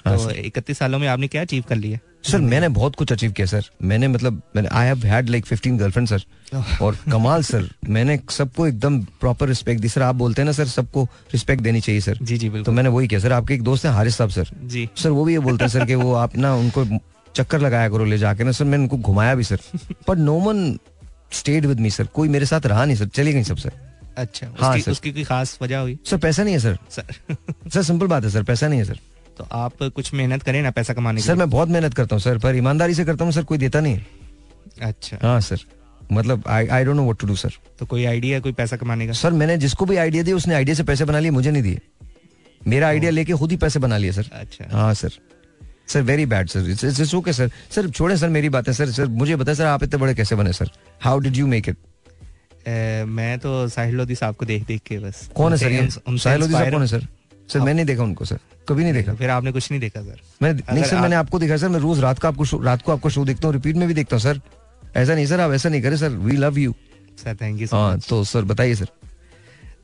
[0.05, 1.99] हाँ तो सर। इकतीस सालों में आपने क्या अचीव कर लिया?
[2.24, 5.78] सर मैंने बहुत कुछ अचीव किया सर मैंने मतलब मैंने I have had like 15
[5.80, 6.24] girlfriend sir
[6.82, 10.65] और कमाल सर मैंने सबको एकदम प्रॉपर रिस्पेक्ट दी सर आप बोलते हैं ना सर
[10.67, 11.03] सबको
[11.34, 13.91] रिस्पेक्ट देनी चाहिए सर जी जी तो मैंने वही किया सर आपके एक दोस्त हैं
[13.93, 16.53] हारिस साहब सर जी। सर वो भी ये बोलते हैं सर कि वो आप ना
[16.55, 16.86] उनको
[17.36, 19.59] चक्कर लगाया करो ले जाके ना सर मैंने उनको घुमाया भी सर
[20.07, 20.78] पर no one
[21.32, 23.72] stayed with me sir कोई मेरे साथ रहा नहीं सर चले गई सब सर
[24.17, 25.97] अच्छा हाँ, उसकी सर। उसकी कोई खास वजह हुई?
[26.05, 27.36] सर पैसा नहीं है सर सर
[27.74, 28.99] सर सिंपल बात है सर पैसा नहीं है सर
[29.40, 32.22] तो आप कुछ मेहनत करें ना पैसा कमाने के सर मैं बहुत मेहनत करता हूँ
[32.22, 34.00] सर पर ईमानदारी से करता हूँ सर कोई देता नहीं।
[34.82, 35.60] अच्छा। हाँ सर
[36.12, 37.54] मतलब I I don't know what to do sir.
[37.80, 39.14] तो कोई आइडिया कोई पैसा कमाने का?
[39.14, 41.80] सर मैंने जिसको भी आइडिया दिया उसने आइडिया से पैसे बना लिए मुझे नहीं दिए।
[42.62, 45.12] मेरा आइडिया लेके खुद ही पैसे बना लिए सर। अच्छा। हाँ sir.
[45.88, 46.70] Sir very bad sir.
[46.70, 47.52] It's okay sir.
[47.72, 50.54] Sir छोड़े सर मेरी बातें सर सर मुझे बताए सर आप इतने बड़े कैसे बने
[50.54, 50.72] sir?
[51.02, 51.78] How did you make it
[53.08, 56.54] मैं तो साहिल लोधी साहब को देख देख के बस। कौन है सर साहिल लोधी
[56.54, 57.08] साहब कौन है सर?
[57.50, 58.39] सर मैंने नहीं देखा उनको सर।
[58.70, 61.58] कभी नहीं देखा। फिर आपने कुछ नहीं देखा सर। मैं नहीं सर मैंने आपको देखा
[61.58, 63.93] सर। मैं रोज रात को आपको रात को आपको शो देखता हूँ रिपीट में भी
[63.93, 64.41] देखता हूँ सर।
[64.95, 66.10] ऐसा नहीं सर आप ऐसा नहीं करें sir.
[66.10, 66.74] We love you
[67.24, 68.88] sir thank you हाँ तो सर बताइए सर।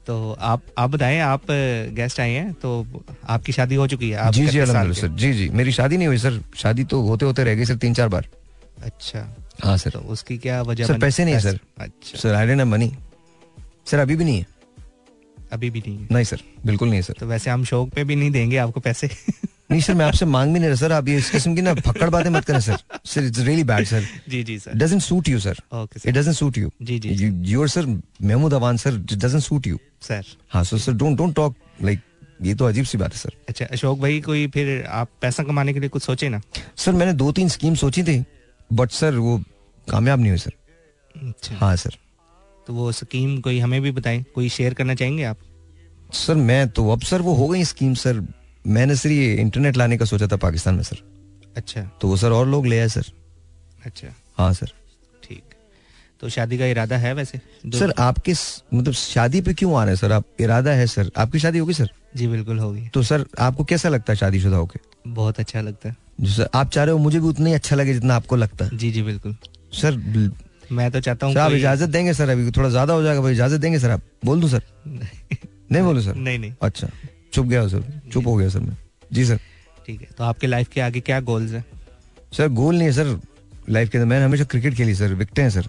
[0.07, 2.85] तो आप आप बताएँ आप गेस्ट आए हैं तो
[3.27, 5.97] आपकी शादी हो चुकी है आप जी जी 31 अलहमदुल्ला सर। जी जी मेरी शादी
[5.97, 8.27] नहीं हुई सर। शादी तो होते होते रह गई सर तीन चार बार।
[8.83, 9.27] अच्छा।
[9.63, 12.61] हाँ सर। तो उसकी क्या वजह सर, पैसे नहीं है, सर। अच्छा। Sir I don't
[12.61, 12.91] money
[13.87, 14.45] sir अभी भी नहीं है।
[15.53, 18.31] अभी भी नहीं नहीं सर बिल्कुल नहीं सर। तो वैसे हम शौक पे भी नहीं
[18.31, 19.09] देंगे आपको पैसे।
[19.71, 21.73] नहीं सर मैं आपसे मांग भी नहीं रहा। सर आप ये इस किस्म की ना
[21.73, 22.77] फक्कड़ बातें मत करें sir.
[23.05, 26.15] Sir it's really bad sir ji ji sir doesn't suit you sir okay sir it
[26.15, 30.25] doesn't suit you ji, ji, you are sir Mahmoud Awan sir doesn't suit you sir
[30.49, 31.99] हाँ so sir don't don't talk like
[32.41, 35.73] ये तो अजीब सी बात है sir अच्छा अशोक भाई कोई फिर आप पैसा कमाने
[35.73, 36.41] के लिए कुछ सोचे ना?
[36.77, 38.23] सर मैंने दो तीन स्कीम सोची थी
[38.73, 39.37] बट सर वो
[39.89, 40.53] कामयाब नहीं हुई सर
[41.27, 41.97] अच्छा। हाँ सर
[42.67, 44.25] तो वो स्कीम कोई हमें भी बताएँ?
[44.35, 45.37] कोई शेयर करना चाहेंगे आप?
[46.13, 48.27] सर मैं तो अब सर वो हो गई स्कीम सर।
[48.67, 50.97] मैंने सर ये इंटरनेट लाने का सोचा था पाकिस्तान में सर।
[51.57, 53.11] अच्छा। तो वो सर और लोग ले आए सर।
[53.85, 54.07] अच्छा।
[54.37, 54.71] हाँ सर।
[55.23, 55.43] ठीक।
[56.21, 57.37] तो शादी का इरादा है वैसे?
[57.65, 58.33] सर आपके
[58.73, 60.11] मतलब शादी पे क्यों आ रहे हैं सर?
[60.11, 61.89] आप इरादा है सर। आपकी शादी होगी सर?
[62.15, 64.79] जी बिल्कुल होगी। तो सर आपको कैसा लगता है शादीशुदा होके?
[65.07, 65.95] बहुत अच्छा लगता है।
[66.25, 68.77] सर आप चाह रहे हो मुझे भी उतना ही अच्छा लगे जितना आपको लगता है?
[68.77, 69.35] जी जी बिल्कुल।
[69.73, 69.95] सर
[70.71, 73.79] मैं तो चाहता हूँ आप इजाज़त देंगे सर अभी थोड़ा ज़्यादा हो जाएगा इजाज़त देंगे
[73.79, 74.61] सर आप। बोल दूँ सर?
[74.87, 76.15] नहीं। बोलो सर?
[76.15, 76.89] नहीं नहीं। अच्छा
[77.33, 78.77] चुप गया सर चुप हो गया सर मैं।
[79.13, 79.39] जी सर।
[79.87, 81.63] ठीक है तो आपके लाइफ के आगे क्या गोल्स हैं?
[82.31, 83.19] सर गोल नहीं है सर
[83.69, 85.67] लाइफ के अंदर। मैंने हमेशा क्रिकेट खेली सर विकटे हैं सर।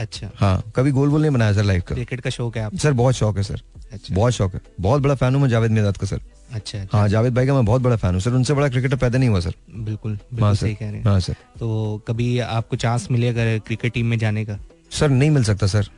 [0.00, 2.76] अच्छा। हाँ कभी गोल गोल नहीं बनाया सर लाइफ का। क्रिकेट का शौक है आप
[2.76, 5.70] सर बहुत शौक है सर। अच्छा। बहुत शौक है। बहुत बड़ा फ़ैन हूँ मैं जावेद
[5.70, 6.20] मियादाद का सर।
[6.54, 8.96] अच्छा अच्छा। हाँ जावेद भाई का मैं बहुत बड़ा फ़ैन हूँ सर। उनसे बड़ा क्रिकेटर
[8.96, 12.38] पैदा नहीं हुआ सर। बिल्कुल हाँ बिल्कुल सही कह रहे हैं। हाँ सर। तो कभी
[12.38, 14.58] आपको चांस मिले अगर क्रिकेट टीम में जाने का?
[14.90, 15.88] सर नहीं मिल सकता सर।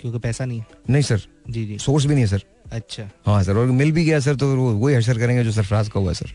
[0.00, 0.66] क्योंकि पैसा नहीं है?
[0.90, 2.42] नहीं सर। जी जी। सोर्स भी नहीं है सर।
[2.72, 5.88] अच्छा। हाँ सर और मिल भी गया सर तो वो वही हशर करेंगे जो सरफराज
[5.88, 6.32] का हुआ है सर।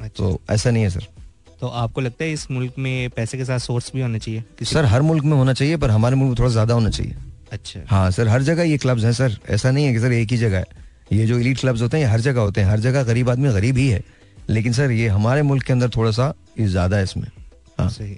[0.00, 1.06] अच्छा। तो ऐसा नहीं है सर।
[1.60, 4.44] तो आपको लगता है इस मुल्क में पैसे के साथ सोर्स भी होना चाहिए?
[4.62, 7.14] सर हर मुल्क में होना चाहिए पर हमारे मुल्क में थोड़ा ज़्यादा होना चाहिए।
[7.52, 10.30] अच्छा। हाँ सर हर जगह ये क्लब्स हैं सर। ऐसा नहीं है कि सर एक
[10.30, 10.79] ही जगह है।
[11.10, 13.52] ये जो इलीट क्लब्स होते हैं ये हर जगह होते हैं। हर जगह गरीब आदमी
[13.52, 14.02] गरीब ही है।
[14.50, 17.28] लेकिन सर ये हमारे मुल्क के अंदर थोड़ा सा ज़्यादा है इसमें।
[17.78, 18.16] हाँ। सही।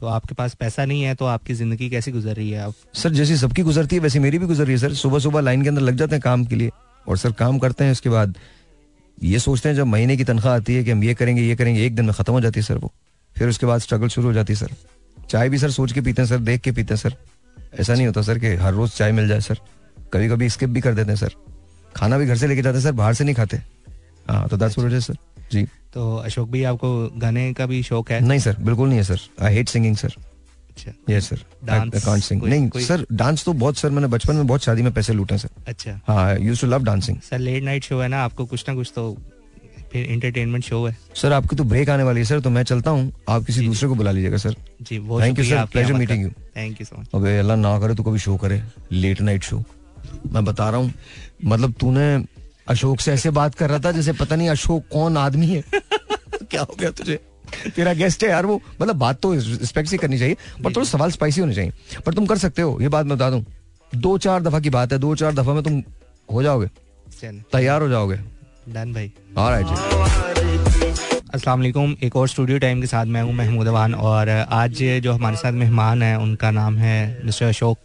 [0.00, 3.10] तो आपके पास पैसा नहीं है तो आपकी ज़िंदगी कैसी गुजर रही है आप सर
[3.12, 5.68] जैसी सबकी गुजरती है वैसे मेरी भी गुजर रही है सर। सुबह सुबह लाइन के
[5.68, 6.70] अंदर लग जाते हैं काम के लिए।
[7.06, 8.34] और सर काम करते हैं उसके बाद
[9.18, 11.84] ये सोचते हैं जब महीने की तनख्वाह आती है कि हम ये करेंगे ये करेंगे
[11.86, 12.92] एक दिन में खत्म हो जाती है सर वो।
[13.36, 14.74] फिर उसके बाद स्ट्रगल शुरू हो जाती है सर।
[15.30, 17.14] चाय भी सर सोच के पीते हैं सर देख के पीते हैं सर।
[17.74, 19.58] ऐसा नहीं होता सर कि हर रोज चाय मिल जाए सर।
[20.12, 21.34] कभी कभी स्किप भी कर देते हैं सर।
[21.96, 23.56] खाना भी घर से लेके जाते सर बाहर से नहीं खाते।
[24.28, 25.16] हाँ तो that's what it is sir
[25.52, 26.88] जी। तो अशोक भाई आपको
[27.18, 28.20] गाने का भी शौक है?
[28.20, 30.14] नहीं सर बिल्कुल नहीं है sir I hate singing sir
[30.70, 34.64] अच्छा। यस सर कांट सिंग नहीं सर डांस तो बहुत सर मैंने बचपन में बहुत
[34.64, 38.00] शादी में पैसे लूटे सर अच्छा। हाँ used to love dancing sir late night show
[38.00, 39.16] है ना आपको कुछ ना कुछ तो
[39.92, 42.90] फिर इंटरटेनमेंट शो है। सर आपकी तो ब्रेक आने वाली है सर तो मैं चलता
[42.90, 45.62] हूँ। आप किसी दूसरे को बुला लीजिएगा सर जी वो Thank you, शुक्रिया sir.
[45.62, 46.56] आपकी Pleasure आमद meeting का। you.
[46.56, 48.62] Thank you so much अबे अल्लाह ना करे तो कभी शो करे।
[48.92, 49.62] लेट नाइट शो
[50.32, 50.92] मैं बता रहा हूँ
[51.44, 52.06] मतलब तूने
[52.68, 55.62] अशोक से ऐसे बात कर रहा था जैसे पता नहीं अशोक कौन आदमी है।
[56.50, 57.18] क्या हो गया तुझे?
[57.76, 61.10] तेरा गेस्ट है यार वो। मतलब बात तो रिस्पेक्ट से करनी चाहिए पर थोड़ा सवाल
[61.10, 61.72] स्पाइसी होने चाहिए।
[62.06, 63.44] पर तुम कर सकते हो ये बात मैं बता दूँ।
[63.92, 65.82] दो चार दफ़ा की बात है दो चार दफ़ा में तुम
[66.32, 66.66] हो जाओगे।
[67.22, 68.16] तैयार हो जाओगे।
[68.68, 70.88] डन भाई। ऑलराइट जी।
[71.34, 75.12] अस्सलाम वालेकुम। एक और स्टूडियो टाइम के साथ मैं हूँ महमूद अवान और आज जो
[75.12, 77.78] हमारे साथ मेहमान हैं उनका नाम है मिस्टर अशोक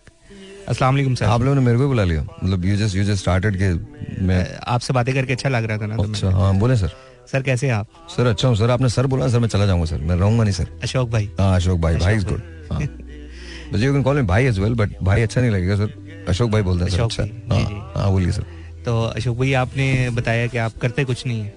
[0.70, 3.04] अस्सलाम वालेकुम सर आप लोगों ने मेरे को ही बुला लिया। मतलब you just you
[3.04, 6.36] just started के मैं आपसे बातें करके अच्छा लग रहा था ना तो अच्छा मैं-
[6.38, 6.92] हाँ बोले सर
[7.32, 7.88] सर कैसे हैं आप?
[8.16, 10.54] सर अच्छा हूँ सर आपने सर बोला सर मैं चला जाऊँगा सर मैं रहूँगा नहीं
[10.54, 14.22] सर अशोक भाई। हाँ अशोक भाई। भाई इज़ गुड हाँ। But you can call me
[14.28, 17.24] भाई एज वेल बट भाई अच्छा नहीं लगेगा सर अशोक भाई बोलते हैं सर अच्छा।
[17.54, 18.46] हाँ हाँ बोलिए सर
[18.86, 21.54] तो अशोक भाई आपने बताया कि आप करते कुछ नहीं है।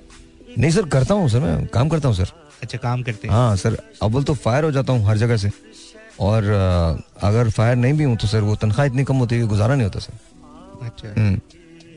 [0.59, 2.32] नहीं सर करता हूँ सर मैं काम करता हूँ सर
[2.62, 5.51] अच्छा काम करते हैं। हाँ सर अव्वल तो फायर हो जाता हूँ हर जगह से।
[6.20, 6.45] और
[7.23, 9.85] अगर फायर नहीं भी हूँ तो सर वो तनख्वाह इतनी कम होती है गुजारा नहीं
[9.85, 11.36] होता सर। अच्छा। हम्म।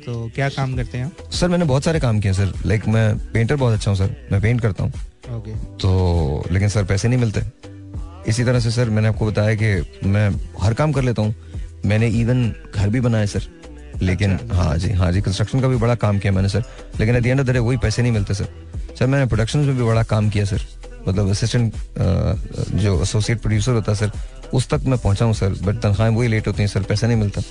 [0.06, 1.32] तो क्या काम करते हैं आप?
[1.32, 4.42] सर मैंने बहुत सारे काम किए सर। लाइक मैं पेंटर बहुत अच्छा हूँ सर। मैं
[4.42, 4.92] पेंट करता हूँ।
[5.38, 7.42] ओके तो लेकिन सर पैसे नहीं मिलते।
[8.30, 10.30] इसी तरह से सर मैंने आपको बताया कि मैं
[10.62, 11.36] हर काम कर लेता हूँ।
[11.86, 13.48] मैंने इवन घर भी बनाया सर।
[14.02, 16.64] लेकिन हाँ जी हाँ जी कंस्ट्रक्शन का भी बड़ा काम किया मैंने सर।
[17.00, 18.48] लेकिन at the end of the day वही पैसे नहीं मिलते सर।
[19.00, 20.62] सर मैंने प्रोडक्शन में भी बड़ा काम किया सर।
[21.08, 21.74] मतलब असिस्टेंट
[22.76, 24.12] जो एसोसिएट प्रोड्यूसर होता है सर
[24.54, 27.18] उस तक मैं पहुँचा हूँ सर बट तनख्वाहें वही लेट होती हैं सर पैसा नहीं
[27.18, 27.42] मिलता।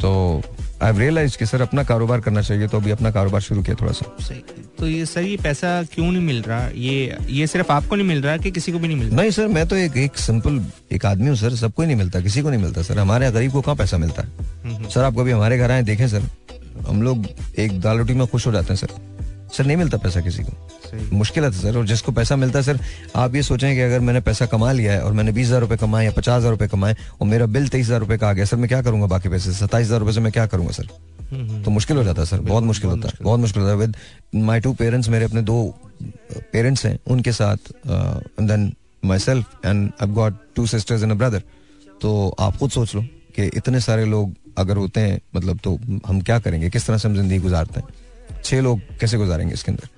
[0.00, 0.42] तो
[0.82, 3.92] आई रियलाइज़ कि सर अपना कारोबार करना चाहिए तो अभी अपना कारोबार शुरू किया थोड़ा
[3.92, 4.34] सा।
[4.78, 6.68] तो ये सर ये पैसा क्यों नहीं मिल रहा?
[6.68, 9.16] ये ये सिर्फ़ आपको नहीं मिल रहा कि किसी को भी नहीं मिल रहा?
[9.16, 10.60] नहीं सर मैं तो एक एक सिंपल
[10.92, 13.34] एक आदमी हूँ सर सबको ही नहीं मिलता किसी को नहीं मिलता सर हमारे यहाँ
[13.34, 14.22] गरीब को कहाँ पैसा मिलता?
[14.22, 14.28] है
[14.64, 16.28] हम्म, सर आप कभी हमारे घर आए देखें सर
[16.88, 17.26] हम लोग
[17.58, 19.15] एक दाल रोटी में खुश हो जाते हैं सर
[19.52, 22.78] सर नहीं मिलता पैसा किसी को। मुश्किल है सर और जिसको पैसा मिलता है सर
[23.16, 25.76] आप ये सोचें कि अगर मैंने पैसा कमा लिया है और मैंने बीस हज़ार रुपए
[25.76, 28.44] कमाए या पचास हज़ार रुपए कमाए और मेरा बिल तेईस हज़ार रुपए का आ गया
[28.44, 29.52] सर मैं क्या करूँगा बाकी पैसे?
[29.54, 30.88] सत्ताईस हज़ार रुपए से मैं क्या करूँगा सर?
[31.30, 33.72] हम्म, हम्म, तो मुश्किल हो जाता है सर बहुत मुश्किल होता है बहुत मुश्किल होता
[33.72, 33.96] है। विद
[34.36, 35.74] माई टू पेरेंट्स मेरे अपने दो
[36.52, 38.72] पेरेंट्स हैं उनके साथ then
[39.18, 41.42] myself and I got two sisters and a brother
[42.02, 43.02] तो आप खुद सोच लो
[43.36, 46.68] कि इतने सारे लोग अगर होते हैं मतलब तो हम क्या करेंगे?
[46.70, 47.88] किस तरह से हम ज़िंदगी गुजारते हैं?
[48.44, 49.88] छह लोग कैसे गुजारेंगे इसके अंदर?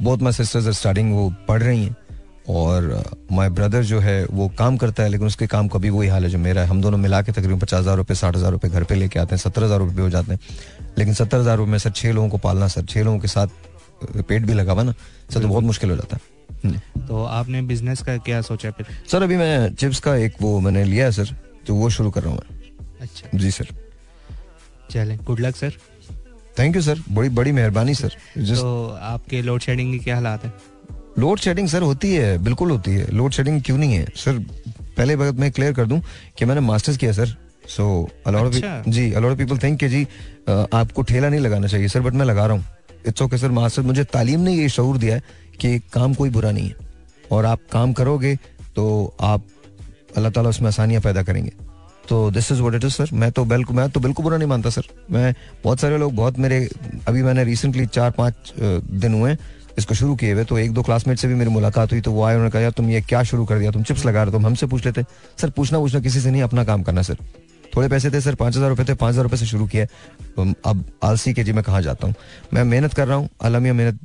[0.00, 1.96] बहुत माई सिस्टर्स स्टार्टिंग वो पढ़ रही हैं
[2.48, 6.08] और माई ब्रदर जो है वो काम करता है लेकिन उसके काम का भी वही
[6.08, 8.52] हाल है जो मेरा है। हम दोनों मिला के तकरीबन पचास हज़ार रुपये साठ हज़ार
[8.52, 10.40] रुपये घर पे लेके आते हैं सत्तर हज़ार रुपये हो जाते हैं।
[10.98, 13.48] लेकिन सत्तर हज़ार रुपये में सर छह लोगों को पालना सर छह लोगों के साथ
[14.18, 14.94] पेट भी लगा हुआ ना
[15.32, 16.34] सर तो बहुत मुश्किल हो जाता है।
[16.64, 18.86] हम्म। तो आपने बिज़नेस का क्या सोचा फिर?
[19.10, 21.34] सर अभी मैं चिप्स का एक वो मैंने लिया है सर
[21.66, 23.74] तो वो शुरू कर रहा हूँ मैं। अच्छा। जी सर।
[24.90, 25.72] चलें good luck sir
[26.58, 30.44] thank you sir बड़ी बड़ी मेहरबानी सर जिस तो आपके लोड शेडिंग की क्या हालात
[30.44, 30.52] है?
[31.18, 34.06] लोड शेडिंग सर होती है बिल्कुल होती है। लोड शेडिंग क्यों नहीं है?
[34.16, 34.38] सर
[34.96, 36.00] पहले वक्त मैं क्लियर कर दूँ
[36.38, 37.36] कि मैंने मास्टर्स किया सर
[37.68, 37.86] सो
[38.26, 38.54] अलॉट।
[38.88, 40.02] जी अलॉट पीपल थिंक कि जी
[40.48, 42.64] आपको ठेला नहीं लगाना चाहिए सर बट मैं लगा रहा हूँ।
[43.08, 45.22] इट्स ओके सर मास्टर मुझे तालीम ने ये शऊर दिया है
[45.60, 46.74] कि काम कोई बुरा नहीं है।
[47.32, 48.34] और आप काम करोगे
[48.76, 49.44] तो आप
[50.16, 51.52] अल्लाह ताला उसमें आसानियाँ पैदा करेंगे।
[52.08, 54.48] तो this is what it is sir मैं तो बिल्कुल, मैं तो बिल्कुल बुरा नहीं
[54.48, 55.34] मानता सर मैं
[55.64, 56.68] बहुत सारे लोग बहुत मेरे,
[57.08, 59.36] अभी मैंने रिसेंटली चार पाँच दिन हुए
[59.78, 62.22] इसको शुरू किए हुए तो एक दो क्लासमेट से भी मेरी मुलाकात हुई तो वो
[62.24, 63.70] आए, उन्होंने कहा तुम ये क्या शुरू कर दिया?
[63.70, 65.04] तुम चिप्स लगा रहे हो तुम हमसे पूछ लेते
[65.40, 67.16] सर पूछना पूछना किसी से नहीं, अपना काम करना सर
[67.76, 69.86] थोड़े पैसे थे सर पाँच हज़ार रुपए थे, पाँच हज़ार रुपए से शुरू किया
[70.64, 72.14] अब आलसी के, जी, मैं कहाँ जाता हूँ?
[72.54, 73.98] मैं मेहनत कर रहा हूँ अलमिया मेहनत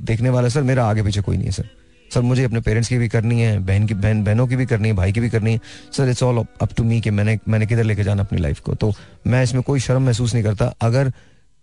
[0.00, 1.68] देखने वाला सर मेरा आगे पीछे कोई नहीं है सर
[2.10, 4.88] सर मुझे अपने पेरेंट्स की भी करनी है बहन की बहन बहनों की भी करनी
[4.88, 5.60] है भाई की भी करनी है।
[5.92, 8.74] Sir it's all up to me कि मैंने मैंने किधर लेके जाना अपनी लाइफ को।
[8.74, 8.92] तो
[9.26, 11.12] मैं इसमें कोई शर्म महसूस नहीं करता। अगर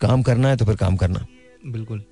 [0.02, 1.26] काम करना है तो फिर काम करना।
[1.68, 2.04] बिल्कुल।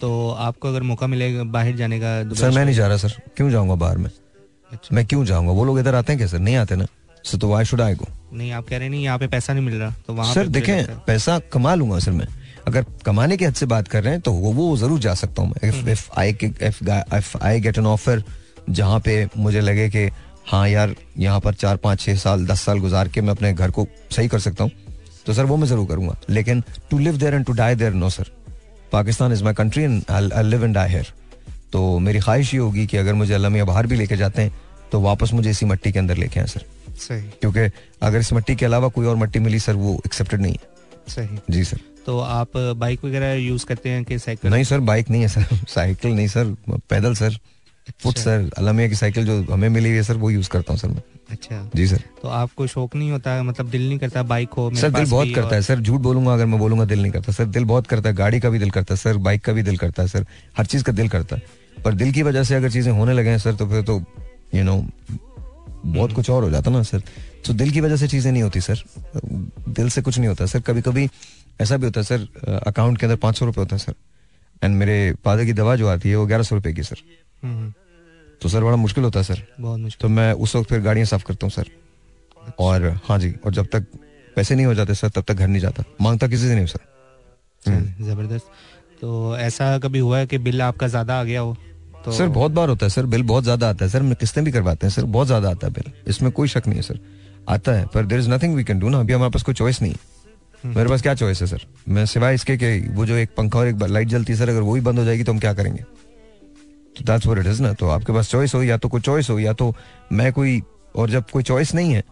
[0.00, 3.50] तो आपको अगर मौका मिलेगा बाहर जाने का सर मैं नहीं जा रहा सर। क्यों
[3.50, 4.10] जाऊँगा बाहर में?
[4.72, 5.52] अच्छा। मैं क्यों जाऊँगा?
[5.52, 6.38] वो लोग इधर आते हैं क्या सर?
[6.38, 6.86] नहीं आते ना?
[7.24, 9.64] सर तो वाई शुड आई गो नहीं आप कह रहे नहीं यहाँ पे पैसा नहीं
[9.64, 12.26] मिल रहा तो वहाँ सर देखें पैसा कमा लूँगा सर मैं।
[12.66, 15.42] अगर कमाने के हद से बात कर रहे हैं तो वो वो ज़रूर जा सकता
[15.42, 15.54] हूँ
[16.14, 18.22] आई गेट एन ऑफ़र
[18.70, 20.08] जहाँ पे मुझे लगे कि
[20.46, 23.70] हाँ यार यहाँ पर चार पाँच छः साल दस साल गुजार के मैं अपने घर
[23.70, 23.86] को
[24.16, 24.70] सही कर सकता हूँ
[25.26, 28.10] तो सर वो मैं ज़रूर करूँगा। लेकिन to live there and to die there no
[28.10, 28.30] sir
[28.92, 31.12] Pakistan is my country and I live and die here
[31.72, 34.52] तो मेरी ख्वाहिश ये होगी कि अगर मुझे अल्लाह बाहर भी लेके जाते हैं
[34.92, 36.64] तो वापस मुझे इसी मट्टी के अंदर लेके आए सर
[36.98, 37.70] सही। क्योंकि
[38.02, 41.38] अगर इस मट्टी के अलावा कोई और मट्टी मिली सर वो एक्सेप्टेड नहीं है। सही।
[41.50, 45.22] जी सर तो आप बाइक वगैरह यूज़ करते हैं कि साइकिल नहीं सर बाइक नहीं
[45.22, 46.54] है सर। साइकिल नहीं सर
[46.90, 47.38] पैदल सर
[48.02, 50.80] फुट सर। अलमिया की साइकिल जो हमें मिली हुई है सर वो यूज़ करता हूँ
[50.80, 54.50] सर मैं। अच्छा। जी सर। तो आपको शौक नहीं होता मतलब दिल नहीं करता बाइक
[54.58, 57.02] हो मेरे सर दिल बहुत करता और- है सर। झूठ बोलूँगा अगर मैं बोलूँगा दिल
[57.02, 59.44] नहीं करता। सर दिल बहुत करता है गाड़ी का भी दिल करता है सर बाइक
[59.44, 60.26] का भी दिल करता है सर।
[60.58, 61.42] हर चीज़ का दिल करता है।
[61.84, 64.02] पर दिल की वजह से अगर चीज़ें होने लगे हैं सर तो फिर तो
[64.54, 64.76] यू नो
[65.86, 67.02] बहुत कुछ और हो जाता ना सर।
[67.46, 68.82] तो दिल की वजह से चीज़ें नहीं होती सर।
[69.68, 71.08] दिल से कुछ नहीं होता सर। कभी कभी
[71.60, 73.94] ऐसा भी होता है सर अकाउंट के अंदर पाँच सौ रुपये होता है सर।
[74.62, 76.96] एंड मेरे फादर की दवा जो आती है वो ग्यारह सौ रुपये की सर।
[77.42, 77.72] हम्म,
[78.42, 81.06] तो सर बड़ा मुश्किल होता है सर। बहुत मुश्किल। तो मैं उस वक्त फिर गाड़ियाँ
[81.06, 81.70] साफ़ करता हूँ सर।
[82.60, 83.86] और हाँ जी और जब तक
[84.36, 86.68] पैसे नहीं हो जाते सर तब तक घर नहीं जाता। माँगता किसी से नहीं हूँ
[86.68, 86.80] सर।
[87.62, 88.46] हम्म। ज़बरदस्त।
[89.00, 91.56] तो ऐसा कभी हुआ है कि बिल आपका ज़्यादा आ गया हो?
[92.04, 94.42] तो सर बहुत बार होता है सर। बिल बहुत ज़्यादा आता है सर। मैं किस्तें
[94.44, 96.98] भी करवाते हैं सर। बहुत ज़्यादा आता है बिल। इसमें कोई शक नहीं है सर।
[97.48, 99.80] आता है पर there is nothing we can do ना। अभी हमारे पास कोई चॉइस
[99.82, 100.12] नहीं है।
[100.64, 103.68] मेरे पास क्या चॉइस है सर मैं सिवाय इसके कि वो जो एक पंखा और
[103.68, 105.82] एक लाइट जलती है सर अगर वो ही बंद हो जाएगी तो हम क्या करेंगे?
[106.96, 107.72] तो दैट्स व्हाट इट इज़ ना?
[107.72, 109.74] तो आपके पास चॉइस हो या तो कोई चॉइस हो या तो
[110.12, 110.62] मैं कोई
[110.96, 112.02] और जब कोई चॉइस नहीं है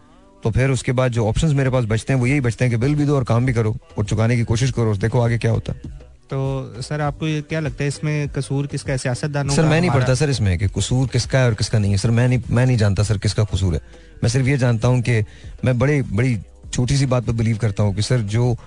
[0.43, 2.77] तो फिर उसके बाद जो ऑप्शंस मेरे पास बचते हैं वो यही बचते हैं कि
[2.77, 5.51] बिल भी दो और काम भी करो और चुकाने की कोशिश करो देखो आगे क्या
[5.51, 9.79] होता है। तो सर आपको ये क्या लगता है इसमें कसूर किसका सियासतदानों सर मैं
[9.81, 12.41] नहीं पढ़ता सर इसमें कि कसूर किसका है और किसका नहीं है। सर मैं नहीं
[12.49, 13.81] मैं नहीं जानता सर किसका कसूर है।
[14.23, 15.23] मैं सिर्फ़ ये जानता हूँ कि
[15.65, 16.37] मैं बड़े बड़ी
[16.73, 18.57] छोटी सी बात पर बिलीव करता हूँ कि सर, जो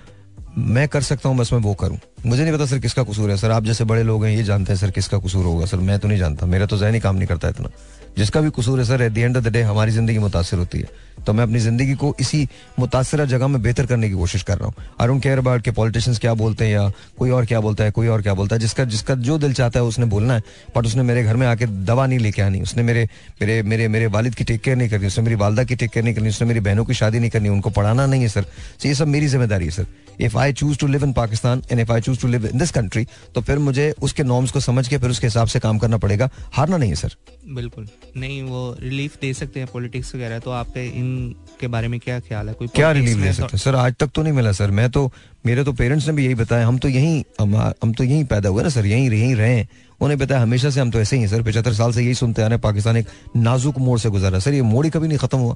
[0.57, 3.37] मैं कर सकता हूँ, बस मैं वो करूँ। मुझे नहीं पता सर किसका कसूर है।
[3.37, 5.99] सर, आप जैसे बड़े लोग हैं, ये जानते हैं सर किसका कसूर होगा। सर, मैं
[5.99, 7.69] तो नहीं जानता। मेरा तो जहनी काम नहीं करता इतना।
[8.17, 10.79] जिसका भी कसूर है sir at the end of the day हमारी ज़िंदगी मुतासर होती
[10.79, 12.47] है। तो मैं अपनी ज़िंदगी को इसी
[12.79, 15.71] मुतासर जगह में बेहतर करने की कोशिश कर रहा हूँ। आई डोंट केयर अबाउट के
[15.71, 18.59] पॉलिटिशियंस क्या बोलते हैं या कोई और क्या बोलता है, कोई और क्या बोलता है।
[18.61, 20.43] जिसका जिसका जो दिल चाहता है उसने बोलना है
[20.75, 23.07] बट उसने मेरे घर में आके दवा नहीं लेके आनी, उसने मेरे
[23.41, 26.05] मेरे मेरे मेरे वालिद की टेक केयर नहीं करनी, उसने मेरी वालदा की टेक केयर
[26.05, 28.45] नहीं करनी, उसने मेरी बहनों की शादी नहीं करनी, उनको पढ़ाना नहीं है सर
[28.85, 29.85] ये सब मेरी ज़िम्मेदारी है sir
[30.19, 32.71] if I choose to live in Pakistan and if I choose to live in this
[32.71, 35.97] country तो फिर मुझे उसके नॉर्म्स को समझ के फिर उसके हिसाब से काम करना
[35.97, 37.15] पड़ेगा। हारना नहीं है सर
[37.55, 37.87] बिल्कुल।
[38.17, 42.19] नहीं वो रिलीफ दे सकते हैं पॉलिटिक्स वगैरह तो आपके इन के बारे में क्या
[42.19, 42.53] ख्याल है?
[42.53, 43.57] कोई क्या रिलीफ तो- सकते हैं?
[43.57, 45.13] सर आज तक तो नहीं मिला सर। मैं तो
[45.45, 48.49] मेरे तो पेरेंट्स ने भी यही बताया हम तो यहीं हम, हम तो यहीं पैदा
[48.49, 49.69] हुए ना सर। यहीं यहीं रहे हैं।
[50.01, 52.41] उन्हें बताया हमेशा से हम तो ऐसे ही हैं सर। पचहत्तर साल से यही सुनते
[52.41, 53.07] आ रहे हैं पाकिस्तान एक
[53.37, 55.55] नाजुक मोड़ से गुजरा। सर ये मोड़ ही कभी नहीं खत्म हुआ।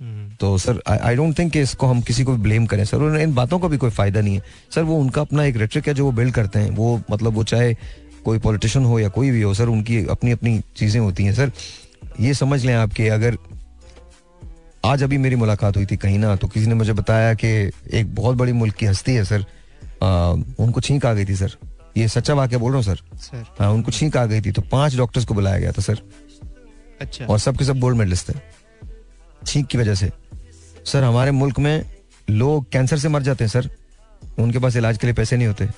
[0.00, 3.20] हम्म, तो सर आई डोंट थिंक कि इसको हम किसी को ब्लेम करें। सर और
[3.20, 4.42] इन बातों का भी कोई फ़ायदा नहीं है।
[4.74, 7.44] सर वो उनका अपना एक रेट्रिक है जो वो बिल्ड करते हैं। वो मतलब वो
[7.44, 7.76] चाहे
[8.24, 11.52] कोई पॉलिटिशियन हो या कोई भी हो सर उनकी अपनी अपनी चीज़ें होती हैं। सर
[12.20, 13.36] ये समझ लें आपके अगर
[14.84, 17.48] आज अभी मेरी मुलाकात हुई थी कहीं ना तो किसी ने मुझे बताया कि
[17.92, 19.44] एक बहुत बड़ी मुल्क की हस्ती है सर।
[20.02, 21.56] आ, उनको छींक आ गई थी सर।
[21.96, 24.62] ये सच्चा वाक्य बोल रहा हूँ सर। सर। हाँ उनको छींक आ गई थी तो
[24.62, 26.02] पाँच डॉक्टर्स को बुलाया गया था सर।
[27.00, 28.38] अच्छा। और सबके सब गोल्ड मेडलिस्ट थे
[29.42, 30.10] छींक की वजह से।
[30.84, 31.84] सर हमारे मुल्क में
[32.30, 33.68] लोग कैंसर से मर जाते हैं सर।
[34.38, 35.68] उनके पास इलाज के लिए पैसे नहीं होते।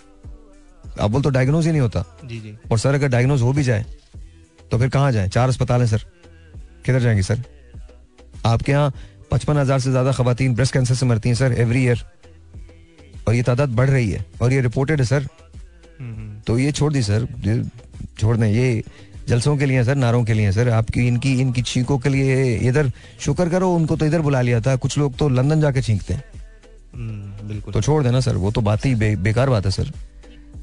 [1.01, 3.62] अब बोल तो डायग्नोज ही नहीं होता। जी जी। और सर अगर डायग्नोज हो भी
[3.62, 3.85] जाए
[4.70, 5.28] तो फिर कहाँ जाए?
[5.28, 6.05] चार अस्पताल हैं सर।
[6.86, 7.43] किधर जाएँगे सर?
[8.47, 8.93] आपके यहाँ
[9.31, 12.02] पचपन हज़ार से ज़्यादा खातन ब्रेस्ट कैंसर से मरती हैं सर एवरी ईयर
[13.28, 16.73] और ये तादाद बढ़ रही है। और ये रिपोर्टेड है सर। हम्म, हम्म, तो ये
[16.73, 17.27] छोड़ दी सर।
[18.20, 18.82] छोड़ दें। ये
[19.28, 22.90] जलसों के लिए सर नारों के लिए सर। आपकी इनकी इनकी छींकों के लिए इधर
[23.20, 26.24] शुक्र करो उनको तो इधर बुला लिया था। कुछ लोग तो लंदन जाके छींकते हैं।
[26.94, 29.93] हम्म, बिल्कुल। तो छोड़ देना सर। वो तो बात ही बे, बेकार बात है सर।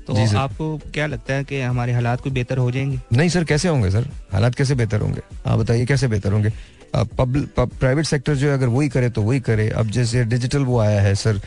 [0.09, 2.99] तो। आपको क्या लगता है कि हमारे हालात कोई बेहतर हो जाएँगे?
[3.13, 4.07] नहीं सर कैसे होंगे सर?
[4.33, 5.21] हालात कैसे बेहतर होंगे?
[5.47, 6.51] आप बताइए कैसे बेहतर होंगे?
[6.95, 11.01] प्राइवेट सेक्टर जो है अगर वही करे तो वही करे। अब जैसे डिजिटल वो आया
[11.01, 11.41] है सर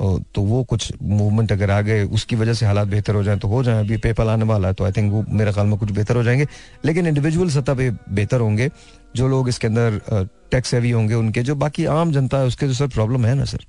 [0.00, 3.48] तो वो कुछ मूवमेंट अगर आ गए उसकी वजह से हालात बेहतर हो जाए तो
[3.48, 5.90] हो जाए। अभी पेपल आने वाला है तो आई थिंक वो मेरे ख्याल में कुछ
[5.90, 6.46] बेहतर हो जाएँगे।
[6.84, 8.68] लेकिन इंडिविजुअल सतह पे बेहतर होंगे
[9.16, 10.00] जो लोग इसके अंदर
[10.50, 13.44] टैक्स हैवी होंगे उनके जो बाकी आम जनता है उसके जो सर प्रॉब्लम है ना
[13.44, 13.64] सर।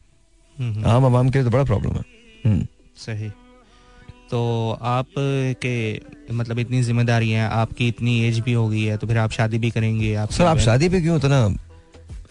[0.57, 2.03] हम्म, हम्म, आम आवाम के लिए तो बड़ा प्रॉब्लम है।
[2.45, 2.67] हम्म।
[2.97, 3.31] सही।
[4.31, 4.39] तो
[4.81, 5.07] आप
[5.65, 9.31] के मतलब इतनी ज़िम्मेदारी है आपकी इतनी एज भी हो गई है तो फिर आप
[9.31, 11.47] शादी भी करेंगे आप सर आप शादी पे क्यों इतना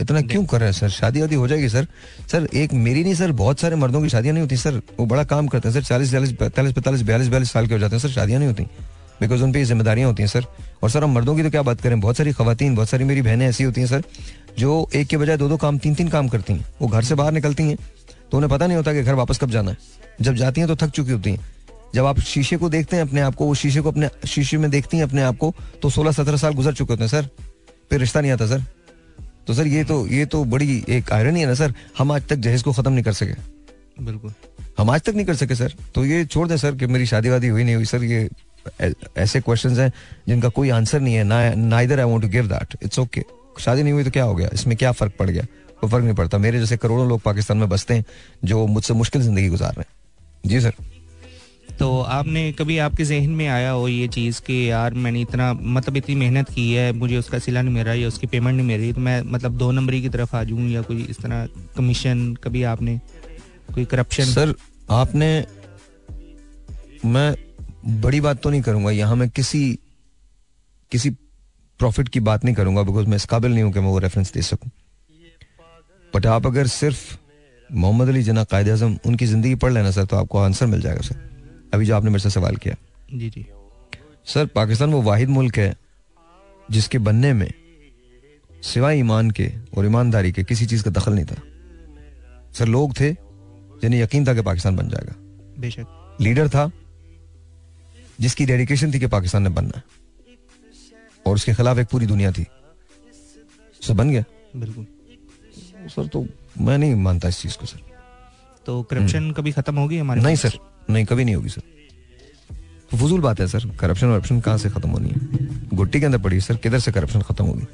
[0.00, 0.88] इतना क्यों कर रहे हैं सर?
[0.88, 1.86] शादी वादी हो जाएगी सर।
[2.32, 5.24] सर एक मेरी नहीं सर बहुत सारे मर्दों की शादियाँ नहीं होती सर। वो बड़ा
[5.24, 8.02] काम करते हैं सर। चालीस चालीस पैंतालीस पैंतालीस बयालीस बयालीस साल के हो जाते हैं
[8.02, 8.62] सर शादियाँ नहीं होती।
[9.20, 10.46] बिकॉज़ उन पर जिम्मेदारियाँ होती हैं सर।
[10.82, 12.00] और सर हम मर्दों की तो क्या बात करें?
[12.00, 14.02] बहुत सारी खवतान बहुत सारी मेरी बहनें ऐसी होती हैं सर
[14.58, 17.14] जो एक के बजाय दो दो काम तीन तीन काम करती हैं। वो घर से
[17.14, 17.76] बाहर निकलती हैं
[18.30, 19.76] तो उन्हें पता नहीं होता कि घर वापस कब जाना है।
[20.20, 21.55] जब जाती हैं तो थक चुकी होती हैं।
[21.96, 24.70] जब आप शीशे को देखते हैं अपने आप को वो शीशे को अपने शीशे में
[24.70, 25.52] देखती हैं अपने आप को
[25.82, 27.28] तो सोलह सत्रह साल गुजर चुके होते हैं सर।
[27.90, 28.64] फिर रिश्ता नहीं आता सर।
[29.46, 32.36] तो सर ये तो ये तो बड़ी एक आयरनी है ना सर। हम आज तक
[32.36, 34.32] जहेज को खत्म नहीं कर सके। बिल्कुल।
[34.78, 37.28] हम आज तक नहीं कर सके सर। तो ये छोड़ दें सर कि मेरी शादी
[37.28, 38.28] वादी हुई नहीं हुई सर। ये
[39.16, 39.92] ऐसे क्वेश्चन हैं
[40.28, 43.24] जिनका कोई आंसर नहीं है। ना neither I want to give that it's okay
[43.60, 44.48] शादी नहीं हुई तो क्या हो गया?
[44.52, 45.44] इसमें क्या फ़र्क पड़ गया?
[45.80, 48.04] कोई फ़र्क नहीं पड़ता। मेरे जैसे करोड़ों लोग पाकिस्तान में बसते हैं
[48.44, 50.74] जो मुझसे मुश्किल ज़िंदगी गुजार रहे हैं। जी सर।
[51.78, 55.96] तो आपने कभी आपके जहन में आया हो ये चीज़ कि यार मैंने इतना मतलब
[55.96, 58.80] इतनी मेहनत की है, मुझे उसका सिला नहीं मिल रहा, या उसकी पेमेंट नहीं मिल
[58.80, 61.46] रही तो मैं मतलब दो नंबरी की तरफ़ आ जाऊँ, या कोई इस तरह
[61.76, 62.98] कमीशन कभी आपने
[63.74, 64.54] कोई करप्शन सर,
[64.92, 65.44] आपने,
[67.06, 67.34] मैं
[68.00, 69.78] बड़ी बात तो नहीं करूँगा, यहाँ मैं किसी
[70.92, 71.10] किसी
[71.80, 74.32] प्रॉफिट की बात नहीं करूँगा बिकॉज़ मैं इस काबिल नहीं हूँ कि मैं वो रेफरेंस
[74.32, 74.70] दे सकूँ।
[76.12, 77.16] बट आप अगर सिर्फ़
[77.70, 81.00] मोहम्मद अली जना कायद अजम उनकी ज़िंदगी पढ़ लेना, सर तो आपको आंसर मिल जाएगा,
[81.02, 81.35] सर।
[81.74, 82.74] अभी जो आपने मेरे से सवाल किया।
[83.14, 83.46] जी जी।
[84.24, 85.76] सर पाकिस्तान वो वाहिद मुल्क है
[86.70, 87.52] जिसके बनने में
[88.62, 91.36] सिवाय ईमान के और ईमानदारी के किसी चीज़ का दखल नहीं था।
[92.52, 93.12] सर लोग थे
[93.82, 95.14] जिन्हें यकीन था कि पाकिस्तान बन जाएगा।
[95.60, 96.70] बेशक। लीडर था
[98.20, 99.82] जिसकी डेडिकेशन थी कि पाकिस्तान ने बनना
[101.26, 102.46] और उसके खिलाफ एक पूरी दुनिया थी।
[103.82, 104.24] सर बन गया।
[104.56, 104.86] बिल्कुल।
[105.88, 106.26] सर तो
[106.60, 107.95] मैं नहीं मानता इस चीज़ को सर।
[108.66, 110.58] तो करप्शन कभी खत्म होगी हमारे नहीं सर
[110.90, 111.62] नहीं कभी नहीं होगी सर।
[112.92, 115.48] फजूल बात है सर करप्शन वरप्शन कहाँ से खत्म होनी है?
[115.74, 117.66] गुट्टी के अंदर पड़ी सर किधर से करप्शन खत्म होगी?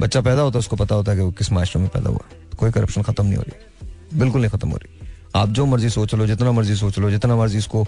[0.00, 2.24] बच्चा पैदा होता है उसको पता होता है कि वो किस मास्टर में पैदा हुआ।
[2.50, 5.90] तो कोई करप्शन खत्म नहीं हो रही। बिल्कुल नहीं खत्म हो रही। आप जो मर्ज़ी
[5.90, 7.86] सोच लो जितना मर्ज़ी सोच लो जितना मर्ज़ी इसको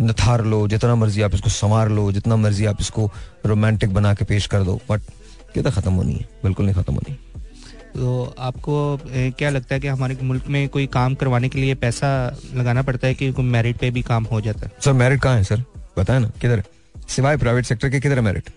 [0.00, 3.10] नथार लो जितना मर्ज़ी आप इसको संवार लो जितना मर्ज़ी आप इसको
[3.46, 5.00] रोमांटिक बना के पेश कर दो बट
[5.54, 6.28] किधर खत्म होनी है?
[6.44, 7.16] बिल्कुल नहीं खत्म होनी।
[7.94, 8.74] तो आपको
[9.06, 12.08] क्या लगता है कि हमारे मुल्क में कोई काम करवाने के लिए पैसा
[12.54, 14.72] लगाना पड़ता है कि मेरिट पे भी काम हो जाता है?
[14.80, 15.62] सर मेरिट कहाँ है सर?
[15.98, 16.62] बताए ना किधर?
[17.08, 18.50] सिवाय प्राइवेट सेक्टर के किधर है मेरिट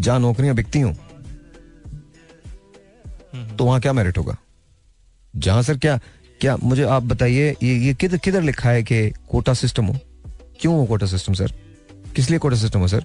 [0.00, 0.94] जहाँ नौकरियाँ बिकती हूँ
[3.58, 4.36] तो वहाँ क्या मेरिट होगा?
[5.34, 5.98] जहाँ सर क्या
[6.40, 9.98] क्या मुझे आप बताइए ये ये किधर किधर लिखा है कि कोटा सिस्टम हो?
[10.60, 11.52] क्यों हो कोटा सिस्टम सर?
[12.16, 13.04] किस लिए कोटा सिस्टम हो सर?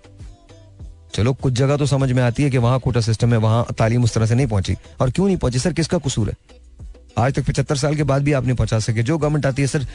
[1.13, 4.03] चलो कुछ जगह तो समझ में आती है कि वहाँ कोटा सिस्टम है वहाँ तालीम
[4.03, 5.59] उस तरह से नहीं पहुँची। और क्यों नहीं पहुँची?
[5.59, 6.35] सर किसका कसूर है?
[7.17, 9.67] आज तक पचहत्तर साल के बाद भी आप नहीं पहुँचा सके। जो गवर्नमेंट आती है
[9.67, 9.85] सर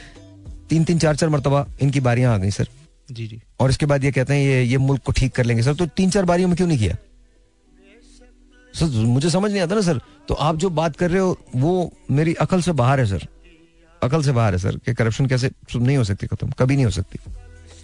[0.69, 2.67] तीन तीन चार चार मरतबा इनकी बारियाँ आ गई सर।
[3.09, 5.63] जी जी। और इसके बाद ये कहते हैं ये ये मुल्क को ठीक कर लेंगे
[5.63, 6.95] सर। तो तीन चार बारियों में क्यों नहीं किया?
[8.73, 11.91] सर मुझे समझ नहीं आता ना सर। तो आप जो बात कर रहे हो वो
[12.11, 13.27] मेरी अकल से बाहर है सर।
[14.01, 16.91] अकल से बाहर है सर कि करप्शन कैसे नहीं हो सकती खत्म। कभी नहीं हो
[16.91, 17.19] सकती।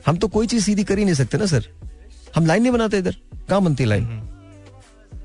[0.05, 1.67] हम तो कोई चीज़ सीधी कर ही नहीं सकते ना सर।
[2.35, 3.15] हम लाइन नहीं बनाते इधर।
[3.49, 4.05] कहाँ बनती लाइन?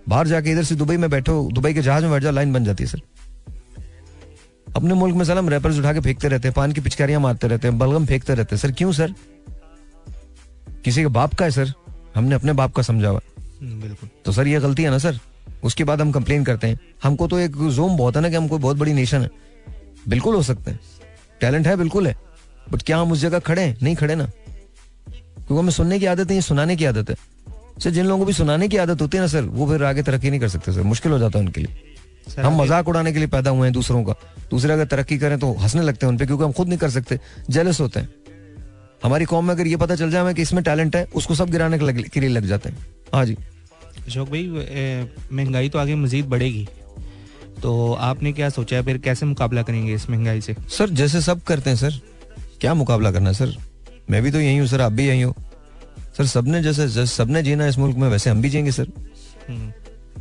[0.09, 2.65] बाहर जाके इधर से दुबई में बैठो दुबई के जहाज़ में बैठ जाओ लाइन बन
[2.65, 3.01] जाती है सर।
[4.77, 7.69] अपने मुल्क में सलाम रैपर्स उठा के फेंकते रहते हैं पान की पिचकारियाँ मारते रहते
[7.69, 9.15] हैं बलगम फेंकते रहते हैं। सर क्यों सर?
[10.85, 11.73] किसी के बाप का है सर।
[12.15, 13.21] हमने अपने बाप का समझा हुआ।
[13.63, 15.19] हम्म, बिल्कुल। तो सर ये गलती है ना सर?
[15.65, 18.49] उसके बाद हम कंप्लेन करते हैं। हमको तो एक जोम बहुत है ना कि हम
[18.49, 19.31] कोई बहुत बड़ी नेशन है।
[20.09, 20.81] बिल्कुल हो सकते हैं।
[21.41, 22.17] टैलेंट है बिल्कुल है।
[22.73, 23.79] बट क्या हम उस जगह खड़े हैं?
[23.83, 24.31] नहीं खड़े ना।
[25.47, 27.17] क्योंकि हमें सुनने की आदत है ये सुनाने की आदत है।
[27.79, 30.03] सर जिन लोगों को भी सुनाने की आदत होती है ना सर वो फिर आगे
[30.03, 33.19] तरक्की नहीं कर सकते सर मुश्किल हो जाता है उनके लिए। हम मज़ाक उड़ाने के
[33.19, 34.15] लिए पैदा हुए हैं दूसरों का।
[34.51, 37.19] दूसरे अगर तरक्की करें तो हंसने लगते हैं उनपे क्योंकि हम खुद नहीं कर सकते
[37.51, 38.09] जेलस होते हैं।
[39.05, 41.51] हमारी कौम में अगर ये पता चल जाए हमें कि इसमें टैलेंट है उसको सब
[41.51, 43.37] गिराने के लिए लग जाते हैं। हाँ जी।
[44.07, 44.47] अशोक भाई
[45.33, 46.67] महँगाई तो आगे मजीद बढ़ेगी।
[47.63, 50.57] तो आपने क्या सोचा है फिर कैसे मुकाबला करेंगे इस महँगाई से?
[50.71, 52.01] सर जैसे सब करते हैं सर
[52.61, 53.57] क्या मुकाबला करना है सर?
[54.11, 55.35] मैं भी तो यही हूँ सर आप भी यही हो।
[56.17, 58.89] सर सबने जैसे सबने जीना इस मुल्क में वैसे हम भी जिएँगे सर।
[59.49, 59.73] हम्म,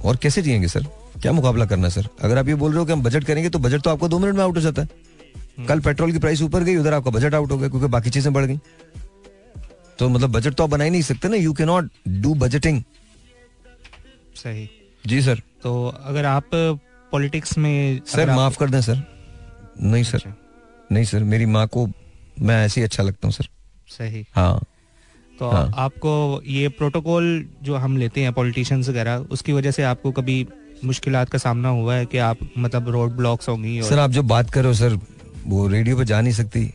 [0.01, 0.85] और कैसे जिएँगे सर?
[1.21, 2.07] क्या मुकाबला करना है सर?
[2.21, 4.19] अगर आप ये बोल रहे हो कि हम बजट करेंगे तो बजट तो आपको दो
[4.19, 7.33] मिनट में आउट हो जाता है। कल पेट्रोल की प्राइस ऊपर गई उधर आपका बजट
[7.35, 8.59] आउट हो गया क्योंकि बाकी चीज़ें बढ़ गई।
[9.99, 12.81] तो मतलब बजट तो आप बना ही नहीं सकते ना। यू के नॉट डू बजटिंग
[14.35, 14.69] सही।
[15.03, 16.49] जी सर। तो अगर आप
[17.11, 19.03] पॉलिटिक्स में सर माफ़ कर दें सर।
[19.81, 20.33] नहीं सर। अच्छा,
[20.91, 21.87] नहीं सर मेरी माँ को
[22.41, 23.47] मैं ऐसे ही अच्छा लगता हूँ सर।
[23.93, 24.59] सही। हाँ।
[25.39, 30.11] तो हाँ। आपको ये प्रोटोकॉल जो हम लेते हैं पॉलिटिशियंस वगैरह उसकी वजह से आपको
[30.11, 30.47] कभी
[30.85, 34.23] मुश्किल का सामना हुआ है कि आप मतलब रोड ब्लॉक्स होंगी और सर आप जो
[34.23, 34.99] बात कर रहे हो सर
[35.47, 36.65] वो रेडियो पे जा नहीं सकती।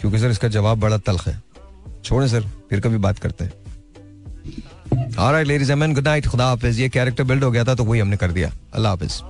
[0.00, 1.42] क्योंकि सर इसका जवाब बड़ा तल्ख है।
[2.04, 3.52] छोड़े सर फिर कभी बात करते हैं।
[5.94, 8.52] गुड नाइट खुदा हाफिज। ये कैरेक्टर बिल्ड हो गया था तो वही हमने कर दिया।
[8.74, 9.20] अल्लाह हाफिज।